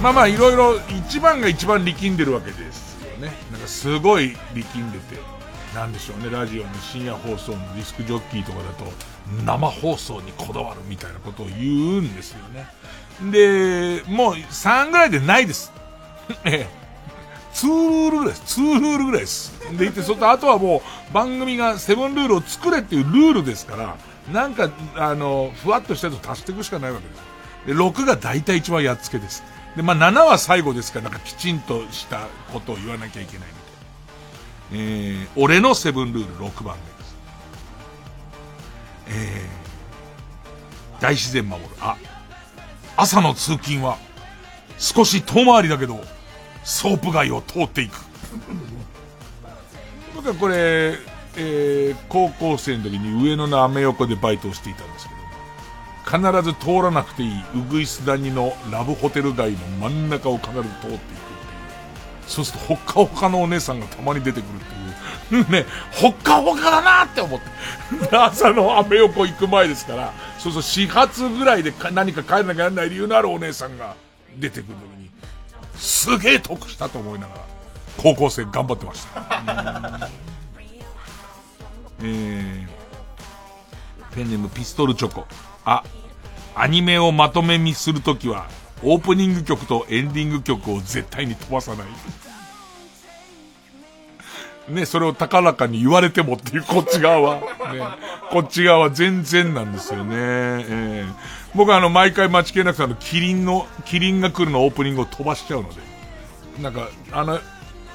[0.00, 0.76] まあまあいろいろ
[1.08, 3.32] 一番が一番力んでるわけですよね。
[3.50, 5.16] なんかすごい力んでて、
[5.74, 8.84] なんでしょうね、ラジオの深夜放送のディスクジョッキーとかだと、
[9.44, 12.66] 生放送にこだわるみたいなことを言うんですよね。
[13.30, 15.72] で、もう3ぐらいでないです。
[16.44, 16.84] ええ。
[17.54, 18.60] 2ルールぐらいです。
[18.60, 19.52] 2ルールぐらいです。
[19.70, 23.96] で、言って、そとあとはもう番組がセブンルールを作れっていうルールですから、
[24.32, 27.22] なんか、あの、ふわっとしたやつを足していくしかないわけです。
[27.66, 29.44] で、6が大体一番やっつけです。
[29.76, 33.48] で、まあ7は最後ですから、なんかきちんとしたことを言わなきゃいけない
[34.72, 34.84] みたいな。
[35.22, 36.93] えー、俺のセブンルール6番目。
[39.08, 41.68] えー、大自然守る。
[41.80, 41.96] あ、
[42.96, 43.98] 朝の通勤は、
[44.78, 46.00] 少し遠回りだけど、
[46.64, 48.04] ソープ街を通っていく。
[50.14, 50.98] 僕はこれ、
[51.36, 60.98] えー、高校生の時に上野のアメ横でバイトをしていたんですけど、必ず通らなくていい、うぐいす谷のラブホテル街の真ん中を必ず通っていくっていう。
[62.26, 64.83] そうすると、ほっかほかのお姉さんがたまに出てくるっていう。
[65.50, 68.16] ね、ほっかほかだなって思って。
[68.16, 73.96] 朝のアメ横行く前ですから、そうそう、始発ぐらいでか何か帰らなきゃならない理由のあるお姉さんが
[74.36, 75.10] 出てくる時に、
[75.76, 77.40] すげえ得したと思いながら、
[77.98, 80.10] 高校生頑張ってました。
[82.02, 85.26] えー、ペンネームピストルチョコ。
[85.64, 85.82] あ、
[86.54, 88.46] アニメをまとめ見するときは、
[88.82, 91.86] オープニング曲とエンディング曲を絶対に飛ばさない。
[94.68, 97.40] ね、それを高らかに言われてもっていうこっち側は、
[97.72, 97.82] ね、
[98.30, 100.14] こっち側は全然なんですよね。
[100.16, 101.14] えー、
[101.54, 105.76] 僕はあの、毎回待ちきれなくてあの、キリンの、キリンが来るのオープニングを飛ばしちゃうので。
[106.62, 107.38] なんか、あの、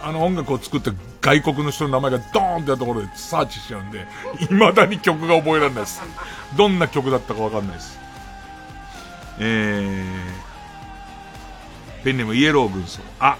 [0.01, 0.91] あの音楽を作った
[1.21, 4.07] 外国の人の名前がドーンってやったところでサーチしちゃうんで、
[4.39, 6.01] 未だに曲が覚えられないです。
[6.55, 7.99] どんな曲だったかわかんないです。
[9.39, 13.01] えー、ペンネームイエロー軍曹。
[13.19, 13.37] あ、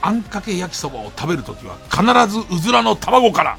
[0.00, 2.02] あんかけ焼きそばを食べるときは必
[2.32, 3.58] ずうずらの卵から。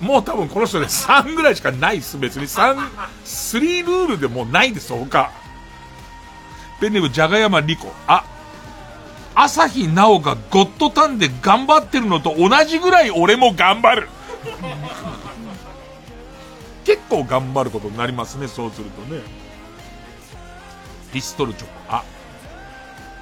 [0.00, 2.46] もう多分この人 で3ぐらいしかないです、別に。
[2.46, 2.76] 3、
[3.24, 5.30] 3ルールでもないです、他。
[6.80, 7.92] ペンネームじゃがやまりこ。
[8.08, 8.24] あ、
[9.34, 14.08] 朝日奈央がゴッドタンで頑張ってるのと同じぐらい俺も頑張る。
[16.84, 19.22] 結構頑張ることになりますね、そうするとね。
[21.12, 21.72] ピストルチョコ。
[21.88, 22.02] あ、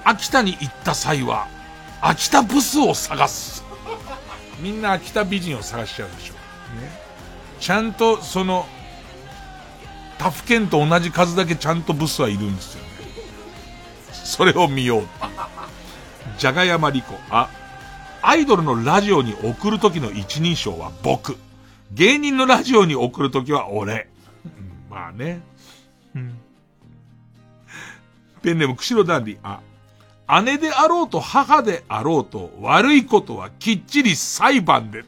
[0.05, 1.47] 秋田に行った際は、
[2.01, 3.65] 秋田ブスを探す。
[4.61, 6.35] みんな秋田美人を探しちゃうでしょ。
[6.35, 6.41] ね。
[7.59, 8.67] ちゃんと、その、
[10.19, 12.91] 他府県と同じ数だけちゃんとブスはいるんですよね。
[14.13, 15.03] それを見よう。
[16.39, 17.15] じゃがやまりこ。
[17.31, 17.49] あ、
[18.23, 21.37] アイドルのラジオに送るときの一人称は僕。
[21.93, 24.09] 芸人のラジオに送るときは俺。
[24.91, 25.43] まあね。
[28.43, 29.39] ペンネーム、釧路ダンディ。
[29.43, 29.61] あ、
[30.43, 35.05] 姉であろうと母であろうと悪いことはきっちり裁判で。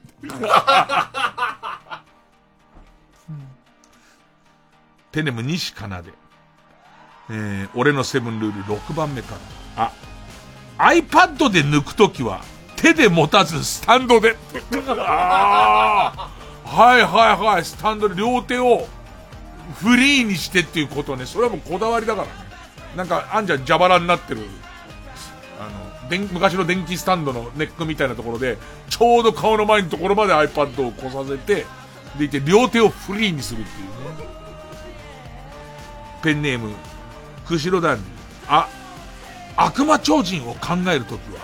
[5.12, 6.12] ペネム、西かなで。
[7.31, 9.36] えー、俺のセブンルール6番目か
[9.77, 9.85] ら。
[9.85, 9.93] あ、
[10.90, 12.40] iPad で抜くときは
[12.77, 14.36] 手で持たずスタンドで。
[14.99, 18.89] ああ、はいはいはい、スタンドで両手を
[19.77, 21.27] フリーにしてっていうことね。
[21.27, 22.32] それはもうこだわりだからね。
[22.97, 24.47] なんか、あんじゃん蛇腹になってる、
[26.18, 28.59] 昔の電気スタンドのネックみたいなところで、
[28.89, 31.66] ちょうど顔の前のところまで iPad をこさせて、
[32.18, 34.28] でいて、両手をフリーにするっていうね。
[36.22, 36.74] ペンネーム、
[37.47, 38.12] 釧路ダンディ。
[38.48, 38.68] あ、
[39.56, 41.40] 悪魔超人を考えるときは、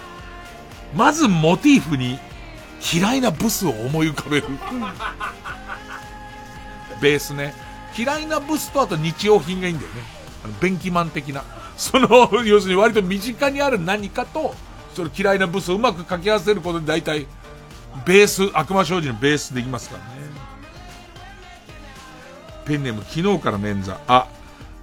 [0.94, 2.18] まずモチーフに
[2.92, 4.46] 嫌いなブスを思い浮かべる。
[7.00, 7.54] ベースね。
[7.96, 10.02] 嫌いなブスとあと日用品がいいんだよね。
[10.44, 11.42] あの、便器マン的な。
[11.78, 14.54] その、 要するに割と身近にある何かと、
[14.94, 17.26] その嫌いなブスをうまく掛け合わせることで大体、
[18.04, 20.28] ベース、悪魔障子のベースできますからね。
[22.66, 23.96] ペンネーム昨日から捻挫。
[24.08, 24.26] あ、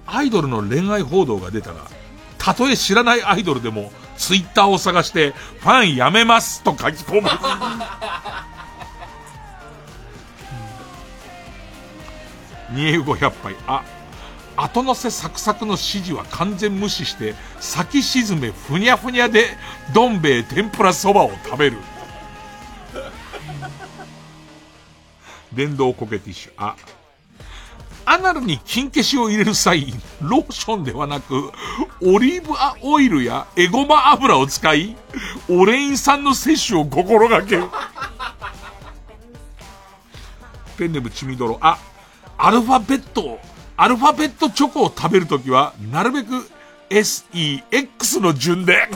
[0.06, 1.76] アイドルの恋愛報道が出たら、
[2.38, 7.28] たとえ知らないアイドルでも、ツイッターを探して、ファンやめますと書き込む。
[12.72, 13.54] 煮 えうご100杯。
[13.66, 13.82] あ、
[14.56, 19.56] 後乗せサクサクの指示は完全無視して、先沈めふにゃふにゃで、
[19.94, 21.76] どん兵衛天ぷらそばを食べる。
[25.52, 26.52] 電動コケティッシュ。
[26.56, 26.76] あ、
[28.04, 31.52] アナルに金消しを入れる際、ローションではなく、
[32.02, 34.96] オリーブオイルやエゴマ油を使い、
[35.48, 37.64] オレイン酸の摂取を心がける。
[40.76, 41.58] ペンネムチミドロ。
[41.60, 41.78] あ、
[42.38, 43.40] アルファベット、
[43.78, 46.48] アルファベットチョコを食べるときは、なるべく
[46.88, 48.88] SEX の順で。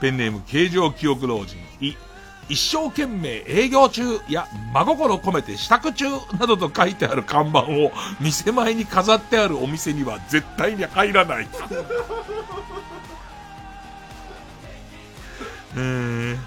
[0.00, 1.58] ペンネーム形状記憶老人。
[1.80, 1.94] い、
[2.48, 6.06] 一生懸命営業中や真心込めて支度中
[6.38, 11.48] などと書いてある看板を店前に飾ってあるお店には絶対に入らない。
[15.76, 16.38] えー、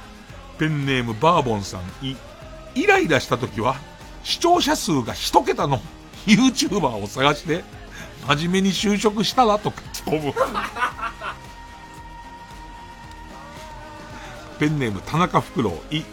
[0.57, 1.81] ペンネームバーボンさん。
[2.05, 2.15] い、
[2.75, 3.75] イライラした時は
[4.23, 5.79] 視聴者数が一桁の
[6.25, 7.63] YouTuber を探して
[8.27, 10.33] 真面目に就職したらと書き込む。
[14.59, 15.95] ペンネーム田中フクロウ。
[15.95, 16.05] い、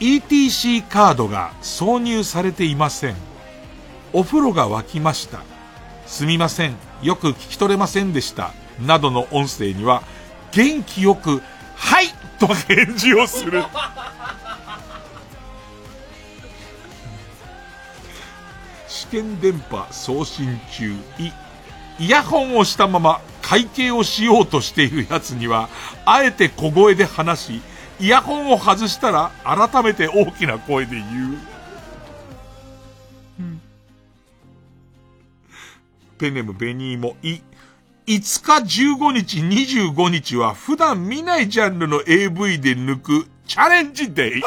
[0.00, 3.16] ETC カードが挿入されていません。
[4.12, 5.40] お風呂が沸きました。
[6.06, 6.74] すみません。
[7.02, 8.52] よく聞き取れませんでした。
[8.80, 10.02] などの音声には、
[10.52, 11.42] 元気よく、
[11.76, 12.08] はい
[12.40, 13.62] と返事をする。
[18.88, 21.32] 試験電波送信中、い、
[21.98, 25.68] イヤホンをしたまま会計をしようとしている奴には、
[26.06, 27.62] あえて小声で話し、
[28.00, 31.38] イヤホンを外したら改めて大きな声で言う。
[36.18, 37.40] ペンネームベニーモ、い、
[38.10, 44.42] 5日15日25日は普段見ないジャンルの AV で抜くチャレンジデイ。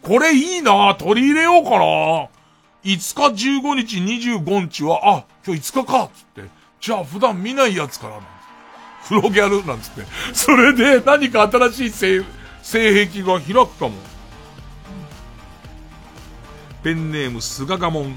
[0.00, 2.30] これいいな取り入れようかな5
[2.84, 3.96] 日15日
[4.38, 6.42] 25日は、あ、今日5日かっつって。
[6.80, 8.22] じゃあ普段見ないやつからな。
[9.02, 10.02] フロギャルなんつって。
[10.32, 12.22] それで何か新しい性、
[12.62, 13.94] 性癖が開くかも。
[16.84, 18.16] ペンネーム菅賀門、う、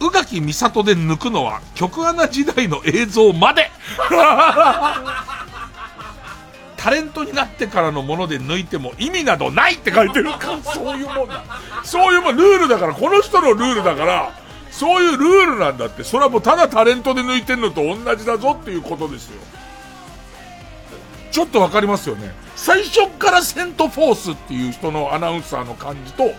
[0.00, 3.70] 宇垣美里で抜くのは曲穴時代の映像まで
[6.78, 10.56] タレントになってからのもので抜いても意味などないって書いてるか。
[10.62, 11.44] そういうもんだ。
[11.82, 14.30] そういうもん、ルールだから、この人のルールだから、
[14.70, 16.04] そういうルールなんだって。
[16.04, 19.40] それはもうただタレントで抜いてんのと同じだぞっていうことですよ。
[21.32, 22.32] ちょっとわかりますよね。
[22.54, 26.32] 最初からセントフォースっていう人のアナウンサーの感じと、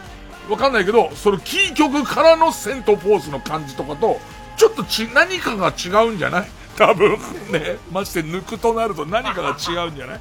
[0.50, 4.20] わかんないけど、そのキー局からのセントフォースの感じとかと、
[4.58, 6.48] ちょっとち、何かが違うんじゃない？
[6.78, 7.12] 多分。
[7.52, 7.78] ね。
[7.92, 10.20] まして抜くとなると何かが違うんじゃない？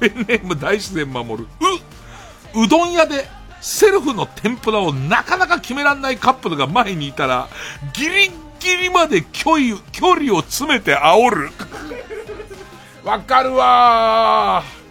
[0.00, 1.48] ペンネーム大自然守る。
[2.54, 3.28] う、うどん屋で
[3.60, 7.48] セルフの天ぷらをなかなか決めらんないカップルが前にいたら、
[7.94, 11.50] ギリギリまで距離、距離を詰めて煽る。
[13.04, 14.83] わかるわー。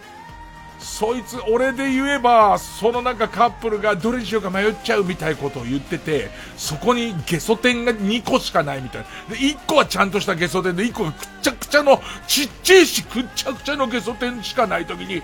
[0.96, 9.34] そいつ、俺で言えば、そのなんかカップルがどれにしようか迷っちゃうみたいなことを言ってて、そこにゲソ天が2個しかないみたいな。
[9.34, 15.20] で、1個はちゃんとしたゲソ天で、1個がくっちゃくちゃの、ちっちゃいし、くっちゃくちゃのゲソ天しかないときに、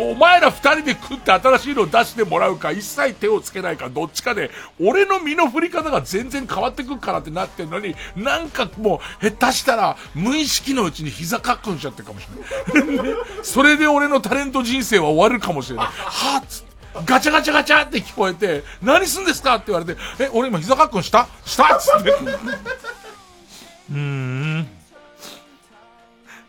[0.00, 4.50] おお前ら2人で食って新しいのを出してもらうか、一切手をつけないか、どっちかで、
[4.80, 12.26] 俺の身の振り方が全然変わってくるからってなってんのに、なんかもう、下手したら、無意識のうちに膝かっくんしちゃってるかもし
[12.74, 13.14] れない。
[13.44, 15.86] それで俺のタレント人生は終わるかもしれない。
[15.86, 16.72] はっつって。
[17.06, 21.26] ガチャガチャガチャって聞こえて、何すんですかって言われて、え、俺今膝かっくんした？
[21.44, 21.76] した？
[21.76, 22.10] っつって。
[22.10, 24.68] うーん。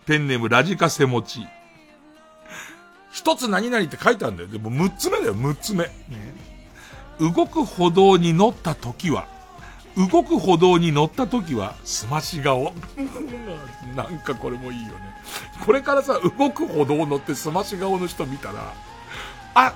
[0.06, 1.48] ペンネームラジカセ持ち。
[3.14, 4.50] 一つ何々って書いてあるんだよ。
[4.50, 5.90] でも6つ目だよ、6つ目。
[7.20, 9.28] 動く歩道に乗った時は、
[9.96, 12.74] 動く歩道に乗った時は、すまし顔。
[13.96, 15.13] なんかこれもいいよね。
[15.66, 18.74] これからさ、動く歩道を乗ってすまし顔の人見たら、
[19.54, 19.74] あ、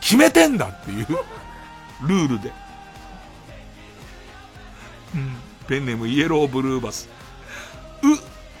[0.00, 1.06] 決めてんだっていう、
[2.02, 2.52] ルールで。
[5.14, 5.36] うん。
[5.68, 7.08] ペンネームイエローブルーバス。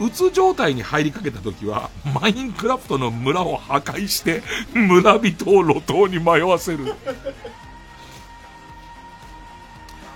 [0.00, 1.90] う、うつ状態に入りかけた時は、
[2.20, 4.42] マインクラフトの村を破壊して、
[4.72, 6.94] 村人を路頭に迷わせる。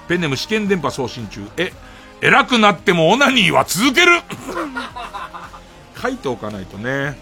[0.09, 1.49] ペンネーム試験電波送信中。
[1.57, 1.73] え、
[2.21, 4.13] 偉くなってもオナニーは続ける
[6.05, 7.17] 書いておかないとね。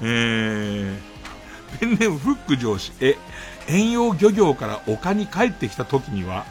[0.00, 2.92] えー、ペンネームフック上司。
[3.00, 3.16] え、
[3.68, 6.46] 遠洋漁業から丘に帰ってきた時には、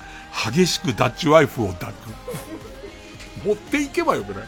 [0.54, 1.96] 激しくダッチワイフを抱く。
[3.48, 4.48] 持っていけばよくない？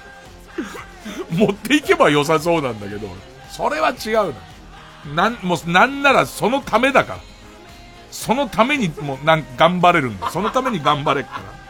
[1.35, 3.09] 持っていけば良さそうなんだけど、
[3.49, 4.33] それは違う
[5.15, 5.23] な。
[5.25, 7.19] なん、もう、なんならそのためだから。
[8.11, 10.29] そのためにもう、なん、頑張れるんだ。
[10.29, 11.62] そのために頑張れっから。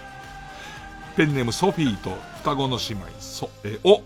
[1.15, 3.05] ペンネームソフィーと双子の姉妹。
[3.19, 4.01] そ、え、お、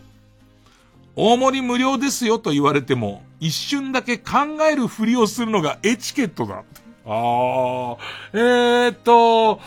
[1.16, 4.32] 大盛り無料ですよと言われても、一瞬だけ考
[4.70, 6.64] えるふりをするのがエチケットだ。
[7.06, 7.98] あー、
[8.34, 9.62] えーっと、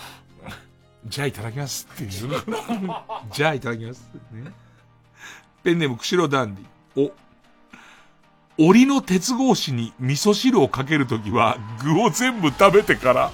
[1.07, 2.11] じゃあいただきますっていう。
[3.33, 4.09] じゃあいただきます。
[4.33, 4.53] ね。
[5.62, 7.12] ペンネーム釧路ダンディ。
[8.59, 13.31] お、檻の鉄格子に味噌汁をかけるときは、具を全部食べてから。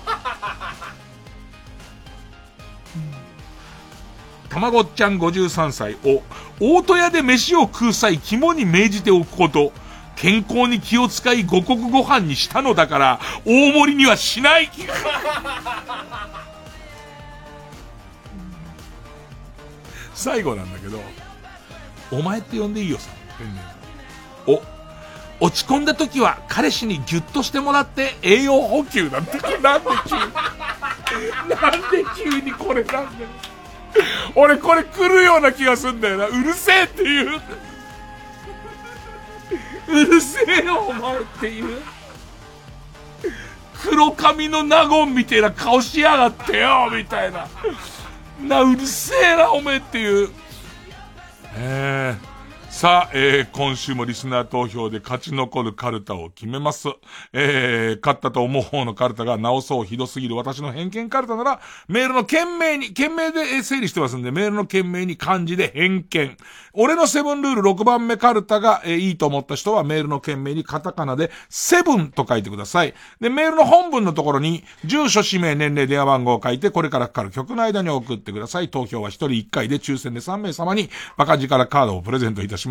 [4.56, 6.22] たまごっちゃん53歳を、
[6.58, 9.70] 大戸屋で飯を食う際肝に銘じておくこと。
[10.16, 14.70] 健康に気を使い五穀ご飯にしたのだから、大盛りにはしない
[20.14, 21.02] 最後なんだけど、
[22.10, 24.62] お前って呼んでいいよさ、ペンネーム
[25.38, 33.28] お、落ち込んだ時は彼氏にギュッとしてもらって栄養補給なんて、なんで急に、なんで急にこれなんだよ。
[34.34, 36.26] 俺これ来るような気がすんだよな。
[36.26, 37.40] うるせえっていう。
[39.88, 41.82] うるせえよ、お前っていう。
[43.82, 47.46] 黒髪の納言みたいな顔しやがってよみたいな。
[48.40, 50.30] な、うるせえな、おめえっていう。
[51.54, 52.25] えー
[52.76, 56.88] さあ、えー、今週もリスナー投票で勝ち残るカルタを決めます。
[57.32, 66.36] えー、勝ったと思う方のカルタが直そうひどすぎる私の偏見カルタなら、メールの件名に、件名で整理してますんで、メールの件名に漢字で偏見。
[66.74, 72.92] 俺のセブンルール6番目カルタが、えーいいと思った人はメールの件名にカタカナでセブンと書いてください。
[73.22, 78.68] で、メールの本文のところに、住所、氏名、年齢、電話番号を書いて、これからかかる曲の間に送ってください。
[78.68, 82.65] 投票は1人1回で抽選で3名様に、バカ力カードをプレゼントいたします。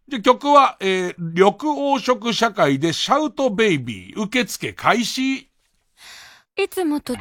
[0.08, 1.54] で、曲は、えー緑
[2.00, 5.48] 黄色社会でシャウトベイビー、受付開始。
[6.58, 7.20] いつもと違う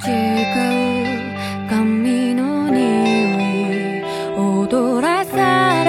[1.71, 4.03] 髪の匂い
[4.37, 5.80] 踊らさ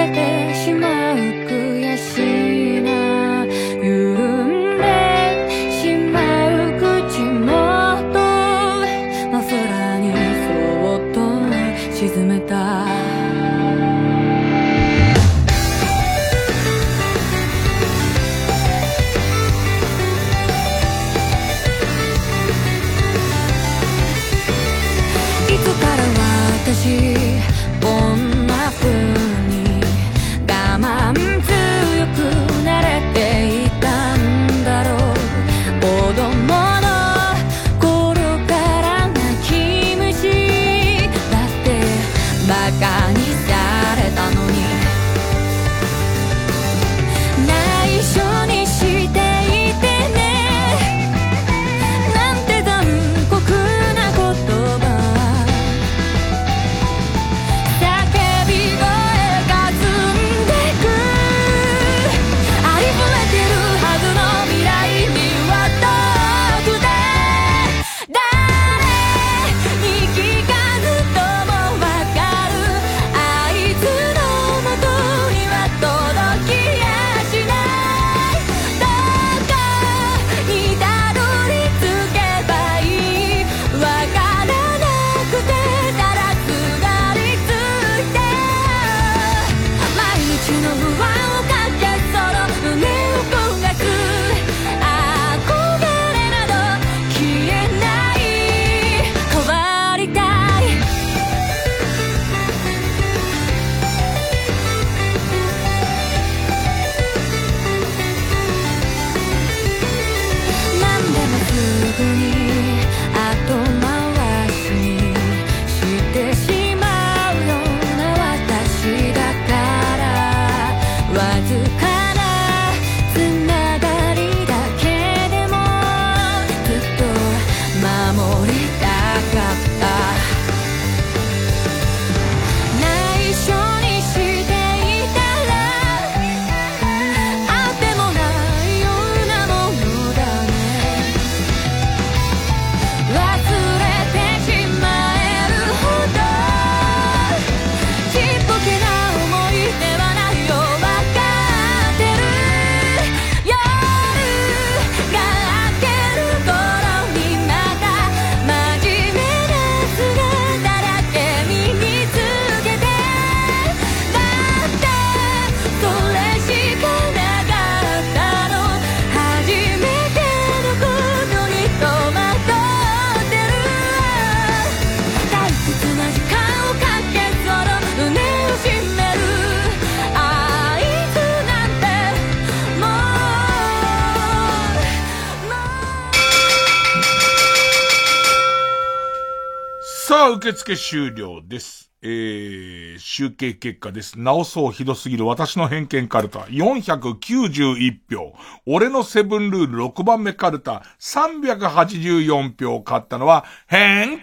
[190.42, 191.92] 受付終了です。
[192.02, 194.18] えー、集計結果です。
[194.18, 196.40] 直そうひどすぎる私の偏見カルタ。
[196.40, 198.34] 491票。
[198.66, 200.82] 俺のセブンルール6番目カルタ。
[200.98, 204.20] 384票勝ったのは、偏見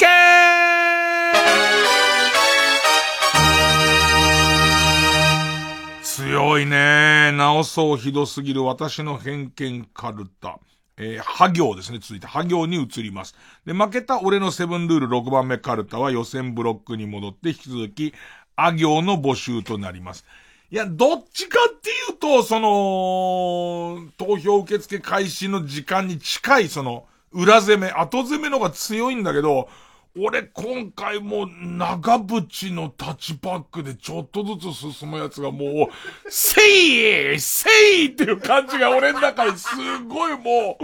[6.03, 7.31] 強いね。
[7.31, 10.59] 直そうひどすぎる私の偏見カルタ。
[10.99, 11.99] えー、破行ですね。
[11.99, 13.35] 続いて、破行に移ります。
[13.65, 18.13] で、負けた俺のセブンルール6番目カルタは予選ブロックに戻って引き続き、
[18.55, 20.25] あ行の募集となります。
[20.69, 29.69] いや、どっちかっていうと、その、投票受付開始の時間に近い、その、裏攻め、後攻めのが強いんだけど、
[30.17, 36.61] 俺今回も長渕のタッチパックでちょっとずつ進むやつがもう、せ
[37.35, 37.69] いせ
[38.03, 39.69] いっていう感じが俺の中にす
[40.07, 40.77] ごいも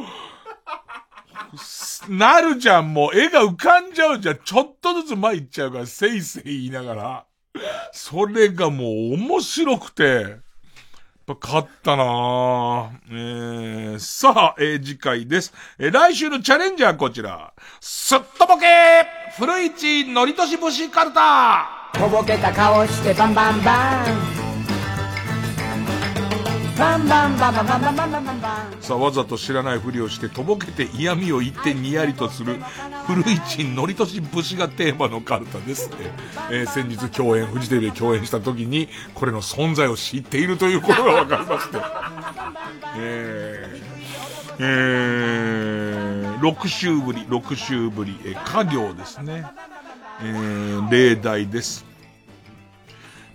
[2.10, 4.40] う、なるじゃん、もう絵が浮かんじゃうじゃん。
[4.44, 7.26] ちょっとずつ前行っちゃうから、せいせい言いながら。
[7.94, 10.38] それがもう面白くて、
[11.26, 12.92] ぱ勝ったな。
[13.10, 15.54] えー、さあ、えー、次回です。
[15.80, 17.54] えー、来週のチャレンジャーこちら。
[17.80, 18.66] すっとぼけ
[19.38, 24.04] 古市のりとし節カルタとぼけた顔してバンバンバ
[24.42, 24.45] ン
[26.78, 32.58] バンバンバンバンバンバンバンバンバンバンさあ、わざと知らないふりをして、とぼけて嫌味を言ってにやりとする、
[33.08, 35.90] 古市のりとし節がテーマのカルタです。
[36.52, 41.78] えー先日共演、フジテレビで共演した時に、これの存在を知っているということが分かりまして。
[42.98, 49.46] えー、えー、6週ぶり、6週ぶり、えー、家業ですね。
[50.22, 51.86] えー、例題です。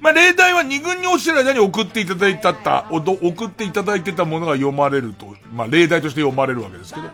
[0.00, 7.06] まあ、例題は二軍に落ちてる間に送っていただいたった、送っていただいてたものが読まれると、まあ、例題として読まれるわけですけど、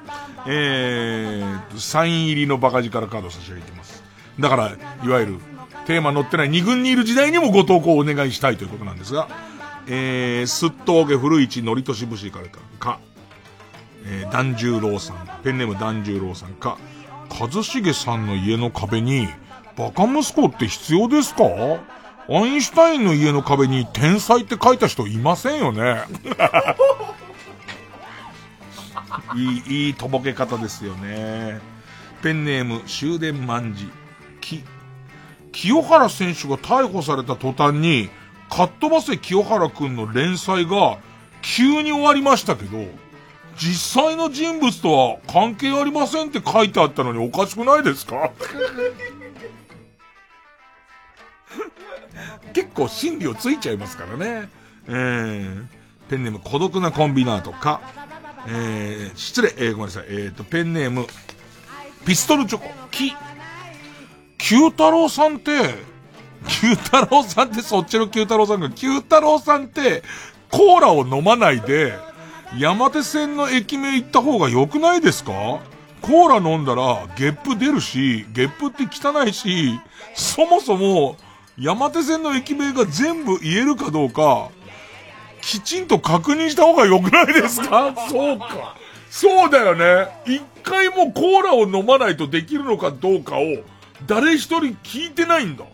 [0.47, 4.05] えー、サイン入りのバカ力カード差し上げてます。
[4.39, 4.71] だから、
[5.05, 5.39] いわゆる、
[5.87, 9.29] テーマ載ってない二軍にいる時代にもご投稿をお願いしたいということなんですが、
[9.89, 12.47] えー、すっとおけ古市のりとし節から
[12.79, 12.99] か、
[14.05, 16.79] えー、團十郎さん、ペンネーム團十郎さんか、
[17.31, 19.29] 一茂さんの家の壁に、
[19.77, 21.45] バカ息子って必要ですか？
[22.29, 26.03] アインシュタインの家の壁に天才って書いた人いませんよね。
[29.37, 31.61] いい、いいとぼけ方ですよね。
[32.23, 33.89] ペンネーム終電万事。
[34.41, 34.65] き、
[35.53, 38.11] 清原選手が逮捕された途端に、
[38.51, 40.99] かっ飛ばせ清原くんの連載が
[41.43, 42.85] 急に終わりましたけど、
[43.57, 48.31] 実際の人物とは関係ありませんって書いてあったのにおかしくないですか？
[52.53, 54.49] 結構心理をついちゃいますからね。
[54.89, 55.67] えー、
[56.09, 57.81] ペンネーム孤独なコンビナートか、
[58.47, 61.07] えー、失礼、えー、ごめんなさい、えーと、ペンネーム、
[62.05, 63.13] ピストルチョコ、き、
[64.39, 65.75] 九太郎さんって、
[66.49, 70.05] 九太郎さんってそっちの九太郎さんが、九太郎さんって、
[70.49, 71.99] コーラを飲まないで、
[72.57, 75.33] 山手線の駅名行った方が良くないですか？
[76.01, 79.81] コーラ飲んだら、ゲップ出るし、ゲップって汚いし、
[80.15, 81.17] そもそも、
[81.59, 84.51] 山手線の駅名が全部言えるかどうか、
[85.41, 87.95] きちんと確認した方が良くないですか？
[88.11, 88.77] そうか。
[89.11, 90.09] そうだよね。
[90.27, 93.43] 一回もコーラを飲まないとできるのかどうかを、
[94.07, 95.65] 誰一人聞いてないんだ。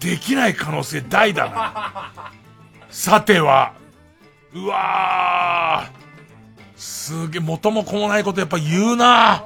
[0.00, 2.12] できない可能性大だな。
[2.90, 3.72] さては、
[4.52, 6.78] うわー。
[6.78, 9.44] すげえ、元も子もないことやっぱ言うな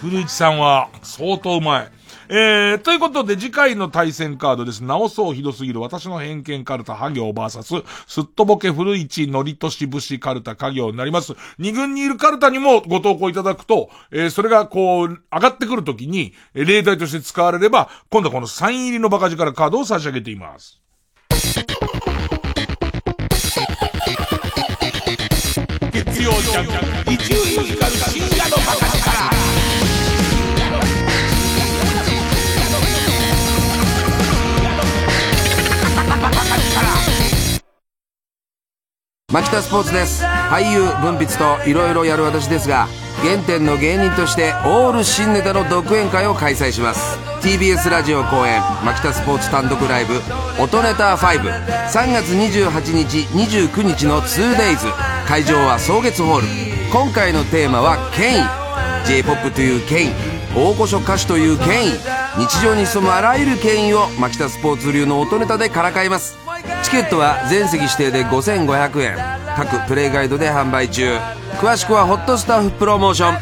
[0.00, 1.88] 古市さんは相当うまい。
[2.32, 4.84] えー、ということで次回の対戦カードです。
[4.84, 7.74] 直そうひどすぎる私の偏見カルタ、ハ行バーサス、
[8.06, 11.34] すっとぼけ古市のりとし節カルタ、家業になります。
[11.58, 20.80] 二軍にいるカルタにもご投稿いただくと、えー、それがこう、上がってくるときに、例題として使われれば、今度はこのサイン入りのバカ力カードを差し上げています。
[25.92, 26.66] 月曜ジャン
[27.06, 27.34] ク、伊集
[39.30, 40.24] 牧田スポーツです。
[40.24, 42.88] 俳優文筆といろいろやる私ですが
[43.22, 47.16] 原点の芸人としてオール新ネタの独演会を開催します。
[47.40, 50.20] TBS ラジオ公演牧田スポーツ単独ライブ
[50.60, 54.78] 「音ネタ53月28日29日の 2days
[55.28, 56.46] 会場は草月ホール。
[56.92, 58.48] 今回のテーマは権威
[59.06, 60.12] j p o p という権威
[60.56, 61.92] 大御所歌手という権威
[62.36, 66.39] 日常に潜むあらゆる権威を牧田スポーツ流の音ネタでからかいます。
[66.82, 69.16] チケットは全席指定で5500円。
[69.56, 71.18] 各プレイガイドで販売中。
[71.60, 73.36] 詳しくはホットスタッフプロモーション。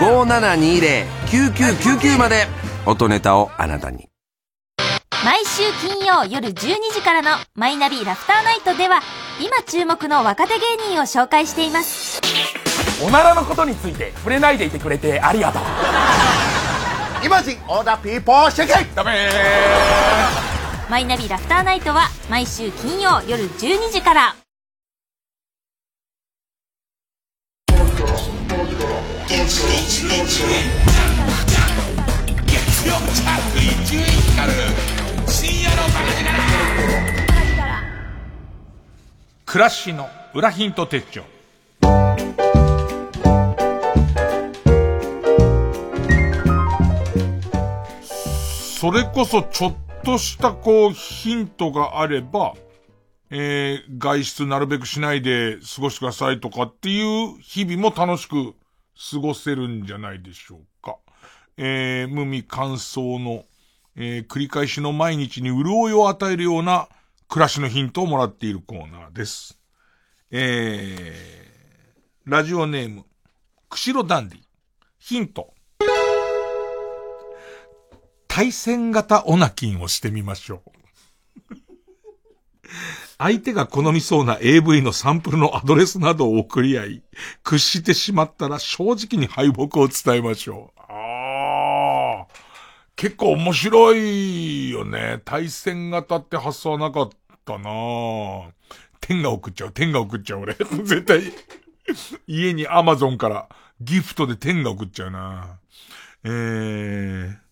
[0.00, 2.48] 0357209999まで。
[2.86, 4.08] 音ネタをあなたに。
[5.24, 6.52] 毎週金曜夜12
[6.92, 9.00] 時からのマイナビラフターナイトでは
[9.40, 12.20] 今注目の若手芸人を紹介しています。
[13.02, 15.62] おならのことについて触れないでいてくれてありがとう。
[17.24, 18.22] イマジンオーダーピー。
[18.22, 19.30] ポーシェケダメ
[20.90, 24.36] マイナビラフターナイトは毎週金曜夜12時から。
[39.46, 41.22] 暮らしの裏ヒント手帳
[48.80, 52.54] それこそちょっととしたこう、ヒントがあれば、
[53.30, 58.54] えー、外出なるべくしないで過ごしてくださいとかっていう日々も楽しく
[59.10, 60.98] 過ごせるんじゃないでしょうか。
[61.56, 63.44] えー、無味乾燥の、
[63.96, 66.86] えー、繰り返しの毎日に潤いを与えるような
[67.28, 69.58] 暮らしのヒントをもらっているコーナーです。
[70.30, 73.06] えー、ラジオネーム、
[73.70, 74.40] 釧路ダンディ。
[74.98, 75.53] ヒント。
[78.34, 81.56] 対戦型オナキンをしてみましょう。
[83.16, 87.02] 相手が好みそうな AV のサンプルのアドレスなどを送り合い、
[87.44, 90.80] 屈してしまったら正直に敗北を伝えましょう。
[90.80, 92.26] ああ。
[92.96, 95.20] 結構面白いよね。
[95.24, 97.10] 対戦型って発想はなかっ
[97.44, 97.70] たな
[99.00, 100.54] 天が送っちゃう、天が送っちゃう俺。
[100.82, 101.22] 絶対、
[102.26, 103.48] 家にアマゾンから
[103.80, 105.60] ギフトで天が送っちゃうな
[106.24, 107.43] えー、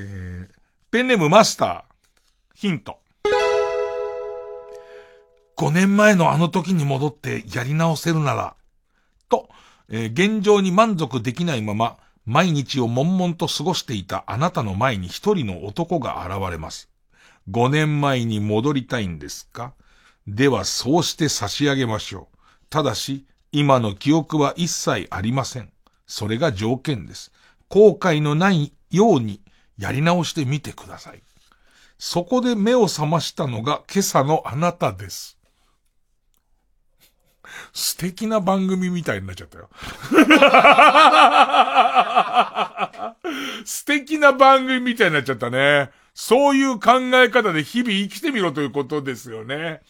[0.00, 0.54] えー、
[0.92, 1.82] ペンネームマスター。
[2.54, 2.98] ヒント。
[5.56, 8.54] 5年前のあの時に戻ってやり直せるなら、
[9.28, 9.48] と、
[9.88, 11.96] えー、現状に満足できないまま、
[12.26, 16.88] 毎日を悶々と過ごしていたあなたの前に一人の男が現れます。
[17.50, 19.72] 5年前に戻りたいんですか？
[20.28, 22.36] ではそうして差し上げましょう。
[22.70, 25.72] ただし、今の記憶は一切ありません。
[26.06, 27.32] それが条件です。
[27.68, 29.40] 後悔のないように
[29.78, 31.22] やり直してみてください。
[31.98, 35.38] そこで目を覚ましたのが今朝のあなたです。
[37.72, 39.68] 素敵な番組みたいになっちゃったよ。
[43.64, 45.90] 素敵な番組みたいになっちゃったね。
[46.14, 49.80] そういう考え方で日々生きてみろということですよね。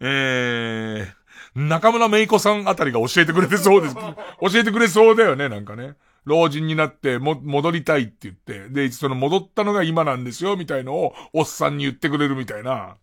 [0.00, 3.94] えー、中村芽衣子さんあたりが教えてくれてそうです。
[3.94, 4.14] 教
[4.54, 5.94] えてくれそうだよね、なんかね。
[6.24, 8.68] 老人になっても、戻りたいって言って。
[8.68, 12.96] で、その戻ったのが今なんですよ、みたいのを、おっさんに言ってくれるみたいな。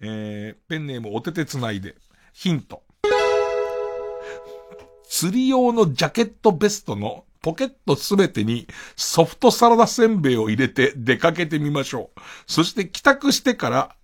[0.00, 1.96] えー、ペンネームお手手つないで。
[2.32, 2.82] ヒント。
[5.08, 8.66] 釣り用のジャケットベストのポケットすべてに
[8.96, 12.20] ソフトサラダせんべいを入れて出かけてみましょう。
[12.46, 13.96] そして帰宅してから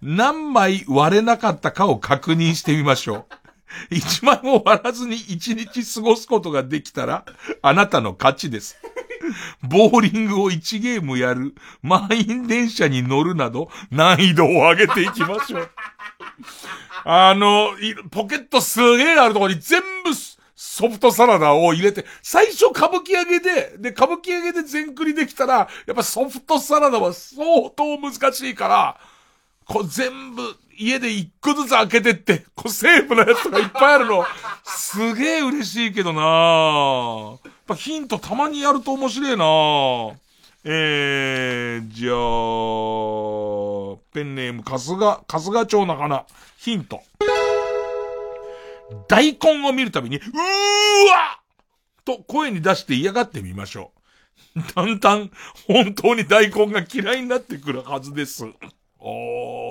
[0.00, 3.43] 何枚割れなかったかを確認してみましょう。
[3.90, 7.24] 一枚も割らずに一日過ごすことができたら、
[7.62, 8.76] あなたの勝ちです。
[9.62, 15.70] ボーリングを1ゲームやる、満員電車に乗るなど、難易度を上げていきましょう。
[17.04, 17.70] あの、
[18.10, 20.10] ポケットすげえあるところに全部
[20.54, 29.00] ソフトサラダを入れて、最初歌舞伎揚げで、で、歌舞伎揚げで全クリできたら、やっぱソフトサラダは相当難しいから、
[29.66, 34.24] こう全部家で一個ずつ開けてって、こうセーフなやつがいっぱいあるの、
[34.64, 39.44] すげえ嬉しいけどなやっぱヒントたまにやると面白いな
[40.66, 46.24] えー、じゃあ、ペンネーム、かすが、かすが町の花。
[46.56, 47.02] ヒント。
[49.08, 50.24] 大根を見るたびに、うー
[51.10, 51.40] わ
[52.04, 53.92] と声に出して嫌がってみましょ
[54.56, 54.62] う。
[54.74, 55.30] だんだん
[55.66, 58.46] 本当に大根が嫌いになってくるはずです。
[58.98, 59.63] おー。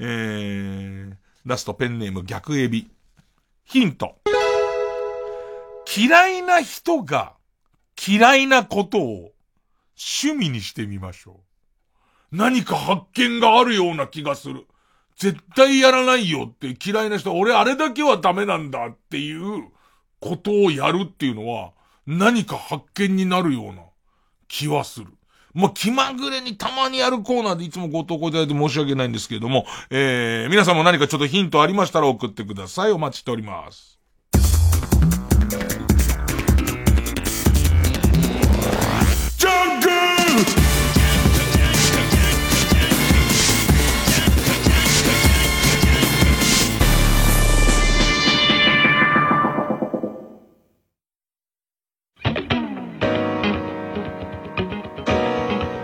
[0.00, 1.12] えー、
[1.44, 2.88] ラストペンネーム逆エビ。
[3.64, 4.16] ヒント。
[5.96, 7.34] 嫌いな人が
[8.06, 9.32] 嫌いなことを
[10.22, 11.40] 趣味にしてみましょ
[12.32, 12.36] う。
[12.36, 14.66] 何か発見があるような気がする。
[15.16, 19.68] 絶対やらないよって嫌いな人、俺あれだけはダメなんだっていう
[20.20, 21.72] ことをやるっていうのは
[22.06, 23.82] 何か発見になるような
[24.46, 25.17] 気はする。
[25.58, 32.92] もう気まぐれにたまにやるコーナーでいつもご投稿いただいて申し訳ないんですけれども、えー、皆さんも何かちょっとヒントありましたら送ってください。
[32.92, 33.97] お待ちしております。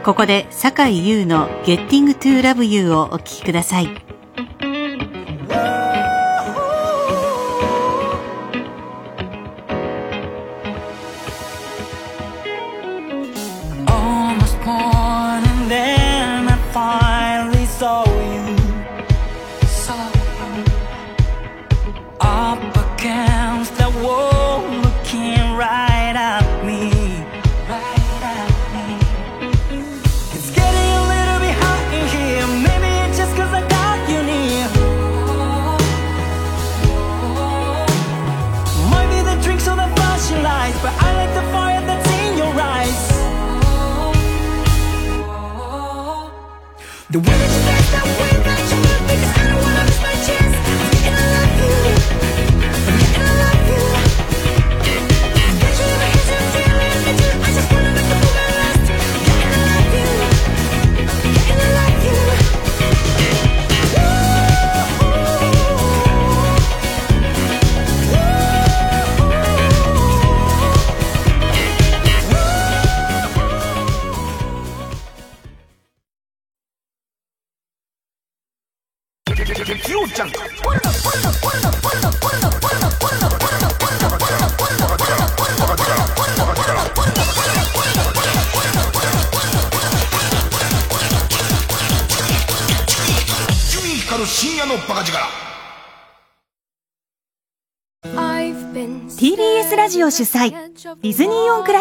[0.04, 4.03] ここで酒井優の Getting to Love You をお聴きください。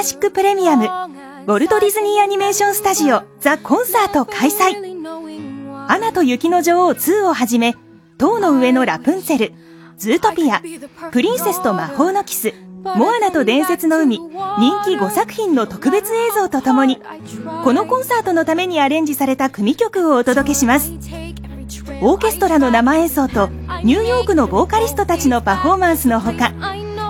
[0.04, 4.76] シックプレミアムウォルト・ディズニー・アニメーション・スタジオザ・コンサート開催。
[5.88, 7.74] アナと雪の女王2をはじめ
[8.18, 9.54] 塔の上のラプンツェル
[9.98, 10.62] ズートピア
[11.12, 12.54] プリンセスと魔法のキス
[12.84, 14.30] モアナと伝説の海人
[14.84, 17.00] 気5作品の特別映像とともに
[17.64, 20.92] このコンサートのためにアレンジされた組曲をお届けします。
[22.02, 23.48] オーケストラの生演奏と
[23.84, 26.52] ニューヨークのボーカリストたちのパフォーマンスのほか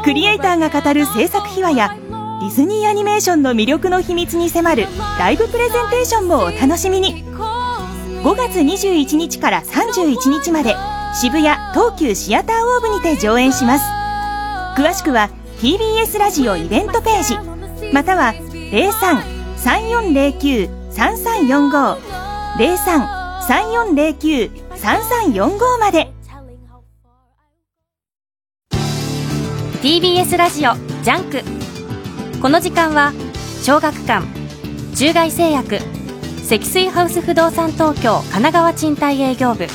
[0.03, 1.97] クリエイターが語る制作秘話や
[2.43, 4.87] ディズニーアニメーションの魅力の秘密に迫る
[5.17, 7.23] ライブプレゼンテーションもお楽しみに。
[7.23, 10.75] 5月21日から31日まで
[11.15, 13.85] 渋谷東急シアターオーブにて上演します。
[14.77, 15.29] 詳しくは
[15.61, 17.37] TBS ラジオイベントページ
[17.93, 18.33] または
[19.55, 21.97] 03-3409-3345
[24.67, 26.11] 03-3409-3345まで。
[29.81, 31.62] TBS ラジオ JUNK。
[32.41, 33.13] この時間は
[33.61, 34.25] 小学館
[34.95, 35.79] 中外製薬
[36.43, 39.67] 積水ハウス不動産東京神奈川賃貸営業部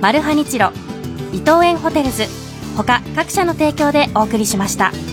[0.00, 0.70] マルハニチロ
[1.32, 2.24] 伊藤園ホテルズ
[2.76, 5.09] 他各社の提供でお送りしました。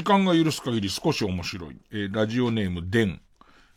[0.00, 1.76] 時間が許す限り少し面白い。
[1.92, 3.20] えーラジオネーム、デン。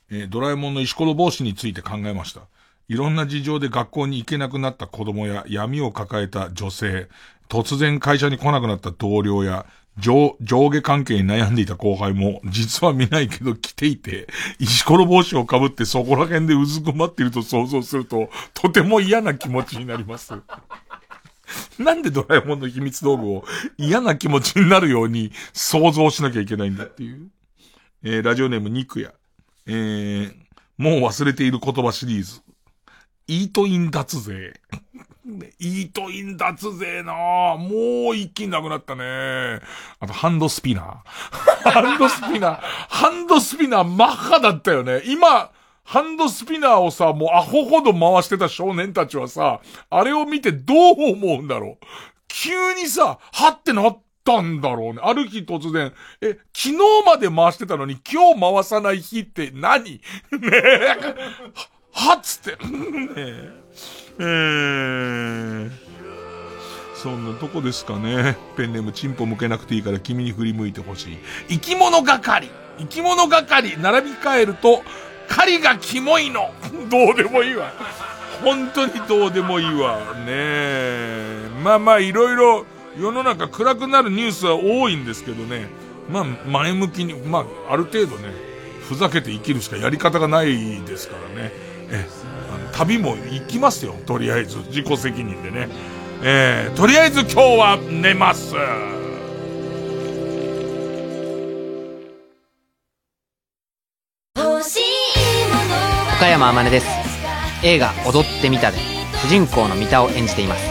[0.10, 2.44] えードラえもんの石ころ帽子について考えました。
[2.88, 7.10] いろんな事情で学校に行けなくなった子供や闇を抱えた女性、
[7.50, 9.66] 突然会社に来なくなった同僚や、
[9.98, 14.28] 上、上下関係に悩んでいた後輩も、実は見ないけど来ていて、
[14.60, 20.34] 石ころ帽子をかぶってそこら辺でうずくまっていると想像すると、とても嫌な気持ちになります。
[21.80, 23.46] なんでドラえもんの秘密道具を
[23.78, 27.30] 嫌な気持ちになるように想像しなきゃいけないんだっていう。
[28.04, 29.14] えーラジオネームニクヤ。
[29.66, 30.34] えー、
[30.78, 32.42] もう忘れている言葉シリーズ。
[33.28, 34.54] イートイン脱税。
[35.60, 37.14] イートイン脱税な
[37.54, 39.62] あもう一気になくなったね。
[40.02, 41.72] あと、ハンドスピナー。
[41.72, 42.60] ハンドスピナー。
[42.62, 45.02] ハンドスピナーマッハだったよね。
[45.06, 45.50] 今、
[45.84, 51.86] ハンドスピナーをさ、もうアホほど回してた少年たちはさ、あれを見てどう思うんだろう。
[52.28, 55.02] 急にさ、はってなったんだろうね。
[55.04, 56.74] ある日突然、え、昨日
[57.06, 59.84] まで回してたのに今日回さない日って何？
[59.84, 60.02] ね
[60.54, 60.98] え。
[61.92, 62.66] はっつって。
[62.66, 62.68] ね
[63.18, 63.52] え。
[64.20, 65.72] えー
[66.96, 68.38] そんなとこですかね。
[68.56, 71.18] ペンネームチンポ向けなくていいから君に振り向いてほしい。
[71.50, 72.50] 生き物係
[72.80, 74.84] 生き物係並び替えると、
[75.36, 76.52] 狩りがキモいの
[76.92, 77.74] どうでもいいわ。
[78.44, 79.98] 本当にどうでもいいわ。
[80.26, 81.50] ねえ。
[81.64, 82.66] まあまあいろいろ
[83.00, 85.68] 世の中暗くなるニュースは多いんですけどね。
[86.12, 88.32] まあ前向きに、まあある程度ね、
[88.88, 91.52] ふざけて生きるしかやり方がないですからね。
[91.90, 92.06] え、
[92.54, 93.96] あの旅も行きますよ。
[94.06, 94.58] とりあえず。
[94.68, 95.68] 自己責任でね。
[96.22, 98.54] えー、とりあえず今日は寝ます。
[106.34, 106.88] 山天音です。
[107.62, 108.80] 映画「踊ってみた」で
[109.22, 110.64] 主人公の三田を演じています。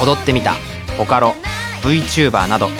[0.00, 0.54] 踊ってみた
[0.96, 1.34] ボカロ
[1.82, 2.70] VTuber など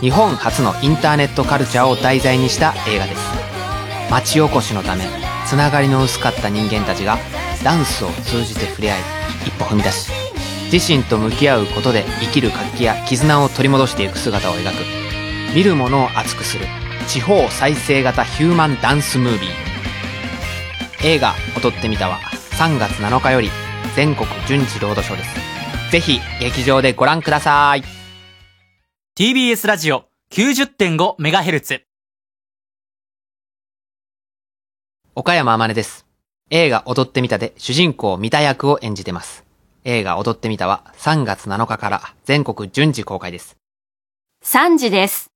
[0.00, 3.22] 日本初のインターネットカルチャーを題材にした映画です。
[4.10, 5.04] 町おこしのため
[5.46, 7.16] つながりの薄かった人間たちが
[7.62, 9.00] ダンスを通じて触れ合い
[9.46, 10.10] 一歩踏み出し
[10.72, 14.84] 自身と向き合うことで生きる活気や絆を取り戻していく姿を描く。
[15.54, 16.66] 見る者を熱くする
[17.06, 19.71] 地方再生型ヒューマンダンスムービー。
[21.04, 22.20] 映画「踊ってみた」は
[22.58, 23.50] 3月7日より
[23.96, 25.90] 全国順次ロードショーです。
[25.90, 27.82] ぜひ劇場でご覧ください。
[29.18, 31.82] TBS ラジオ 90.5MHz
[35.16, 36.06] 岡山天音です。
[36.50, 39.44] 映画踊ってみたで主人公三田役を演じてます。
[39.84, 43.56] 映画踊ってみたは3月7日から全国順次公開です。
[44.44, 45.31] 3時です。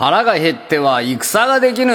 [0.00, 1.92] 腹が減っては戦ができぬ。